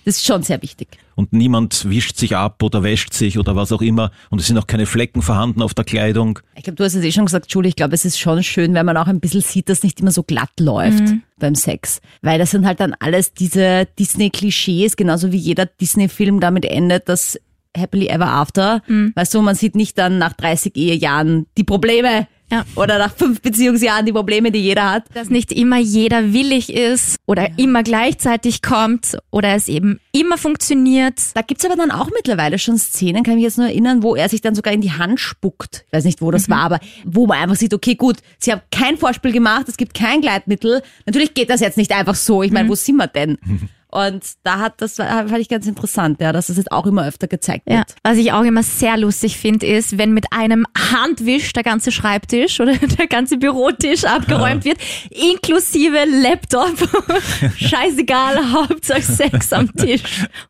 das 0.05 0.17
ist 0.17 0.27
schon 0.27 0.43
sehr 0.43 0.61
wichtig. 0.61 0.89
Und 1.15 1.33
niemand 1.33 1.89
wischt 1.89 2.17
sich 2.17 2.37
ab 2.37 2.63
oder 2.65 2.83
wäscht 2.83 3.15
sich 3.15 3.39
oder 3.39 3.55
was 3.55 3.71
auch 3.71 3.81
immer. 3.81 4.11
Und 4.31 4.41
es 4.41 4.49
sind 4.49 4.59
auch 4.59 4.67
keine 4.67 4.87
Flecken 4.87 5.23
vorhanden 5.23 5.63
auf 5.63 5.73
der 5.73 5.85
Kleidung. 5.85 6.41
Ich 6.57 6.65
glaube, 6.65 6.75
du 6.75 6.85
hast 6.85 6.95
es 6.95 7.05
eh 7.05 7.13
schon 7.13 7.27
gesagt, 7.27 7.53
Julie, 7.53 7.69
ich 7.69 7.77
glaube, 7.77 7.95
es 7.95 8.05
ist 8.05 8.19
schon 8.19 8.43
schön, 8.43 8.75
wenn 8.75 8.85
man 8.85 8.97
auch 8.97 9.07
ein 9.07 9.21
bisschen 9.21 9.41
sieht, 9.41 9.69
dass 9.69 9.85
nicht 9.85 10.01
immer 10.01 10.11
so 10.11 10.25
glatt 10.25 10.51
läuft 10.59 11.05
beim 11.39 11.55
Sex. 11.55 12.01
Weil 12.23 12.41
das 12.41 12.51
sind 12.51 12.67
halt 12.67 12.81
dann 12.81 12.95
alles 12.99 13.33
diese 13.33 13.87
Disney-Klischees, 13.99 14.97
genauso 14.97 15.31
wie 15.31 15.37
jeder 15.37 15.67
Disney-Film 15.67 16.41
damit 16.41 16.65
endet, 16.65 17.09
dass 17.09 17.39
Happily 17.77 18.09
Ever 18.09 18.29
After. 18.29 18.83
Weißt 19.15 19.35
du, 19.35 19.43
man 19.43 19.55
sieht 19.55 19.75
nicht 19.75 19.99
dann 19.99 20.19
nach 20.19 20.33
30 20.35 20.77
Ehejahren 20.77 21.47
die 21.57 21.65
Probleme, 21.65 22.27
Ja. 22.53 22.65
Oder 22.77 22.99
nach 22.99 23.15
fünf 23.17 23.41
Beziehungsjahren 23.41 24.05
die 24.05 24.13
Probleme, 24.13 24.53
die 24.53 24.61
jeder 24.61 24.91
hat. 24.93 25.05
Dass 25.15 25.31
nicht 25.31 25.51
immer 25.51 25.79
jeder 25.79 26.33
willig 26.35 26.73
ist 26.73 27.17
oder 27.27 27.49
immer 27.59 27.83
gleichzeitig 27.83 28.61
kommt 28.63 29.17
oder 29.31 29.55
es 29.55 29.67
eben 29.69 29.99
immer 30.13 30.37
funktioniert. 30.37 31.19
Da 31.35 31.41
gibt's 31.41 31.65
aber 31.65 31.75
dann 31.75 31.91
auch 31.91 32.11
mittlerweile 32.15 32.59
schon 32.59 32.77
Szenen, 32.77 33.23
kann 33.25 33.33
ich 33.33 33.37
mich 33.37 33.45
jetzt 33.45 33.59
nur 33.59 33.67
erinnern, 33.69 34.03
wo 34.03 34.15
er 34.15 34.29
sich 34.29 34.43
dann 34.43 34.55
sogar 34.55 34.75
in 34.75 34.83
die 34.83 34.93
Hand 34.93 35.21
spuckt. 35.21 35.85
Ich 35.87 35.93
weiß 35.95 36.05
nicht, 36.05 36.21
wo 36.21 36.31
das 36.31 36.49
war, 36.51 36.61
aber 36.61 36.81
wo 37.05 37.27
man 37.27 37.39
einfach 37.39 37.57
sieht, 37.57 37.73
okay, 37.75 37.95
gut, 37.95 38.19
sie 38.39 38.53
haben 38.53 38.61
kein 38.71 38.99
Vorspiel 38.99 39.33
gemacht, 39.33 39.65
es 39.69 39.77
gibt 39.79 39.95
kein 39.95 40.21
Gleitmittel. 40.21 40.83
Natürlich 41.07 41.33
geht 41.35 41.49
das 41.51 41.61
jetzt 41.61 41.79
nicht 41.79 41.93
einfach 41.93 42.15
so. 42.15 42.43
Ich 42.43 42.53
meine, 42.53 42.69
wo 42.69 42.75
sind 42.75 42.97
wir 42.97 43.07
denn? 43.09 43.39
Und 43.94 44.24
da 44.42 44.59
hat 44.59 44.80
das 44.83 44.96
fand 44.96 45.38
ich 45.38 45.48
ganz 45.48 45.66
interessant, 45.68 46.20
ja, 46.20 46.33
dass 46.33 46.48
das 46.48 46.57
jetzt 46.57 46.72
auch 46.72 46.85
immer 46.87 47.07
öfter 47.07 47.28
gezeigt 47.28 47.62
Ja. 47.68 47.78
wird. 47.78 47.94
Was 48.02 48.18
ich 48.18 48.33
auch 48.33 48.42
immer 48.42 48.62
sehr 48.64 48.96
lustig 48.96 49.37
finde, 49.38 49.66
ist, 49.66 49.98
wenn 49.98 50.12
mit 50.12 50.26
einem 50.33 50.66
Handwisch 50.76 51.52
der 51.52 51.62
ganze 51.62 51.92
Schreibtisch 51.92 52.59
oder 52.61 52.74
der 52.98 53.07
ganze 53.07 53.37
Bürotisch 53.38 54.04
abgeräumt 54.04 54.64
wird, 54.64 54.78
inklusive 55.11 56.04
Laptop. 56.22 56.74
Scheißegal, 57.57 58.52
Hauptsache 58.52 59.02
Sex 59.02 59.52
am 59.52 59.72
Tisch. 59.74 60.02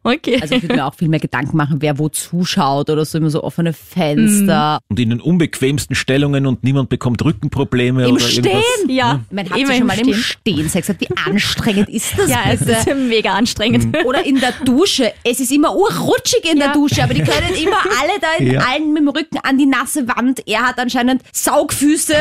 Okay. 0.03 0.39
Also 0.41 0.55
ich 0.55 0.63
würde 0.63 0.77
mir 0.77 0.87
auch 0.87 0.95
viel 0.95 1.09
mehr 1.09 1.21
Gedanken 1.21 1.57
machen, 1.57 1.77
wer 1.81 1.99
wo 1.99 2.09
zuschaut 2.09 2.89
oder 2.91 3.05
so 3.05 3.19
immer 3.19 3.31
so 3.31 3.43
offene 3.43 3.73
Fenster. 3.73 4.79
Und 4.89 4.99
in 4.99 5.11
den 5.11 5.21
unbequemsten 5.21 5.95
Stellungen 5.95 6.47
und 6.47 6.65
niemand 6.65 6.89
bekommt 6.89 7.23
Rückenprobleme 7.25 8.07
Im 8.07 8.13
oder 8.15 8.21
Stehen? 8.25 8.45
irgendwas. 8.47 8.65
ja, 8.89 9.21
Man 9.31 9.51
hat 9.51 9.59
immer 9.59 9.67
sich 9.67 9.77
schon 9.77 9.81
im 9.83 9.87
mal 9.87 9.99
im 9.99 10.15
Stehen. 10.15 10.69
Sex 10.69 10.87
gehabt. 10.87 11.01
Wie 11.03 11.17
anstrengend 11.31 11.89
ist 11.89 12.19
das 12.19 12.31
Ja, 12.31 12.39
es 12.51 12.63
ist 12.63 12.87
mega 12.95 13.34
anstrengend. 13.35 13.97
Oder 14.07 14.25
in 14.25 14.41
der 14.41 14.53
Dusche. 14.65 15.13
Es 15.25 15.41
ist 15.41 15.53
immer 15.53 15.75
urrutschig 15.77 16.51
in 16.51 16.59
Ja. 16.59 16.67
der 16.67 16.73
Dusche, 16.75 17.03
aber 17.03 17.15
die 17.15 17.23
können 17.23 17.55
immer 17.61 17.77
alle 18.01 18.19
da 18.21 18.33
in 18.39 18.53
Ja. 18.53 18.61
allen 18.61 18.93
mit 18.93 19.03
dem 19.03 19.09
Rücken 19.09 19.39
an 19.43 19.59
die 19.59 19.67
nasse 19.67 20.09
Wand. 20.09 20.43
Er 20.47 20.63
hat 20.67 20.79
anscheinend 20.79 21.23
Saugfüße, 21.33 22.15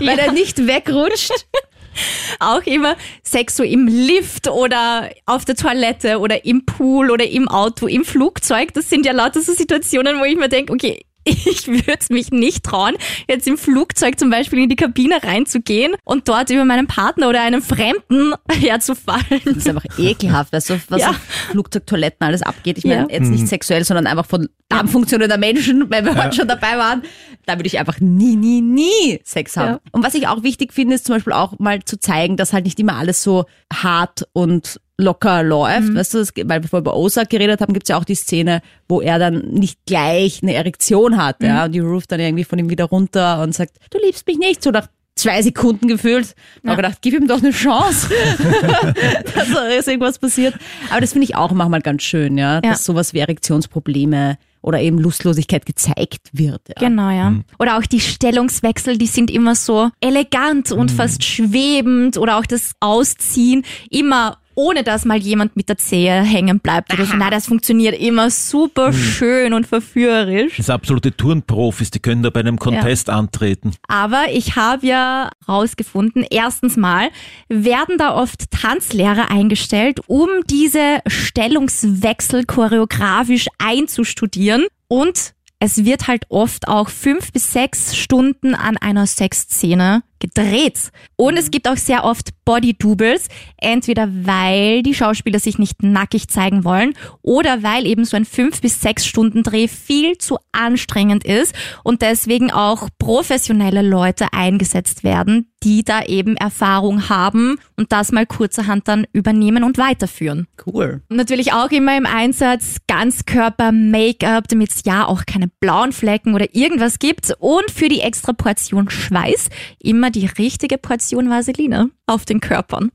weil 0.00 0.18
er 0.18 0.32
nicht 0.32 0.66
wegrutscht. 0.66 1.30
Auch 2.40 2.62
immer 2.62 2.96
Sex 3.22 3.56
so 3.56 3.62
im 3.62 3.86
Lift 3.86 4.48
oder 4.48 5.10
auf 5.26 5.44
der 5.44 5.54
Toilette 5.54 6.18
oder 6.18 6.44
im 6.44 6.66
Pool 6.66 7.10
oder 7.12 7.24
im 7.24 7.46
Auto, 7.48 7.86
im 7.86 8.04
Flugzeug. 8.04 8.74
Das 8.74 8.90
sind 8.90 9.06
ja 9.06 9.12
lauter 9.12 9.40
so 9.40 9.52
Situationen, 9.52 10.18
wo 10.18 10.24
ich 10.24 10.36
mir 10.36 10.48
denke, 10.48 10.72
okay, 10.72 11.04
ich 11.24 11.66
würde 11.66 11.96
es 11.98 12.10
mich 12.10 12.30
nicht 12.30 12.64
trauen, 12.64 12.94
jetzt 13.28 13.46
im 13.46 13.58
Flugzeug 13.58 14.18
zum 14.18 14.30
Beispiel 14.30 14.60
in 14.62 14.68
die 14.68 14.76
Kabine 14.76 15.22
reinzugehen 15.22 15.94
und 16.04 16.28
dort 16.28 16.50
über 16.50 16.64
meinen 16.64 16.86
Partner 16.86 17.28
oder 17.28 17.42
einen 17.42 17.62
Fremden 17.62 18.34
herzufallen. 18.50 19.40
Das 19.44 19.56
ist 19.56 19.68
einfach 19.68 19.84
ekelhaft, 19.98 20.52
weißt 20.52 20.70
du, 20.70 20.80
was 20.88 21.00
Ja. 21.00 21.10
auf 21.10 21.16
Flugzeugtoiletten 21.50 22.26
alles 22.26 22.42
abgeht. 22.42 22.78
Ich 22.78 22.84
meine, 22.84 23.02
Ja. 23.02 23.18
jetzt 23.18 23.30
nicht 23.30 23.48
sexuell, 23.48 23.84
sondern 23.84 24.06
einfach 24.06 24.26
von 24.26 24.48
Darmfunktionen 24.68 25.28
der 25.28 25.38
Menschen, 25.38 25.90
weil 25.90 26.04
wir 26.04 26.14
heute 26.22 26.34
schon 26.36 26.48
dabei 26.48 26.76
waren. 26.78 27.02
Da 27.46 27.56
würde 27.56 27.66
ich 27.66 27.78
einfach 27.78 28.00
nie, 28.00 28.36
nie, 28.36 28.60
nie 28.60 29.20
Sex 29.24 29.56
haben. 29.56 29.72
Ja. 29.74 29.80
Und 29.92 30.02
was 30.04 30.14
ich 30.14 30.26
auch 30.26 30.42
wichtig 30.42 30.72
finde, 30.72 30.94
ist 30.94 31.06
zum 31.06 31.16
Beispiel 31.16 31.32
auch 31.34 31.58
mal 31.58 31.84
zu 31.84 31.98
zeigen, 32.00 32.36
dass 32.36 32.52
halt 32.52 32.64
nicht 32.64 32.80
immer 32.80 32.96
alles 32.96 33.22
so 33.22 33.44
hart 33.72 34.26
und 34.32 34.80
locker 34.98 35.42
läuft. 35.42 35.94
Weißt 35.94 36.14
du, 36.14 36.18
das, 36.18 36.32
weil 36.44 36.62
wir 36.62 36.68
vorher 36.68 36.82
über 36.82 36.96
Ozark 36.96 37.28
geredet 37.30 37.60
haben, 37.60 37.72
gibt's 37.72 37.88
ja 37.88 37.98
auch 37.98 38.04
die 38.04 38.14
Szene, 38.14 38.62
wo 38.88 39.00
er 39.00 39.18
dann 39.18 39.40
nicht 39.50 39.78
gleich 39.86 40.40
eine 40.42 40.54
Erektion 40.54 41.16
hat. 41.16 41.42
Ja, 41.42 41.64
und 41.64 41.72
die 41.72 41.80
ruft 41.80 42.12
dann 42.12 42.20
irgendwie 42.20 42.44
von 42.44 42.58
ihm 42.58 42.70
wieder 42.70 42.84
runter 42.84 43.42
und 43.42 43.54
sagt, 43.54 43.76
du 43.90 43.98
liebst 43.98 44.26
mich 44.26 44.38
nicht. 44.38 44.62
So 44.62 44.70
nach 44.70 44.86
zwei 45.16 45.42
Sekunden 45.42 45.88
gefühlt. 45.88 46.34
Ich 46.62 46.68
habe 46.68 46.82
gedacht, 46.82 46.98
gib 47.00 47.14
ihm 47.14 47.26
doch 47.28 47.38
eine 47.42 47.50
Chance, 47.52 48.08
dass 49.34 49.52
da 49.52 49.66
ist 49.68 49.88
irgendwas 49.88 50.18
passiert. 50.18 50.54
Aber 50.90 51.00
das 51.00 51.12
finde 51.12 51.24
ich 51.24 51.36
auch 51.36 51.52
manchmal 51.52 51.80
ganz 51.82 52.02
schön, 52.02 52.36
ja, 52.38 52.60
dass 52.60 52.80
Ja. 52.80 52.84
sowas 52.84 53.14
wie 53.14 53.18
Erektionsprobleme 53.20 54.38
oder 54.62 54.80
eben 54.80 54.98
Lustlosigkeit 54.98 55.66
gezeigt 55.66 56.28
wird. 56.32 56.62
Ja. 56.68 56.88
Genau, 56.88 57.10
ja. 57.10 57.34
Oder 57.58 57.76
auch 57.78 57.82
die 57.86 58.00
Stellungswechsel, 58.00 58.96
die 58.96 59.06
sind 59.06 59.30
immer 59.30 59.54
so 59.54 59.90
elegant 60.00 60.72
und 60.72 60.90
fast 60.90 61.22
schwebend 61.22 62.16
oder 62.16 62.38
auch 62.38 62.46
das 62.46 62.72
Ausziehen 62.80 63.64
immer 63.90 64.38
ohne 64.54 64.82
dass 64.82 65.04
mal 65.04 65.18
jemand 65.18 65.56
mit 65.56 65.68
der 65.68 65.78
Zehe 65.78 66.22
hängen 66.22 66.60
bleibt 66.60 66.92
oder 66.92 67.04
so. 67.04 67.16
Nein, 67.16 67.30
das 67.30 67.46
funktioniert 67.46 67.98
immer 67.98 68.30
super 68.30 68.92
schön 68.92 69.52
und 69.52 69.66
verführerisch. 69.66 70.56
Das 70.56 70.66
sind 70.66 70.74
absolute 70.74 71.16
Turnprofis, 71.16 71.90
die 71.90 72.00
können 72.00 72.22
da 72.22 72.30
bei 72.30 72.40
einem 72.40 72.58
Contest 72.58 73.10
antreten. 73.10 73.74
Aber 73.88 74.24
ich 74.32 74.56
habe 74.56 74.86
ja 74.86 75.30
rausgefunden, 75.48 76.24
erstens 76.30 76.76
mal 76.76 77.08
werden 77.48 77.98
da 77.98 78.14
oft 78.14 78.50
Tanzlehrer 78.50 79.30
eingestellt, 79.30 80.00
um 80.06 80.28
diese 80.48 81.00
Stellungswechsel 81.06 82.44
choreografisch 82.44 83.46
einzustudieren. 83.58 84.66
Und 84.88 85.34
es 85.58 85.84
wird 85.84 86.08
halt 86.08 86.26
oft 86.28 86.68
auch 86.68 86.90
fünf 86.90 87.32
bis 87.32 87.52
sechs 87.52 87.96
Stunden 87.96 88.54
an 88.54 88.76
einer 88.76 89.06
Sexszene 89.06 90.02
gedreht. 90.24 90.90
Und 91.16 91.36
es 91.36 91.50
gibt 91.50 91.68
auch 91.68 91.76
sehr 91.76 92.04
oft 92.04 92.30
Body-Doubles, 92.44 93.28
entweder 93.58 94.08
weil 94.10 94.82
die 94.82 94.94
Schauspieler 94.94 95.38
sich 95.38 95.58
nicht 95.58 95.82
nackig 95.82 96.28
zeigen 96.28 96.64
wollen 96.64 96.94
oder 97.22 97.62
weil 97.62 97.86
eben 97.86 98.04
so 98.04 98.16
ein 98.16 98.24
fünf 98.24 98.60
bis 98.60 98.80
sechs 98.80 99.06
Stunden 99.06 99.42
Dreh 99.42 99.68
viel 99.68 100.16
zu 100.18 100.38
anstrengend 100.52 101.24
ist 101.24 101.54
und 101.82 102.02
deswegen 102.02 102.50
auch 102.50 102.88
professionelle 102.98 103.82
Leute 103.82 104.28
eingesetzt 104.32 105.04
werden, 105.04 105.52
die 105.64 105.82
da 105.82 106.02
eben 106.04 106.36
Erfahrung 106.36 107.08
haben 107.08 107.56
und 107.76 107.90
das 107.90 108.12
mal 108.12 108.26
kurzerhand 108.26 108.86
dann 108.86 109.06
übernehmen 109.12 109.64
und 109.64 109.78
weiterführen. 109.78 110.46
Cool. 110.66 111.02
Natürlich 111.08 111.52
auch 111.52 111.70
immer 111.70 111.96
im 111.96 112.06
Einsatz 112.06 112.76
Ganzkörper-Make-up, 112.86 114.46
damit 114.48 114.70
es 114.70 114.82
ja 114.84 115.06
auch 115.06 115.24
keine 115.26 115.48
blauen 115.60 115.92
Flecken 115.92 116.34
oder 116.34 116.54
irgendwas 116.54 116.98
gibt. 116.98 117.34
Und 117.38 117.70
für 117.70 117.88
die 117.88 118.00
extra 118.00 118.32
Portion 118.32 118.90
Schweiß 118.90 119.48
immer 119.82 120.10
die 120.10 120.26
richtige 120.26 120.78
Portion 120.78 121.30
Vaseline 121.30 121.90
auf 122.06 122.24
den 122.24 122.40
Körpern. 122.40 122.90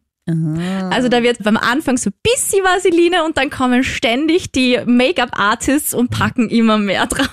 Also 0.92 1.10
da 1.10 1.24
wird 1.24 1.44
beim 1.44 1.58
Anfang 1.58 1.98
so 1.98 2.10
bisschen 2.24 2.64
Vaseline 2.64 3.24
und 3.26 3.38
dann 3.38 3.50
kommen 3.50 3.84
ständig 3.84 4.52
die 4.52 4.80
Make-up-Artists 4.86 5.94
und 5.94 6.10
packen 6.10 6.50
immer 6.50 6.78
mehr 6.78 7.06
drauf. 7.08 7.28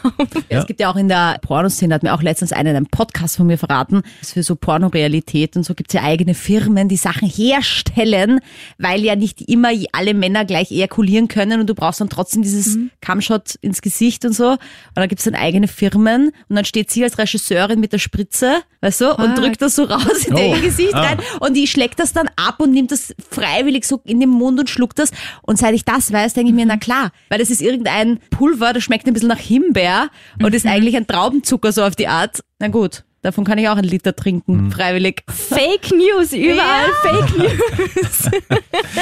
Ja. 0.51 0.61
Es 0.61 0.67
gibt 0.67 0.81
ja 0.81 0.91
auch 0.91 0.97
in 0.97 1.09
der 1.09 1.39
Pornoszene, 1.43 1.95
hat 1.95 2.03
mir 2.03 2.15
auch 2.15 2.23
letztens 2.23 2.53
einer 2.53 2.71
in 2.71 2.77
einem 2.77 2.87
Podcast 2.87 3.37
von 3.37 3.47
mir 3.47 3.59
verraten, 3.59 4.03
dass 4.21 4.33
für 4.33 4.43
so 4.43 4.57
Pornorealität 4.57 5.57
und 5.57 5.63
so 5.65 5.75
gibt's 5.75 5.95
ja 5.95 6.03
eigene 6.03 6.35
Firmen, 6.35 6.89
die 6.89 6.97
Sachen 6.97 7.29
herstellen, 7.29 8.41
weil 8.79 9.03
ja 9.05 9.17
nicht 9.17 9.41
immer 9.43 9.71
alle 9.93 10.15
Männer 10.15 10.45
gleich 10.45 10.71
ejakulieren 10.71 11.29
können 11.29 11.61
und 11.61 11.69
du 11.69 11.75
brauchst 11.75 12.01
dann 12.01 12.09
trotzdem 12.09 12.43
dieses 12.43 12.79
Cumshot 13.01 13.57
ins 13.61 13.83
Gesicht 13.83 14.25
und 14.25 14.33
so. 14.33 14.51
Und 14.51 14.59
dann 14.95 15.09
gibt's 15.09 15.25
dann 15.25 15.35
eigene 15.35 15.69
Firmen 15.69 16.33
und 16.49 16.57
dann 16.57 16.65
steht 16.65 16.91
sie 16.91 17.05
als 17.05 17.19
Regisseurin 17.19 17.81
mit 17.81 17.93
der 17.93 17.99
Spritze, 17.99 18.63
weißt 18.81 19.01
du, 19.03 19.11
und 19.15 19.31
Ah. 19.31 19.35
drückt 19.35 19.61
das 19.63 19.75
so 19.77 19.85
raus 19.85 20.25
in 20.27 20.35
Oh. 20.35 20.55
ihr 20.55 20.61
Gesicht 20.61 20.95
Ah. 20.95 21.03
rein 21.03 21.19
und 21.41 21.55
die 21.55 21.67
schlägt 21.67 21.99
das 21.99 22.13
dann 22.13 22.29
ab 22.37 22.61
und 22.61 22.73
nimmt 22.73 22.86
das 22.91 23.15
freiwillig 23.31 23.85
so 23.85 24.01
in 24.05 24.21
den 24.21 24.31
Mund 24.31 24.59
und 24.59 24.71
schluckt 24.71 24.99
das. 24.99 25.11
Und 25.43 25.59
seit 25.59 25.75
ich 25.75 25.85
das 25.85 26.13
weiß, 26.13 26.35
denke 26.35 26.51
ich 26.51 26.55
mir, 26.55 26.67
na 26.67 26.77
klar, 26.77 27.11
weil 27.29 27.39
das 27.39 27.51
ist 27.51 27.61
irgendein 27.61 28.19
Pulver, 28.31 28.73
das 28.73 28.85
schmeckt 28.85 29.07
ein 29.07 29.13
bisschen 29.13 29.29
nach 29.29 29.39
Himbeer 29.39 30.09
und 30.43 30.55
ist 30.55 30.67
eigentlich 30.67 30.97
ein 30.97 31.07
Traubenzucker 31.07 31.73
so 31.73 31.83
auf 31.83 31.97
die 31.97 32.09
Art. 32.09 32.43
Na 32.59 32.69
gut, 32.69 33.05
davon 33.23 33.45
kann 33.45 33.59
ich 33.59 33.69
auch 33.69 33.77
einen 33.77 33.89
Liter 33.89 34.15
trinken, 34.17 34.71
freiwillig. 34.71 35.23
Fake 35.29 35.91
News, 35.91 36.33
überall 36.33 36.91
Fake 37.03 37.39
News. 37.39 38.31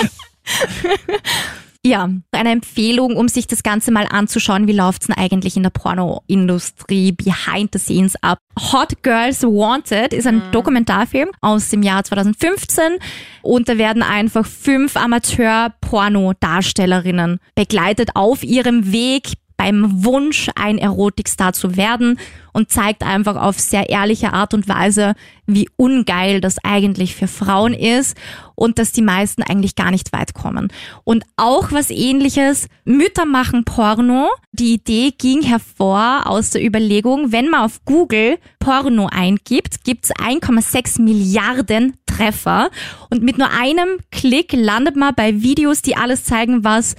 Ja, 1.86 2.08
eine 2.32 2.50
Empfehlung, 2.50 3.14
um 3.14 3.28
sich 3.28 3.46
das 3.46 3.62
Ganze 3.62 3.92
mal 3.92 4.06
anzuschauen, 4.08 4.66
wie 4.66 4.72
läuft's 4.72 5.08
denn 5.08 5.16
eigentlich 5.16 5.58
in 5.58 5.64
der 5.64 5.70
Pornoindustrie 5.70 7.12
behind 7.12 7.74
the 7.74 7.78
scenes 7.78 8.16
ab. 8.22 8.38
Hot 8.72 9.02
Girls 9.02 9.42
Wanted 9.42 10.14
ist 10.14 10.26
ein 10.26 10.40
Dokumentarfilm 10.50 11.28
aus 11.42 11.68
dem 11.68 11.82
Jahr 11.82 12.02
2015 12.02 12.84
und 13.42 13.68
da 13.68 13.76
werden 13.76 14.02
einfach 14.02 14.46
fünf 14.46 14.96
Amateur-Porno-Darstellerinnen 14.96 17.38
begleitet 17.54 18.12
auf 18.14 18.44
ihrem 18.44 18.90
Weg 18.90 19.34
beim 19.56 20.04
Wunsch, 20.04 20.50
ein 20.54 20.78
Erotikstar 20.78 21.52
zu 21.52 21.76
werden 21.76 22.18
und 22.52 22.70
zeigt 22.70 23.02
einfach 23.02 23.36
auf 23.36 23.58
sehr 23.58 23.90
ehrliche 23.90 24.32
Art 24.32 24.54
und 24.54 24.68
Weise, 24.68 25.14
wie 25.46 25.68
ungeil 25.76 26.40
das 26.40 26.56
eigentlich 26.62 27.14
für 27.14 27.26
Frauen 27.26 27.74
ist 27.74 28.16
und 28.54 28.78
dass 28.78 28.92
die 28.92 29.02
meisten 29.02 29.42
eigentlich 29.42 29.74
gar 29.74 29.90
nicht 29.90 30.12
weit 30.12 30.34
kommen. 30.34 30.68
Und 31.02 31.24
auch 31.36 31.72
was 31.72 31.90
ähnliches, 31.90 32.68
Mütter 32.84 33.26
machen 33.26 33.64
Porno. 33.64 34.28
Die 34.52 34.74
Idee 34.74 35.10
ging 35.16 35.42
hervor 35.42 36.22
aus 36.26 36.50
der 36.50 36.64
Überlegung, 36.64 37.32
wenn 37.32 37.48
man 37.48 37.62
auf 37.62 37.84
Google 37.84 38.38
Porno 38.60 39.08
eingibt, 39.10 39.84
gibt's 39.84 40.12
1,6 40.12 41.02
Milliarden 41.02 41.96
Treffer 42.06 42.70
und 43.10 43.22
mit 43.22 43.38
nur 43.38 43.50
einem 43.50 43.98
Klick 44.12 44.52
landet 44.52 44.94
man 44.94 45.14
bei 45.14 45.42
Videos, 45.42 45.82
die 45.82 45.96
alles 45.96 46.24
zeigen, 46.24 46.62
was 46.62 46.94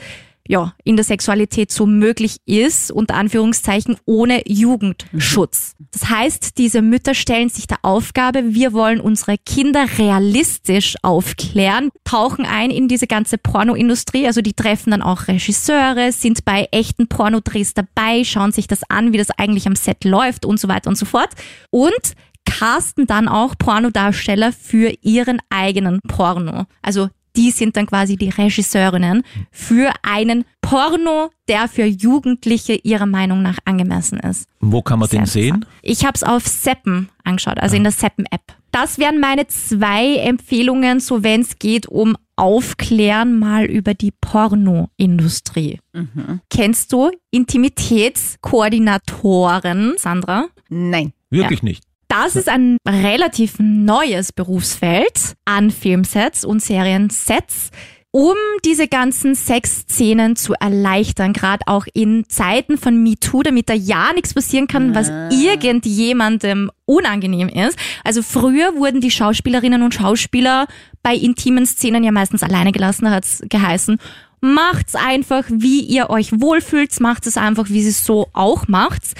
ja, 0.48 0.74
in 0.84 0.96
der 0.96 1.06
Sexualität 1.06 1.72
so 1.72 1.86
möglich 1.86 2.38
ist, 2.46 2.92
unter 2.92 3.16
Anführungszeichen, 3.16 3.98
ohne 4.06 4.48
Jugendschutz. 4.48 5.76
Das 5.92 6.10
heißt, 6.10 6.58
diese 6.58 6.82
Mütter 6.82 7.16
stellen 7.16 7.50
sich 7.50 7.68
der 7.68 7.80
Aufgabe, 7.82 8.54
wir 8.54 8.74
wollen 8.74 9.00
unsere 9.00 9.38
Kinder 9.38 9.86
realistisch 9.98 10.96
aufklären, 11.02 11.90
tauchen 12.04 12.46
ein 12.46 12.70
in 12.70 12.88
diese 12.88 13.08
ganze 13.08 13.38
Pornoindustrie, 13.38 14.28
also 14.28 14.42
die 14.42 14.54
treffen 14.54 14.92
dann 14.92 15.02
auch 15.02 15.28
Regisseure, 15.28 16.12
sind 16.12 16.46
bei 16.46 16.68
echten 16.72 17.08
Pornodrehs 17.08 17.74
dabei, 17.74 18.24
schauen 18.24 18.52
sich 18.52 18.68
das 18.68 18.82
an, 18.90 19.14
wie 19.14 19.18
das 19.18 19.32
eigentlich 19.32 19.68
am 19.68 19.76
Set 19.76 20.04
läuft 20.04 20.46
und 20.46 20.60
so 20.60 20.68
weiter 20.68 20.90
und 20.90 20.98
so 20.98 21.06
fort 21.06 21.30
und 21.72 22.14
casten 22.46 23.08
dann 23.08 23.28
auch 23.28 23.56
Pornodarsteller 23.58 24.52
für 24.52 24.94
ihren 25.02 25.40
eigenen 25.50 26.00
Porno. 26.08 26.66
Also 26.84 27.10
die 27.36 27.52
sind 27.52 27.78
dann 27.78 27.86
quasi 27.86 28.16
die 28.16 28.30
Regisseurinnen 28.30 29.24
für 29.52 29.92
einen 30.04 30.46
Porno, 30.62 31.30
der 31.48 31.68
für 31.68 31.86
Jugendliche 31.86 32.74
ihrer 32.74 33.06
Meinung 33.06 33.42
nach 33.42 33.58
angemessen 33.66 34.20
ist. 34.20 34.48
Wo 34.60 34.82
kann 34.82 35.00
man 35.00 35.10
Sehr 35.10 35.22
den 35.22 35.26
sehen? 35.28 35.66
Ich 35.82 36.06
habe 36.06 36.14
es 36.16 36.24
auf 36.24 36.48
Seppen 36.48 37.10
angeschaut, 37.24 37.60
also 37.60 37.76
in 37.76 37.84
der 37.84 37.92
Seppen-App. 37.92 38.42
Das 38.72 38.98
wären 38.98 39.20
meine 39.20 39.48
zwei 39.48 40.18
Empfehlungen, 40.18 41.00
so 41.00 41.24
wenn 41.24 41.42
es 41.42 41.60
geht 41.60 41.88
um 41.88 42.18
Aufklären 42.36 43.40
mal 43.40 43.66
über 43.66 43.94
die 43.94 44.12
Pornoindustrie. 44.12 45.80
Kennst 46.50 46.92
du 46.92 47.12
Intimitätskoordinatoren, 47.32 49.94
Sandra? 49.98 50.48
Nein. 50.68 51.14
Wirklich 51.30 51.64
nicht. 51.64 51.86
Das 52.08 52.36
ist 52.36 52.50
ein 52.50 52.78
relativ 52.88 53.56
neues 53.60 54.32
Berufsfeld 54.32 55.36
an 55.46 55.72
Filmsets 55.72 56.46
und 56.46 56.62
Seriensets, 56.62 57.72
um 58.12 58.36
diese 58.64 58.88
ganzen 58.88 59.36
Sexszenen 59.36 60.38
zu 60.38 60.54
erleichtern, 60.54 61.34
gerade 61.34 61.68
auch 61.68 61.86
in 61.94 62.24
Zeiten 62.30 62.78
von 62.78 63.04
MeToo, 63.04 63.44
damit 63.44 63.68
da 63.68 63.74
ja 63.74 64.14
nichts 64.14 64.34
passieren 64.34 64.68
kann, 64.68 64.96
was 64.96 65.10
irgendjemandem 65.32 66.72
unangenehm 66.86 67.50
ist. 67.50 67.78
Also 68.06 68.22
früher 68.22 68.76
wurden 68.76 69.02
die 69.02 69.12
Schauspielerinnen 69.12 69.82
und 69.84 69.94
Schauspieler 69.94 70.68
bei 71.04 71.14
intimen 71.14 71.66
Szenen 71.66 72.06
ja 72.06 72.14
meistens 72.14 72.42
alleine 72.42 72.72
gelassen, 72.72 73.04
da 73.04 73.12
hat's 73.12 73.44
geheißen. 73.50 74.00
Macht's 74.40 74.96
einfach, 74.96 75.44
wie 75.50 75.82
ihr 75.82 76.10
euch 76.10 76.40
wohlfühlt, 76.40 76.98
macht 77.02 77.28
es 77.28 77.36
einfach, 77.36 77.68
wie 77.68 77.82
sie 77.82 77.90
es 77.90 78.06
so 78.06 78.30
auch 78.32 78.70
macht's. 78.70 79.14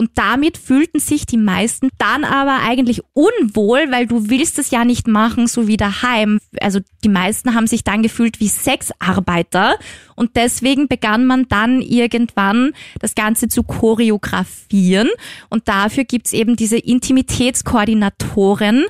Und 0.00 0.12
damit 0.14 0.56
fühlten 0.56 0.98
sich 0.98 1.26
die 1.26 1.36
meisten 1.36 1.90
dann 1.98 2.24
aber 2.24 2.60
eigentlich 2.62 3.02
unwohl, 3.12 3.80
weil 3.90 4.06
du 4.06 4.30
willst 4.30 4.58
es 4.58 4.70
ja 4.70 4.86
nicht 4.86 5.06
machen, 5.06 5.46
so 5.46 5.66
wie 5.66 5.76
daheim. 5.76 6.38
Also 6.58 6.80
die 7.04 7.10
meisten 7.10 7.54
haben 7.54 7.66
sich 7.66 7.84
dann 7.84 8.02
gefühlt 8.02 8.40
wie 8.40 8.48
Sexarbeiter 8.48 9.76
und 10.16 10.36
deswegen 10.36 10.88
begann 10.88 11.26
man 11.26 11.48
dann 11.48 11.82
irgendwann 11.82 12.72
das 12.98 13.14
Ganze 13.14 13.48
zu 13.48 13.62
choreografieren 13.62 15.10
und 15.50 15.68
dafür 15.68 16.04
gibt's 16.04 16.32
eben 16.32 16.56
diese 16.56 16.78
Intimitätskoordinatoren, 16.78 18.86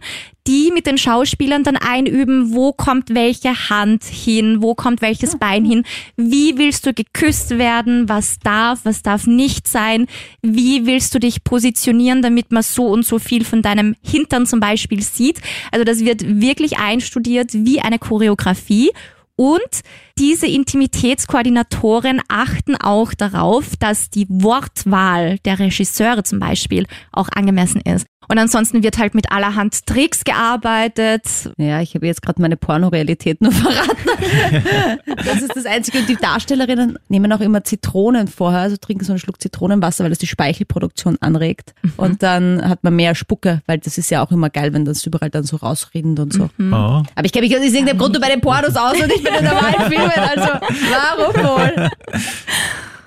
die 0.50 0.72
mit 0.72 0.86
den 0.86 0.98
Schauspielern 0.98 1.62
dann 1.62 1.76
einüben, 1.76 2.52
wo 2.52 2.72
kommt 2.72 3.14
welche 3.14 3.70
Hand 3.70 4.02
hin, 4.02 4.60
wo 4.60 4.74
kommt 4.74 5.00
welches 5.00 5.38
Bein 5.38 5.64
hin, 5.64 5.84
wie 6.16 6.58
willst 6.58 6.84
du 6.86 6.92
geküsst 6.92 7.50
werden, 7.50 8.08
was 8.08 8.40
darf, 8.40 8.80
was 8.82 9.02
darf 9.02 9.28
nicht 9.28 9.68
sein, 9.68 10.06
wie 10.42 10.86
willst 10.86 11.14
du 11.14 11.20
dich 11.20 11.44
positionieren, 11.44 12.20
damit 12.20 12.50
man 12.50 12.64
so 12.64 12.88
und 12.88 13.06
so 13.06 13.20
viel 13.20 13.44
von 13.44 13.62
deinem 13.62 13.94
Hintern 14.02 14.44
zum 14.44 14.58
Beispiel 14.58 15.02
sieht. 15.02 15.40
Also 15.70 15.84
das 15.84 16.00
wird 16.00 16.40
wirklich 16.40 16.78
einstudiert 16.78 17.50
wie 17.52 17.80
eine 17.80 18.00
Choreografie. 18.00 18.90
Und 19.36 19.80
diese 20.18 20.48
Intimitätskoordinatoren 20.48 22.20
achten 22.28 22.74
auch 22.74 23.14
darauf, 23.14 23.76
dass 23.78 24.10
die 24.10 24.26
Wortwahl 24.28 25.38
der 25.44 25.60
Regisseure 25.60 26.24
zum 26.24 26.40
Beispiel 26.40 26.86
auch 27.12 27.28
angemessen 27.34 27.80
ist. 27.82 28.06
Und 28.30 28.38
ansonsten 28.38 28.84
wird 28.84 28.96
halt 28.96 29.16
mit 29.16 29.32
allerhand 29.32 29.86
Tricks 29.86 30.22
gearbeitet. 30.22 31.24
Ja, 31.56 31.80
ich 31.80 31.96
habe 31.96 32.06
jetzt 32.06 32.22
gerade 32.22 32.40
meine 32.40 32.56
Pornorealität 32.56 33.40
nur 33.40 33.50
verraten. 33.52 33.96
das 35.16 35.42
ist 35.42 35.56
das 35.56 35.66
Einzige. 35.66 35.98
Und 35.98 36.08
die 36.08 36.14
Darstellerinnen 36.14 36.96
nehmen 37.08 37.32
auch 37.32 37.40
immer 37.40 37.64
Zitronen 37.64 38.28
vorher, 38.28 38.60
also 38.60 38.76
trinken 38.76 39.04
so 39.04 39.10
einen 39.10 39.18
Schluck 39.18 39.42
Zitronenwasser, 39.42 40.04
weil 40.04 40.10
das 40.10 40.20
die 40.20 40.28
Speichelproduktion 40.28 41.18
anregt. 41.20 41.74
Und 41.96 42.22
dann 42.22 42.62
hat 42.68 42.84
man 42.84 42.94
mehr 42.94 43.16
Spucke, 43.16 43.62
weil 43.66 43.78
das 43.78 43.98
ist 43.98 44.10
ja 44.10 44.24
auch 44.24 44.30
immer 44.30 44.48
geil, 44.48 44.72
wenn 44.74 44.84
das 44.84 45.04
überall 45.04 45.30
dann 45.30 45.42
so 45.42 45.56
rausrinnt 45.56 46.20
und 46.20 46.32
so. 46.32 46.50
Ah. 46.70 47.02
Aber 47.16 47.24
ich 47.24 47.32
kenne 47.32 47.48
mich 47.48 47.56
aus 47.56 47.64
irgendeinem 47.64 47.98
Grund 47.98 48.12
nur 48.12 48.22
bei 48.22 48.30
den 48.30 48.40
Pornos 48.40 48.76
aus 48.76 48.92
und 48.92 49.08
nicht 49.08 49.24
bei 49.24 49.38
den 49.38 49.44
normalen 49.44 49.90
Filmen. 49.90 50.12
Also 50.12 50.52
warum 50.92 51.34
wohl? 51.34 51.90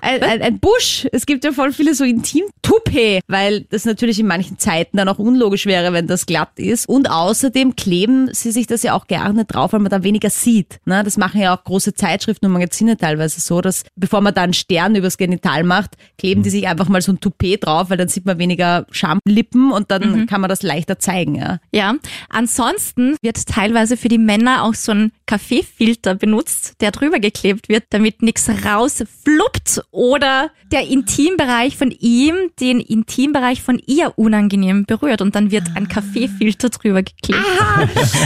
Ein, 0.04 0.22
ein, 0.22 0.42
ein 0.42 0.58
Busch. 0.58 1.06
Es 1.12 1.24
gibt 1.24 1.44
ja 1.44 1.52
voll 1.52 1.72
viele 1.72 1.94
so 1.94 2.04
Intim-Toupet, 2.04 3.22
weil 3.26 3.62
das 3.70 3.86
natürlich 3.86 4.20
in 4.20 4.26
manchen 4.26 4.58
Zeiten 4.58 4.98
dann 4.98 5.08
auch 5.08 5.18
unlogisch 5.18 5.64
wäre, 5.64 5.94
wenn 5.94 6.06
das 6.06 6.26
glatt 6.26 6.58
ist. 6.58 6.86
Und 6.86 7.10
außerdem 7.10 7.74
kleben 7.74 8.28
sie 8.32 8.52
sich 8.52 8.66
das 8.66 8.82
ja 8.82 8.92
auch 8.92 9.06
gerne 9.06 9.46
drauf, 9.46 9.72
weil 9.72 9.80
man 9.80 9.90
da 9.90 10.02
weniger 10.02 10.28
sieht. 10.28 10.78
Ne? 10.84 11.02
Das 11.04 11.16
machen 11.16 11.40
ja 11.40 11.56
auch 11.56 11.64
große 11.64 11.94
Zeitschriften 11.94 12.46
und 12.46 12.52
Magazine 12.52 12.98
teilweise 12.98 13.40
so, 13.40 13.62
dass 13.62 13.84
bevor 13.96 14.20
man 14.20 14.34
da 14.34 14.42
einen 14.42 14.52
Stern 14.52 14.94
übers 14.94 15.16
Genital 15.16 15.64
macht, 15.64 15.92
kleben 16.18 16.42
die 16.42 16.50
sich 16.50 16.68
einfach 16.68 16.88
mal 16.88 17.00
so 17.00 17.12
ein 17.12 17.20
Toupet 17.20 17.64
drauf, 17.64 17.88
weil 17.88 17.96
dann 17.96 18.08
sieht 18.08 18.26
man 18.26 18.38
weniger 18.38 18.86
Schamlippen 18.90 19.72
und 19.72 19.90
dann 19.90 20.26
kann 20.26 20.42
man 20.42 20.50
das 20.50 20.62
leichter 20.62 20.98
zeigen. 20.98 21.36
Ja. 21.36 21.58
Ja, 21.72 21.94
ansonsten 22.28 23.16
wird 23.22 23.46
teilweise 23.46 23.96
für 23.96 24.08
die 24.08 24.18
Männer 24.18 24.64
auch 24.64 24.74
so 24.74 24.92
ein 24.92 25.12
Kaffeefilter 25.26 26.14
benutzt, 26.14 26.74
der 26.80 26.90
drüber 26.90 27.18
geklebt 27.18 27.68
wird, 27.68 27.84
damit 27.90 28.22
nichts 28.22 28.48
rausfluppt 28.48 29.82
oder 29.90 30.50
der 30.72 30.86
Intimbereich 30.88 31.76
von 31.76 31.90
ihm 31.90 32.34
den 32.60 32.80
Intimbereich 32.80 33.62
von 33.62 33.80
ihr 33.86 34.12
unangenehm 34.16 34.84
berührt 34.86 35.20
und 35.22 35.34
dann 35.34 35.50
wird 35.50 35.64
ein 35.76 35.88
Kaffeefilter 35.88 36.68
drüber 36.70 37.02
geklebt. 37.02 37.44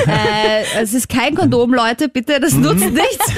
Äh, 0.07 0.64
es 0.80 0.94
ist 0.94 1.09
kein 1.09 1.34
Kondom, 1.34 1.74
Leute, 1.74 2.09
bitte, 2.09 2.40
das 2.40 2.55
nutzt 2.55 2.90
nichts. 2.90 3.32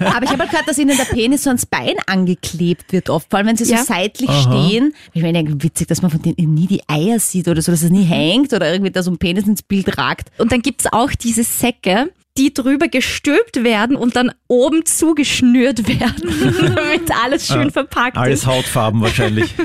Aber 0.00 0.24
ich 0.24 0.30
habe 0.30 0.40
halt 0.42 0.50
gehört, 0.50 0.68
dass 0.68 0.78
ihnen 0.78 0.96
der 0.96 1.04
Penis 1.04 1.44
so 1.44 1.50
ans 1.50 1.66
Bein 1.66 1.94
angeklebt 2.06 2.92
wird 2.92 3.10
oft, 3.10 3.28
vor 3.30 3.38
allem 3.38 3.48
wenn 3.48 3.56
sie 3.56 3.64
so 3.64 3.74
Ja. 3.74 3.84
seitlich 3.84 4.30
stehen. 4.30 4.94
Ich 5.12 5.22
meine, 5.22 5.44
witzig, 5.62 5.88
dass 5.88 6.02
man 6.02 6.10
von 6.10 6.22
denen 6.22 6.54
nie 6.54 6.66
die 6.66 6.82
Eier 6.88 7.18
sieht 7.20 7.48
oder 7.48 7.62
so, 7.62 7.70
dass 7.72 7.82
es 7.82 7.90
nie 7.90 8.04
hängt 8.04 8.52
oder 8.52 8.70
irgendwie 8.72 8.90
da 8.90 9.02
so 9.02 9.10
ein 9.10 9.18
Penis 9.18 9.46
ins 9.46 9.62
Bild 9.62 9.96
ragt. 9.98 10.30
Und 10.38 10.52
dann 10.52 10.62
gibt's 10.62 10.86
auch 10.92 11.10
diese 11.12 11.44
Säcke, 11.44 12.10
die 12.38 12.54
drüber 12.54 12.88
gestülpt 12.88 13.64
werden 13.64 13.96
und 13.96 14.14
dann 14.16 14.32
oben 14.48 14.86
zugeschnürt 14.86 15.86
werden, 15.88 16.30
damit 16.74 17.10
alles 17.22 17.46
schön 17.48 17.70
verpackt 17.70 18.16
Alles 18.16 18.40
ist. 18.40 18.46
Hautfarben 18.46 19.00
wahrscheinlich. 19.00 19.54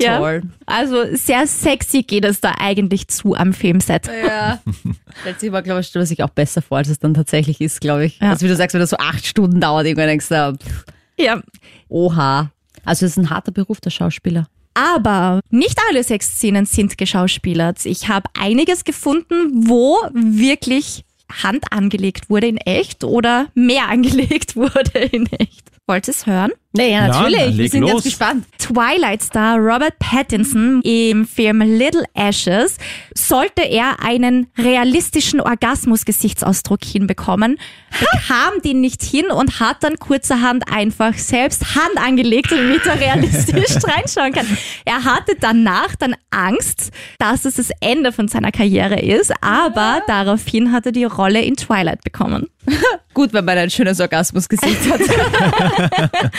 Ja. 0.00 0.18
Toll. 0.18 0.42
Also 0.66 1.04
sehr 1.14 1.46
sexy 1.46 2.02
geht 2.04 2.24
es 2.24 2.40
da 2.40 2.54
eigentlich 2.58 3.08
zu 3.08 3.34
am 3.34 3.52
Filmset. 3.52 4.08
Ja. 4.24 4.60
Sich 5.38 5.48
aber, 5.50 5.62
glaube 5.62 5.80
ich, 5.80 5.88
stellt 5.88 6.06
sich 6.06 6.22
auch 6.22 6.28
besser 6.30 6.62
vor, 6.62 6.78
als 6.78 6.88
es 6.88 6.98
dann 7.00 7.14
tatsächlich 7.14 7.60
ist, 7.60 7.80
glaube 7.80 8.04
ich. 8.06 8.18
Ja. 8.20 8.30
Also 8.30 8.44
wie 8.46 8.48
du 8.48 8.54
sagst, 8.56 8.74
wenn 8.74 8.80
das 8.80 8.90
so 8.90 8.96
acht 8.98 9.26
Stunden 9.26 9.60
dauert, 9.60 9.86
irgendwann 9.86 10.06
denkst 10.08 10.28
du, 10.28 10.56
pff, 10.56 10.84
Ja. 11.18 11.42
oha. 11.88 12.50
Also 12.84 13.06
es 13.06 13.12
ist 13.12 13.16
ein 13.18 13.30
harter 13.30 13.50
Beruf, 13.50 13.80
der 13.80 13.90
Schauspieler. 13.90 14.46
Aber 14.74 15.40
nicht 15.50 15.78
alle 15.90 16.04
Sexszenen 16.04 16.64
sind 16.64 16.96
geschauspielert. 16.96 17.84
Ich 17.84 18.08
habe 18.08 18.30
einiges 18.38 18.84
gefunden, 18.84 19.66
wo 19.68 19.96
wirklich 20.12 21.04
Hand 21.30 21.72
angelegt 21.72 22.30
wurde 22.30 22.48
in 22.48 22.56
echt 22.58 23.04
oder 23.04 23.48
mehr 23.54 23.88
angelegt 23.88 24.56
wurde 24.56 24.98
in 24.98 25.26
echt. 25.26 25.70
Wollt 25.86 26.08
ihr 26.08 26.12
es 26.12 26.26
hören? 26.26 26.52
Naja, 26.76 26.88
Ja, 26.90 27.06
natürlich. 27.08 27.40
na, 27.52 27.56
Wir 27.56 27.68
sind 27.70 27.80
los. 27.80 27.90
ganz 27.92 28.04
gespannt. 28.04 28.44
Twilight 28.58 29.22
Star 29.22 29.56
Robert 29.56 29.98
Pattinson 29.98 30.82
im 30.82 31.26
Film 31.26 31.60
Little 31.62 32.04
Ashes 32.14 32.76
sollte 33.14 33.62
er 33.62 34.02
einen 34.04 34.48
realistischen 34.58 35.40
Orgasmus-Gesichtsausdruck 35.40 36.84
hinbekommen, 36.84 37.58
bekam 37.98 38.60
den 38.62 38.82
nicht 38.82 39.02
hin 39.02 39.30
und 39.30 39.60
hat 39.60 39.82
dann 39.82 39.98
kurzerhand 39.98 40.70
einfach 40.70 41.14
selbst 41.14 41.74
Hand 41.74 41.96
angelegt, 41.96 42.52
damit 42.52 42.84
er 42.84 43.00
realistisch 43.00 43.76
reinschauen 43.84 44.32
kann. 44.34 44.46
Er 44.84 45.04
hatte 45.04 45.36
danach 45.40 45.96
dann 45.96 46.14
Angst, 46.30 46.90
dass 47.18 47.46
es 47.46 47.54
das 47.54 47.70
Ende 47.80 48.12
von 48.12 48.28
seiner 48.28 48.52
Karriere 48.52 49.00
ist, 49.00 49.32
aber 49.40 50.02
daraufhin 50.06 50.70
hat 50.72 50.84
er 50.84 50.92
die 50.92 51.04
Rolle 51.04 51.40
in 51.40 51.56
Twilight 51.56 52.04
bekommen. 52.04 52.48
Gut, 53.14 53.32
wenn 53.32 53.46
man 53.46 53.56
ein 53.56 53.70
schönes 53.70 53.98
Orgasmusgesicht 54.00 54.78
hat. 54.92 55.00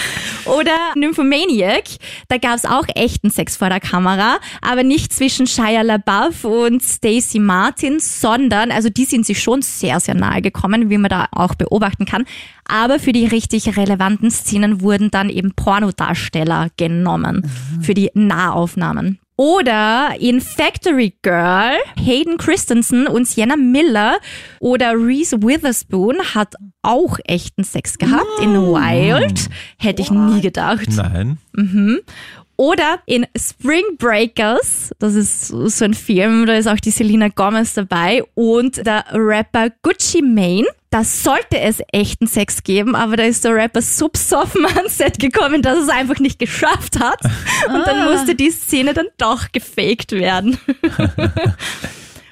Oder 0.45 0.77
Nymphomaniac, 0.95 1.85
da 2.27 2.37
gab 2.37 2.55
es 2.55 2.65
auch 2.65 2.85
echten 2.95 3.29
Sex 3.29 3.57
vor 3.57 3.69
der 3.69 3.79
Kamera, 3.79 4.37
aber 4.61 4.83
nicht 4.83 5.13
zwischen 5.13 5.47
Shia 5.47 5.81
LaBeouf 5.81 6.43
und 6.43 6.81
Stacey 6.81 7.39
Martin, 7.39 7.99
sondern, 7.99 8.71
also 8.71 8.89
die 8.89 9.05
sind 9.05 9.25
sich 9.25 9.41
schon 9.41 9.61
sehr, 9.61 9.99
sehr 9.99 10.15
nahe 10.15 10.41
gekommen, 10.41 10.89
wie 10.89 10.97
man 10.97 11.09
da 11.09 11.27
auch 11.31 11.55
beobachten 11.55 12.05
kann. 12.05 12.25
Aber 12.67 12.99
für 12.99 13.13
die 13.13 13.25
richtig 13.25 13.77
relevanten 13.77 14.29
Szenen 14.29 14.81
wurden 14.81 15.11
dann 15.11 15.29
eben 15.29 15.53
Pornodarsteller 15.53 16.69
genommen, 16.77 17.49
für 17.81 17.93
die 17.93 18.11
Nahaufnahmen. 18.13 19.19
Oder 19.39 20.15
in 20.19 20.41
Factory 20.41 21.13
Girl, 21.21 21.77
Hayden 21.95 22.37
Christensen 22.37 23.07
und 23.07 23.25
Sienna 23.25 23.55
Miller 23.55 24.19
oder 24.59 24.91
Reese 24.95 25.41
Witherspoon 25.41 26.17
hat 26.35 26.55
auch 26.81 27.19
echten 27.23 27.63
Sex 27.63 27.97
gehabt 27.97 28.27
in 28.41 28.51
Wild. 28.51 29.47
Hätte 29.77 30.01
ich 30.01 30.11
nie 30.11 30.41
gedacht. 30.41 30.89
Nein. 30.93 31.37
Oder 32.57 32.99
in 33.05 33.27
Spring 33.37 33.95
Breakers, 33.97 34.91
das 34.99 35.15
ist 35.15 35.47
so 35.47 35.85
ein 35.85 35.93
Film, 35.93 36.45
da 36.45 36.55
ist 36.55 36.67
auch 36.67 36.75
die 36.75 36.91
Selena 36.91 37.29
Gomez 37.29 37.73
dabei 37.75 38.21
und 38.35 38.85
der 38.85 39.05
Rapper 39.13 39.69
Gucci 39.81 40.21
Mane. 40.21 40.65
Da 40.91 41.03
sollte 41.03 41.59
es 41.59 41.81
echten 41.91 42.25
Sex 42.27 42.63
geben, 42.63 42.95
aber 42.95 43.15
da 43.17 43.23
ist 43.23 43.43
der 43.45 43.53
Rapper 43.55 43.81
Subsoffen 43.81 44.65
ans 44.75 44.97
Set 44.97 45.19
gekommen, 45.19 45.61
dass 45.61 45.77
es 45.77 45.89
einfach 45.89 46.19
nicht 46.19 46.39
geschafft 46.39 46.99
hat. 46.99 47.21
Und 47.67 47.85
dann 47.85 48.07
Ah. 48.07 48.09
musste 48.11 48.33
die 48.35 48.49
Szene 48.51 48.93
dann 48.93 49.07
doch 49.17 49.51
gefaked 49.51 50.11
werden. 50.13 50.57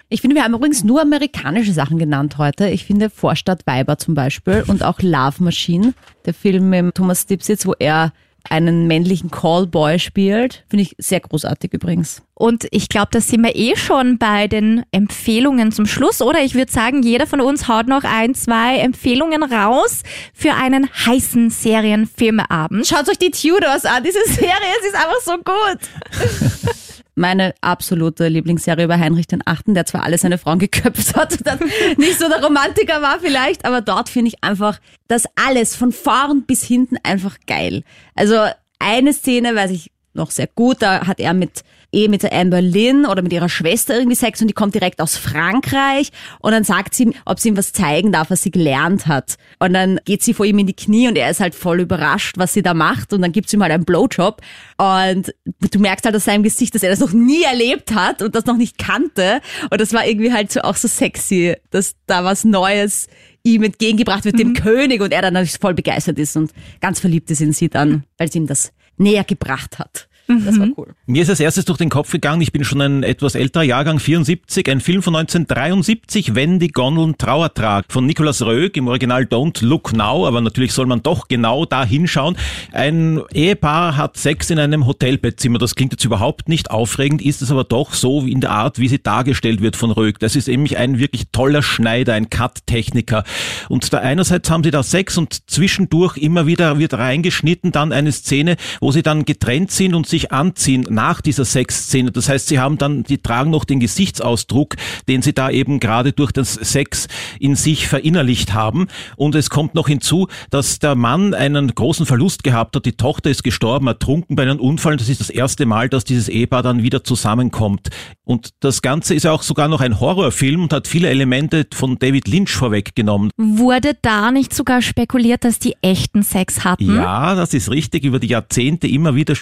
Ich 0.09 0.21
finde, 0.21 0.37
wir 0.37 0.43
haben 0.45 0.53
übrigens 0.53 0.85
nur 0.85 1.01
amerikanische 1.01 1.73
Sachen 1.73 1.99
genannt 1.99 2.37
heute. 2.37 2.69
Ich 2.69 2.85
finde 2.85 3.09
Vorstadt 3.09 3.67
Weiber 3.67 3.97
zum 3.97 4.13
Beispiel 4.13 4.63
und 4.65 4.81
auch 4.81 5.01
Love 5.01 5.43
Machine, 5.43 5.93
der 6.25 6.33
Film 6.33 6.69
mit 6.69 6.95
Thomas 6.95 7.25
Dipsitz, 7.25 7.65
wo 7.65 7.73
er 7.77 8.13
einen 8.49 8.87
männlichen 8.87 9.31
Callboy 9.31 9.99
spielt. 9.99 10.63
Finde 10.69 10.83
ich 10.83 10.95
sehr 10.97 11.19
großartig 11.19 11.73
übrigens. 11.73 12.21
Und 12.33 12.67
ich 12.71 12.89
glaube, 12.89 13.07
da 13.11 13.19
sind 13.19 13.43
wir 13.43 13.55
eh 13.55 13.75
schon 13.75 14.17
bei 14.17 14.47
den 14.47 14.83
Empfehlungen 14.91 15.71
zum 15.71 15.87
Schluss, 15.87 16.21
oder? 16.21 16.43
Ich 16.43 16.53
würde 16.53 16.71
sagen, 16.71 17.01
jeder 17.01 17.25
von 17.25 17.41
uns 17.41 17.67
haut 17.67 17.87
noch 17.87 18.03
ein, 18.03 18.35
zwei 18.35 18.77
Empfehlungen 18.77 19.43
raus 19.43 20.03
für 20.33 20.53
einen 20.53 20.87
heißen 21.05 21.49
Serienfilmeabend. 21.49 22.85
Schaut 22.85 23.09
euch 23.09 23.17
die 23.17 23.31
Tudors 23.31 23.85
an. 23.85 24.03
Diese 24.03 24.23
Serie, 24.25 24.51
sie 24.81 24.87
ist 24.87 24.95
einfach 24.95 25.21
so 25.21 25.37
gut. 25.37 26.77
Meine 27.17 27.55
absolute 27.61 28.27
Lieblingsserie 28.27 28.85
über 28.85 28.99
Heinrich 28.99 29.25
den 29.25 29.41
Achten, 29.43 29.73
der 29.73 29.85
zwar 29.85 30.03
alle 30.03 30.17
seine 30.17 30.37
Frauen 30.37 30.59
geköpft 30.59 31.15
hat 31.15 31.33
und 31.33 31.47
dann 31.47 31.59
nicht 31.97 32.19
so 32.19 32.29
der 32.29 32.43
Romantiker 32.43 33.01
war 33.01 33.19
vielleicht, 33.19 33.65
aber 33.65 33.81
dort 33.81 34.07
finde 34.07 34.29
ich 34.29 34.43
einfach 34.43 34.79
das 35.07 35.23
alles 35.35 35.75
von 35.75 35.91
vorn 35.91 36.43
bis 36.43 36.63
hinten 36.63 36.97
einfach 37.03 37.37
geil. 37.47 37.83
Also 38.15 38.35
eine 38.79 39.13
Szene 39.13 39.55
weiß 39.55 39.71
ich 39.71 39.91
noch 40.17 40.31
sehr 40.31 40.47
gut, 40.47 40.77
da 40.81 41.07
hat 41.07 41.19
er 41.19 41.33
mit 41.33 41.63
eh 41.93 42.07
mit 42.07 42.23
der 42.23 42.33
Amber 42.33 42.61
Lynn 42.61 43.05
oder 43.05 43.21
mit 43.21 43.31
ihrer 43.33 43.49
Schwester 43.49 43.97
irgendwie 43.97 44.15
Sex 44.15 44.41
und 44.41 44.47
die 44.47 44.53
kommt 44.53 44.75
direkt 44.75 45.01
aus 45.01 45.15
Frankreich. 45.15 46.09
Und 46.39 46.51
dann 46.51 46.63
sagt 46.63 46.93
sie, 46.93 47.03
ihm, 47.03 47.13
ob 47.25 47.39
sie 47.39 47.49
ihm 47.49 47.57
was 47.57 47.71
zeigen 47.71 48.11
darf, 48.11 48.29
was 48.29 48.43
sie 48.43 48.51
gelernt 48.51 49.07
hat. 49.07 49.37
Und 49.59 49.73
dann 49.73 49.99
geht 50.05 50.21
sie 50.21 50.33
vor 50.33 50.45
ihm 50.45 50.59
in 50.59 50.67
die 50.67 50.75
Knie 50.75 51.07
und 51.07 51.17
er 51.17 51.29
ist 51.29 51.39
halt 51.39 51.55
voll 51.55 51.79
überrascht, 51.79 52.37
was 52.37 52.53
sie 52.53 52.61
da 52.61 52.73
macht. 52.73 53.13
Und 53.13 53.21
dann 53.21 53.31
gibt 53.31 53.49
sie 53.49 53.57
ihm 53.57 53.63
halt 53.63 53.71
einen 53.71 53.85
Blowjob. 53.85 54.41
Und 54.77 55.33
du 55.71 55.79
merkst 55.79 56.05
halt 56.05 56.15
aus 56.15 56.25
seinem 56.25 56.43
Gesicht, 56.43 56.75
dass 56.75 56.83
er 56.83 56.89
das 56.89 56.99
noch 56.99 57.13
nie 57.13 57.43
erlebt 57.43 57.93
hat 57.93 58.21
und 58.21 58.35
das 58.35 58.45
noch 58.45 58.57
nicht 58.57 58.77
kannte. 58.77 59.41
Und 59.69 59.79
das 59.79 59.93
war 59.93 60.05
irgendwie 60.05 60.33
halt 60.33 60.51
so 60.51 60.61
auch 60.61 60.75
so 60.75 60.87
sexy, 60.87 61.55
dass 61.71 61.95
da 62.05 62.23
was 62.23 62.43
Neues 62.43 63.07
ihm 63.43 63.63
entgegengebracht 63.63 64.25
wird, 64.25 64.39
dem 64.39 64.53
König. 64.53 65.01
Und 65.01 65.13
er 65.13 65.21
dann 65.21 65.33
natürlich 65.33 65.59
voll 65.59 65.73
begeistert 65.73 66.19
ist 66.19 66.35
und 66.35 66.51
ganz 66.81 66.99
verliebt 66.99 67.31
ist 67.31 67.39
in 67.39 67.53
sie 67.53 67.69
dann, 67.69 68.03
weil 68.17 68.29
sie 68.29 68.39
ihm 68.39 68.47
das 68.47 68.73
näher 68.97 69.23
gebracht 69.23 69.79
hat. 69.79 70.07
Das 70.27 70.59
war 70.59 70.67
cool. 70.77 70.93
Mir 71.05 71.21
ist 71.21 71.29
als 71.29 71.39
erstes 71.39 71.63
durch 71.65 71.77
den 71.77 71.89
Kopf 71.89 72.11
gegangen, 72.11 72.41
ich 72.41 72.51
bin 72.51 72.65
schon 72.65 72.81
ein 72.81 73.03
etwas 73.03 73.35
älterer 73.35 73.63
Jahrgang, 73.63 73.99
74, 73.99 74.69
ein 74.69 74.81
Film 74.81 75.01
von 75.01 75.15
1973, 75.15 76.35
Wenn 76.35 76.59
die 76.59 76.67
Gondeln 76.67 77.17
Trauer 77.17 77.53
tragen, 77.53 77.87
von 77.89 78.05
Nicolas 78.05 78.41
Rög, 78.41 78.75
im 78.75 78.87
Original 78.89 79.23
Don't 79.23 79.63
Look 79.63 79.93
Now, 79.93 80.27
aber 80.27 80.41
natürlich 80.41 80.73
soll 80.73 80.85
man 80.85 81.01
doch 81.01 81.29
genau 81.29 81.65
da 81.65 81.85
hinschauen. 81.85 82.35
Ein 82.73 83.21
Ehepaar 83.33 83.95
hat 83.95 84.17
Sex 84.17 84.49
in 84.49 84.59
einem 84.59 84.85
Hotelbettzimmer, 84.85 85.59
das 85.59 85.75
klingt 85.75 85.93
jetzt 85.93 86.03
überhaupt 86.03 86.49
nicht 86.49 86.71
aufregend, 86.71 87.21
ist 87.21 87.41
es 87.41 87.49
aber 87.49 87.63
doch 87.63 87.93
so 87.93 88.25
wie 88.25 88.31
in 88.33 88.41
der 88.41 88.51
Art, 88.51 88.79
wie 88.79 88.89
sie 88.89 89.01
dargestellt 89.01 89.61
wird 89.61 89.77
von 89.77 89.91
Rög. 89.91 90.19
Das 90.19 90.35
ist 90.35 90.49
nämlich 90.49 90.77
ein 90.77 90.99
wirklich 90.99 91.27
toller 91.31 91.61
Schneider, 91.61 92.13
ein 92.13 92.29
Cut-Techniker. 92.29 93.23
Und 93.69 93.93
da 93.93 93.99
einerseits 93.99 94.49
haben 94.49 94.63
sie 94.63 94.71
da 94.71 94.83
Sex 94.83 95.17
und 95.17 95.49
zwischendurch 95.49 96.17
immer 96.17 96.47
wieder 96.47 96.79
wird 96.79 96.93
reingeschnitten 96.95 97.71
dann 97.71 97.93
eine 97.93 98.11
Szene, 98.11 98.57
wo 98.81 98.91
sie 98.91 99.03
dann 99.03 99.23
getrennt 99.23 99.71
sind 99.71 99.93
und 99.93 100.05
sich 100.07 100.16
anziehen 100.31 100.85
nach 100.89 101.21
dieser 101.21 101.45
Sexszene. 101.45 102.11
Das 102.11 102.29
heißt, 102.29 102.47
sie 102.47 102.59
haben 102.59 102.77
dann, 102.77 103.03
die 103.03 103.17
tragen 103.17 103.51
noch 103.51 103.65
den 103.65 103.79
Gesichtsausdruck, 103.79 104.75
den 105.07 105.21
sie 105.21 105.33
da 105.33 105.49
eben 105.49 105.79
gerade 105.79 106.11
durch 106.11 106.31
das 106.31 106.53
Sex 106.53 107.07
in 107.39 107.55
sich 107.55 107.87
verinnerlicht 107.87 108.53
haben. 108.53 108.87
Und 109.15 109.35
es 109.35 109.49
kommt 109.49 109.75
noch 109.75 109.87
hinzu, 109.87 110.27
dass 110.49 110.79
der 110.79 110.95
Mann 110.95 111.33
einen 111.33 111.73
großen 111.73 112.05
Verlust 112.05 112.43
gehabt 112.43 112.75
hat. 112.75 112.85
Die 112.85 112.97
Tochter 112.97 113.29
ist 113.29 113.43
gestorben, 113.43 113.87
ertrunken 113.87 114.35
bei 114.35 114.43
einem 114.43 114.59
Unfall. 114.59 114.97
Das 114.97 115.09
ist 115.09 115.21
das 115.21 115.29
erste 115.29 115.65
Mal, 115.65 115.89
dass 115.89 116.03
dieses 116.03 116.29
Ehepaar 116.29 116.63
dann 116.63 116.83
wieder 116.83 117.03
zusammenkommt. 117.03 117.89
Und 118.23 118.49
das 118.59 118.81
Ganze 118.81 119.15
ist 119.15 119.25
auch 119.25 119.41
sogar 119.41 119.69
noch 119.69 119.81
ein 119.81 119.99
Horrorfilm 119.99 120.63
und 120.63 120.73
hat 120.73 120.87
viele 120.87 121.09
Elemente 121.09 121.65
von 121.73 121.97
David 121.97 122.27
Lynch 122.27 122.51
vorweggenommen. 122.51 123.31
Wurde 123.37 123.93
da 124.01 124.31
nicht 124.31 124.53
sogar 124.53 124.81
spekuliert, 124.81 125.45
dass 125.45 125.59
die 125.59 125.75
echten 125.81 126.23
Sex 126.23 126.63
hatten? 126.65 126.93
Ja, 126.93 127.35
das 127.35 127.53
ist 127.53 127.71
richtig. 127.71 128.03
Über 128.03 128.19
die 128.19 128.27
Jahrzehnte 128.27 128.87
immer 128.87 129.15
wieder 129.15 129.35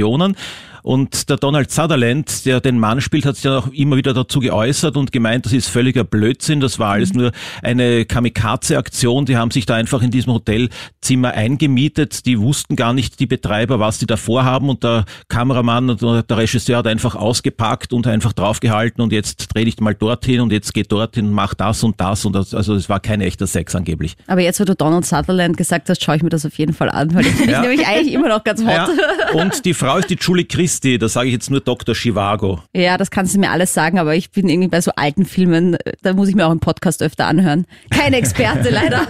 Spekulationen. 0.00 0.36
Und 0.82 1.28
der 1.28 1.36
Donald 1.36 1.70
Sutherland, 1.70 2.44
der 2.46 2.60
den 2.60 2.78
Mann 2.78 3.00
spielt, 3.00 3.26
hat 3.26 3.36
sich 3.36 3.42
dann 3.44 3.54
auch 3.62 3.68
immer 3.72 3.96
wieder 3.96 4.14
dazu 4.14 4.40
geäußert 4.40 4.96
und 4.96 5.12
gemeint, 5.12 5.46
das 5.46 5.52
ist 5.52 5.68
völliger 5.68 6.04
Blödsinn. 6.04 6.60
Das 6.60 6.78
war 6.78 6.92
alles 6.92 7.12
nur 7.12 7.32
eine 7.62 8.04
Kamikaze-Aktion. 8.04 9.26
Die 9.26 9.36
haben 9.36 9.50
sich 9.50 9.66
da 9.66 9.74
einfach 9.74 10.02
in 10.02 10.10
diesem 10.10 10.32
Hotelzimmer 10.32 11.32
eingemietet. 11.32 12.26
Die 12.26 12.38
wussten 12.40 12.76
gar 12.76 12.92
nicht, 12.92 13.20
die 13.20 13.26
Betreiber, 13.26 13.78
was 13.80 13.98
die 13.98 14.06
da 14.06 14.16
vorhaben. 14.16 14.68
Und 14.68 14.82
der 14.84 15.04
Kameramann 15.28 15.90
und 15.90 16.02
der 16.02 16.36
Regisseur 16.36 16.78
hat 16.78 16.86
einfach 16.86 17.14
ausgepackt 17.14 17.92
und 17.92 18.06
einfach 18.06 18.32
draufgehalten 18.32 19.02
und 19.02 19.12
jetzt 19.12 19.48
dreh 19.54 19.64
dich 19.64 19.78
mal 19.80 19.94
dorthin 19.94 20.40
und 20.40 20.52
jetzt 20.52 20.72
geht 20.74 20.90
dorthin 20.92 21.26
und 21.26 21.32
mach 21.32 21.54
das 21.54 21.82
und 21.84 22.00
das. 22.00 22.24
Und 22.24 22.32
das, 22.34 22.54
also 22.54 22.74
es 22.74 22.88
war 22.88 23.00
kein 23.00 23.20
echter 23.20 23.46
Sex 23.46 23.74
angeblich. 23.74 24.16
Aber 24.26 24.40
jetzt, 24.40 24.60
wo 24.60 24.64
du 24.64 24.74
Donald 24.74 25.04
Sutherland 25.06 25.56
gesagt 25.56 25.88
hast, 25.88 26.02
schaue 26.02 26.16
ich 26.16 26.22
mir 26.22 26.30
das 26.30 26.46
auf 26.46 26.58
jeden 26.58 26.72
Fall 26.72 26.90
an, 26.90 27.14
weil 27.14 27.24
den 27.24 27.32
finde 27.36 27.52
Ja. 27.52 27.62
ich 27.62 27.68
nämlich 27.68 27.86
eigentlich 27.86 28.14
immer 28.14 28.28
noch 28.28 28.44
ganz 28.44 28.60
hot. 28.62 28.68
Ja. 28.70 28.88
Und 29.34 29.64
die 29.64 29.74
Frau 29.74 29.96
ist 29.98 30.10
die 30.10 30.16
Julie 30.20 30.44
Christie, 30.70 30.98
da 30.98 31.08
sage 31.08 31.26
ich 31.26 31.32
jetzt 31.32 31.50
nur 31.50 31.60
Dr. 31.60 31.96
Chivago. 31.96 32.62
Ja, 32.72 32.96
das 32.96 33.10
kannst 33.10 33.34
du 33.34 33.40
mir 33.40 33.50
alles 33.50 33.74
sagen, 33.74 33.98
aber 33.98 34.14
ich 34.14 34.30
bin 34.30 34.48
irgendwie 34.48 34.68
bei 34.68 34.80
so 34.80 34.92
alten 34.94 35.26
Filmen, 35.26 35.76
da 36.02 36.12
muss 36.12 36.28
ich 36.28 36.36
mir 36.36 36.46
auch 36.46 36.52
im 36.52 36.60
Podcast 36.60 37.02
öfter 37.02 37.26
anhören. 37.26 37.66
Keine 37.90 38.18
Experte 38.18 38.70
leider. 38.70 39.04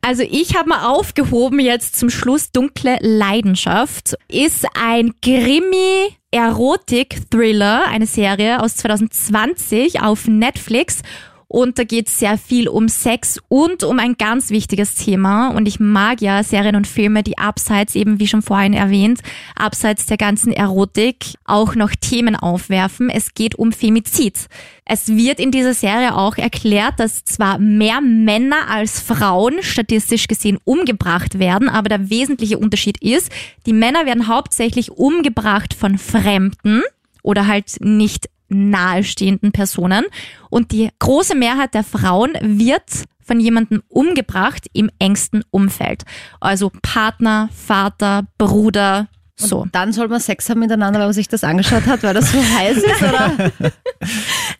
Also 0.00 0.22
ich 0.22 0.56
habe 0.56 0.70
mal 0.70 0.88
aufgehoben 0.88 1.60
jetzt 1.60 1.96
zum 1.96 2.08
Schluss 2.08 2.50
Dunkle 2.50 2.96
Leidenschaft. 3.02 4.14
Ist 4.26 4.64
ein 4.72 5.12
Krimi 5.20 6.16
Erotik-Thriller, 6.30 7.86
eine 7.86 8.06
Serie 8.06 8.62
aus 8.62 8.76
2020 8.76 10.00
auf 10.00 10.28
Netflix. 10.28 11.02
Und 11.50 11.78
da 11.78 11.84
geht 11.84 12.08
es 12.08 12.18
sehr 12.18 12.36
viel 12.36 12.68
um 12.68 12.88
Sex 12.88 13.40
und 13.48 13.82
um 13.82 13.98
ein 13.98 14.16
ganz 14.18 14.50
wichtiges 14.50 14.94
Thema. 14.94 15.48
Und 15.48 15.66
ich 15.66 15.80
mag 15.80 16.20
ja 16.20 16.42
Serien 16.42 16.76
und 16.76 16.86
Filme, 16.86 17.22
die 17.22 17.38
abseits, 17.38 17.94
eben 17.94 18.20
wie 18.20 18.26
schon 18.26 18.42
vorhin 18.42 18.74
erwähnt, 18.74 19.20
abseits 19.56 20.04
der 20.04 20.18
ganzen 20.18 20.52
Erotik 20.52 21.36
auch 21.46 21.74
noch 21.74 21.92
Themen 21.92 22.36
aufwerfen. 22.36 23.08
Es 23.08 23.32
geht 23.32 23.54
um 23.54 23.72
Femizid. 23.72 24.48
Es 24.84 25.08
wird 25.08 25.40
in 25.40 25.50
dieser 25.50 25.72
Serie 25.72 26.14
auch 26.14 26.36
erklärt, 26.36 27.00
dass 27.00 27.24
zwar 27.24 27.58
mehr 27.58 28.02
Männer 28.02 28.68
als 28.68 29.00
Frauen 29.00 29.62
statistisch 29.62 30.28
gesehen 30.28 30.58
umgebracht 30.64 31.38
werden, 31.38 31.70
aber 31.70 31.88
der 31.88 32.10
wesentliche 32.10 32.58
Unterschied 32.58 33.02
ist, 33.02 33.32
die 33.64 33.72
Männer 33.72 34.04
werden 34.04 34.28
hauptsächlich 34.28 34.90
umgebracht 34.90 35.72
von 35.72 35.96
Fremden 35.96 36.82
oder 37.22 37.46
halt 37.46 37.76
nicht 37.80 38.28
nahestehenden 38.48 39.52
Personen. 39.52 40.04
Und 40.50 40.72
die 40.72 40.90
große 40.98 41.34
Mehrheit 41.34 41.74
der 41.74 41.84
Frauen 41.84 42.32
wird 42.40 43.04
von 43.20 43.40
jemandem 43.40 43.82
umgebracht 43.88 44.66
im 44.72 44.90
engsten 44.98 45.44
Umfeld. 45.50 46.04
Also 46.40 46.72
Partner, 46.82 47.50
Vater, 47.52 48.22
Bruder, 48.38 49.08
so. 49.40 49.66
Dann 49.70 49.92
soll 49.92 50.08
man 50.08 50.18
Sex 50.18 50.50
haben 50.50 50.58
miteinander, 50.58 50.98
wenn 50.98 51.06
man 51.06 51.12
sich 51.12 51.28
das 51.28 51.44
angeschaut 51.44 51.86
hat, 51.86 52.02
weil 52.02 52.12
das 52.12 52.32
so 52.32 52.38
heiß 52.38 52.76
ist, 52.78 53.02
oder? 53.02 53.52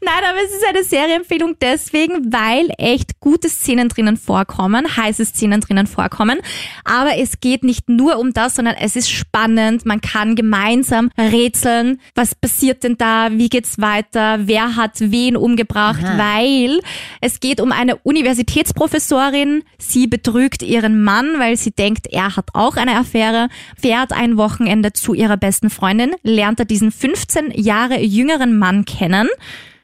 Nein, 0.01 0.23
aber 0.31 0.39
es 0.45 0.53
ist 0.53 0.65
eine 0.69 0.85
Serienempfehlung 0.85 1.57
deswegen, 1.61 2.33
weil 2.33 2.69
echt 2.79 3.19
gute 3.19 3.49
Szenen 3.49 3.89
drinnen 3.89 4.17
vorkommen, 4.17 4.97
heiße 4.97 5.25
Szenen 5.25 5.61
drinnen 5.61 5.89
vorkommen. 5.89 6.39
Aber 6.85 7.17
es 7.17 7.41
geht 7.41 7.65
nicht 7.65 7.89
nur 7.89 8.19
um 8.19 8.33
das, 8.33 8.55
sondern 8.55 8.77
es 8.77 8.95
ist 8.95 9.11
spannend. 9.11 9.87
Man 9.87 10.01
kann 10.01 10.37
gemeinsam 10.37 11.11
rätseln. 11.19 12.01
Was 12.15 12.37
passiert 12.37 12.85
denn 12.85 12.97
da? 12.97 13.29
Wie 13.33 13.49
geht's 13.49 13.81
weiter? 13.81 14.47
Wer 14.47 14.77
hat 14.77 14.95
wen 14.99 15.37
umgebracht? 15.37 16.03
Weil 16.17 16.81
es 17.21 17.41
geht 17.41 17.61
um 17.61 17.73
eine 17.73 17.97
Universitätsprofessorin. 17.97 19.65
Sie 19.79 20.07
betrügt 20.07 20.63
ihren 20.63 21.03
Mann, 21.03 21.39
weil 21.39 21.57
sie 21.57 21.73
denkt, 21.73 22.07
er 22.07 22.37
hat 22.37 22.51
auch 22.55 22.77
eine 22.77 22.97
Affäre, 22.97 23.49
fährt 23.77 24.13
ein 24.13 24.37
Wochenende 24.37 24.93
zu 24.93 25.15
ihrer 25.15 25.37
besten 25.37 25.71
Freundin, 25.71 26.15
lernt 26.23 26.61
er 26.61 26.67
diesen 26.67 26.93
15 26.93 27.51
Jahre 27.51 28.01
jüngeren 28.01 28.59
Mann 28.59 28.85
kennen, 28.85 29.29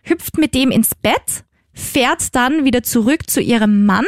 hüpft 0.05 0.39
mit 0.39 0.55
dem 0.55 0.71
ins 0.71 0.95
Bett, 0.95 1.45
fährt 1.73 2.35
dann 2.35 2.65
wieder 2.65 2.83
zurück 2.83 3.29
zu 3.29 3.41
ihrem 3.41 3.85
Mann 3.85 4.07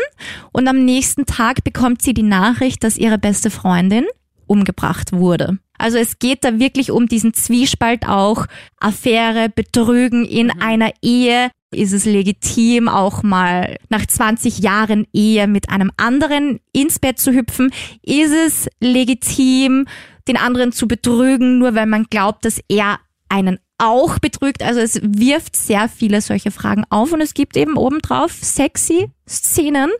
und 0.52 0.68
am 0.68 0.84
nächsten 0.84 1.26
Tag 1.26 1.64
bekommt 1.64 2.02
sie 2.02 2.14
die 2.14 2.22
Nachricht, 2.22 2.84
dass 2.84 2.96
ihre 2.96 3.18
beste 3.18 3.50
Freundin 3.50 4.04
umgebracht 4.46 5.12
wurde. 5.12 5.58
Also 5.78 5.98
es 5.98 6.18
geht 6.18 6.44
da 6.44 6.58
wirklich 6.58 6.90
um 6.90 7.06
diesen 7.06 7.34
Zwiespalt 7.34 8.06
auch, 8.06 8.46
Affäre, 8.78 9.48
Betrügen 9.48 10.24
in 10.24 10.50
einer 10.50 10.90
Ehe. 11.02 11.50
Ist 11.74 11.92
es 11.92 12.04
legitim, 12.04 12.88
auch 12.88 13.22
mal 13.22 13.76
nach 13.88 14.06
20 14.06 14.60
Jahren 14.60 15.06
Ehe 15.12 15.46
mit 15.48 15.68
einem 15.68 15.90
anderen 15.96 16.60
ins 16.72 16.98
Bett 16.98 17.18
zu 17.18 17.32
hüpfen? 17.32 17.70
Ist 18.02 18.32
es 18.32 18.68
legitim, 18.80 19.86
den 20.28 20.36
anderen 20.36 20.72
zu 20.72 20.88
betrügen, 20.88 21.58
nur 21.58 21.74
weil 21.74 21.86
man 21.86 22.04
glaubt, 22.08 22.44
dass 22.44 22.60
er 22.68 22.98
einen 23.28 23.58
auch 23.78 24.18
betrügt. 24.18 24.62
Also 24.62 24.80
es 24.80 25.00
wirft 25.02 25.56
sehr 25.56 25.88
viele 25.88 26.20
solche 26.20 26.50
Fragen 26.50 26.84
auf 26.90 27.12
und 27.12 27.20
es 27.20 27.34
gibt 27.34 27.56
eben 27.56 27.76
obendrauf 27.76 28.32
sexy 28.32 29.10
Szenen, 29.28 29.90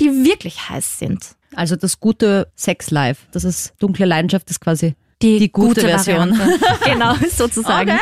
die 0.00 0.24
wirklich 0.24 0.68
heiß 0.68 0.98
sind. 0.98 1.36
Also 1.54 1.76
das 1.76 2.00
gute 2.00 2.50
Sex-Life, 2.56 3.26
das 3.32 3.44
ist 3.44 3.74
dunkle 3.78 4.06
Leidenschaft, 4.06 4.48
ist 4.50 4.60
quasi 4.60 4.94
Die, 5.20 5.38
Die 5.38 5.52
gute 5.52 5.82
Version. 5.82 6.38
Variante. 6.38 6.60
genau, 6.84 7.14
sozusagen. 7.30 7.98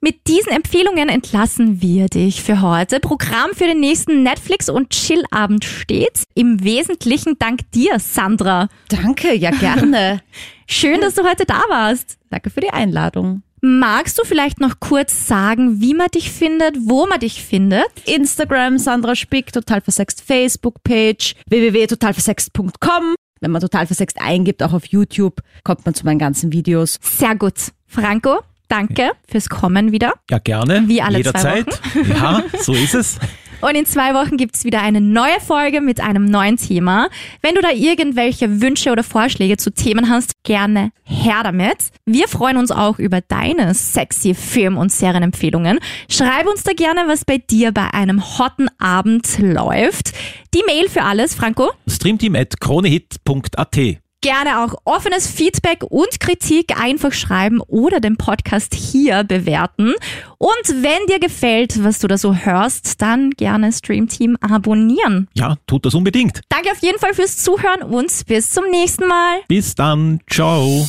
Mit 0.00 0.26
diesen 0.26 0.52
Empfehlungen 0.52 1.08
entlassen 1.08 1.80
wir 1.80 2.08
dich 2.08 2.42
für 2.42 2.60
heute. 2.60 3.00
Programm 3.00 3.52
für 3.54 3.64
den 3.64 3.80
nächsten 3.80 4.22
Netflix- 4.22 4.68
und 4.68 4.90
Chill-Abend 4.90 5.64
steht. 5.64 6.24
Im 6.34 6.62
Wesentlichen 6.62 7.38
dank 7.38 7.60
dir, 7.72 7.98
Sandra. 7.98 8.68
Danke, 8.90 9.34
ja 9.34 9.50
gerne. 9.50 10.20
Schön, 10.66 11.00
dass 11.00 11.14
du 11.14 11.24
heute 11.24 11.46
da 11.46 11.62
warst. 11.70 12.18
Danke 12.28 12.50
für 12.50 12.60
die 12.60 12.68
Einladung. 12.68 13.42
Magst 13.66 14.18
du 14.18 14.24
vielleicht 14.26 14.60
noch 14.60 14.78
kurz 14.78 15.26
sagen, 15.26 15.80
wie 15.80 15.94
man 15.94 16.08
dich 16.08 16.30
findet, 16.30 16.76
wo 16.80 17.06
man 17.06 17.18
dich 17.18 17.42
findet? 17.42 17.86
Instagram 18.04 18.76
Sandra 18.76 19.14
Spick, 19.16 19.54
total 19.54 19.80
versext 19.80 20.20
Facebook-Page, 20.20 21.34
www.totalversext.com. 21.48 23.14
Wenn 23.40 23.50
man 23.50 23.62
total 23.62 23.86
versext 23.86 24.20
eingibt, 24.20 24.62
auch 24.62 24.74
auf 24.74 24.84
YouTube, 24.84 25.40
kommt 25.62 25.86
man 25.86 25.94
zu 25.94 26.04
meinen 26.04 26.18
ganzen 26.18 26.52
Videos. 26.52 26.98
Sehr 27.00 27.36
gut. 27.36 27.72
Franco, 27.86 28.40
danke 28.68 29.12
fürs 29.28 29.48
Kommen 29.48 29.92
wieder. 29.92 30.14
Ja, 30.30 30.38
gerne. 30.38 30.84
Wie 30.86 31.02
alle 31.02 31.22
zwei 31.22 31.58
Jederzeit. 31.58 31.80
Ja, 32.08 32.42
so 32.60 32.72
ist 32.74 32.94
es. 32.94 33.18
Und 33.60 33.76
in 33.76 33.86
zwei 33.86 34.12
Wochen 34.12 34.36
gibt's 34.36 34.64
wieder 34.64 34.82
eine 34.82 35.00
neue 35.00 35.40
Folge 35.40 35.80
mit 35.80 35.98
einem 35.98 36.26
neuen 36.26 36.58
Thema. 36.58 37.08
Wenn 37.40 37.54
du 37.54 37.62
da 37.62 37.70
irgendwelche 37.70 38.60
Wünsche 38.60 38.90
oder 38.92 39.02
Vorschläge 39.02 39.56
zu 39.56 39.70
Themen 39.72 40.10
hast, 40.10 40.32
gerne 40.42 40.90
her 41.02 41.40
damit. 41.42 41.76
Wir 42.04 42.28
freuen 42.28 42.58
uns 42.58 42.70
auch 42.70 42.98
über 42.98 43.22
deine 43.22 43.72
sexy 43.72 44.34
Film- 44.34 44.76
und 44.76 44.92
Serienempfehlungen. 44.92 45.78
Schreib 46.10 46.46
uns 46.46 46.62
da 46.62 46.72
gerne, 46.74 47.04
was 47.06 47.24
bei 47.24 47.38
dir 47.38 47.72
bei 47.72 47.88
einem 47.94 48.22
hotten 48.38 48.68
Abend 48.78 49.38
läuft. 49.38 50.12
Die 50.52 50.62
Mail 50.66 50.90
für 50.90 51.02
alles, 51.02 51.34
Franco. 51.34 51.70
Streamteam 51.88 52.34
at 52.36 52.60
kronehit.at. 52.60 54.03
Gerne 54.24 54.64
auch 54.64 54.74
offenes 54.86 55.26
Feedback 55.26 55.84
und 55.86 56.18
Kritik 56.18 56.80
einfach 56.80 57.12
schreiben 57.12 57.60
oder 57.60 58.00
den 58.00 58.16
Podcast 58.16 58.72
hier 58.74 59.22
bewerten. 59.22 59.92
Und 60.38 60.82
wenn 60.82 61.06
dir 61.08 61.20
gefällt, 61.20 61.84
was 61.84 61.98
du 61.98 62.08
da 62.08 62.16
so 62.16 62.34
hörst, 62.34 63.02
dann 63.02 63.32
gerne 63.32 63.70
Streamteam 63.70 64.38
abonnieren. 64.40 65.28
Ja, 65.34 65.56
tut 65.66 65.84
das 65.84 65.92
unbedingt. 65.92 66.40
Danke 66.48 66.70
auf 66.70 66.78
jeden 66.78 66.98
Fall 66.98 67.12
fürs 67.12 67.36
Zuhören 67.36 67.82
und 67.82 68.10
bis 68.26 68.50
zum 68.50 68.64
nächsten 68.70 69.06
Mal. 69.06 69.40
Bis 69.46 69.74
dann. 69.74 70.20
Ciao. 70.30 70.88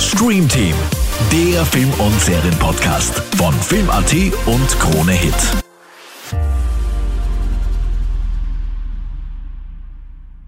Stream 0.00 0.48
Team, 0.48 0.74
der 1.30 1.66
Film- 1.66 1.92
und 1.98 2.18
Serienpodcast 2.18 3.18
von 3.36 3.52
Film.at 3.52 4.14
und 4.46 4.78
Krone 4.80 5.12
Hit. 5.12 5.67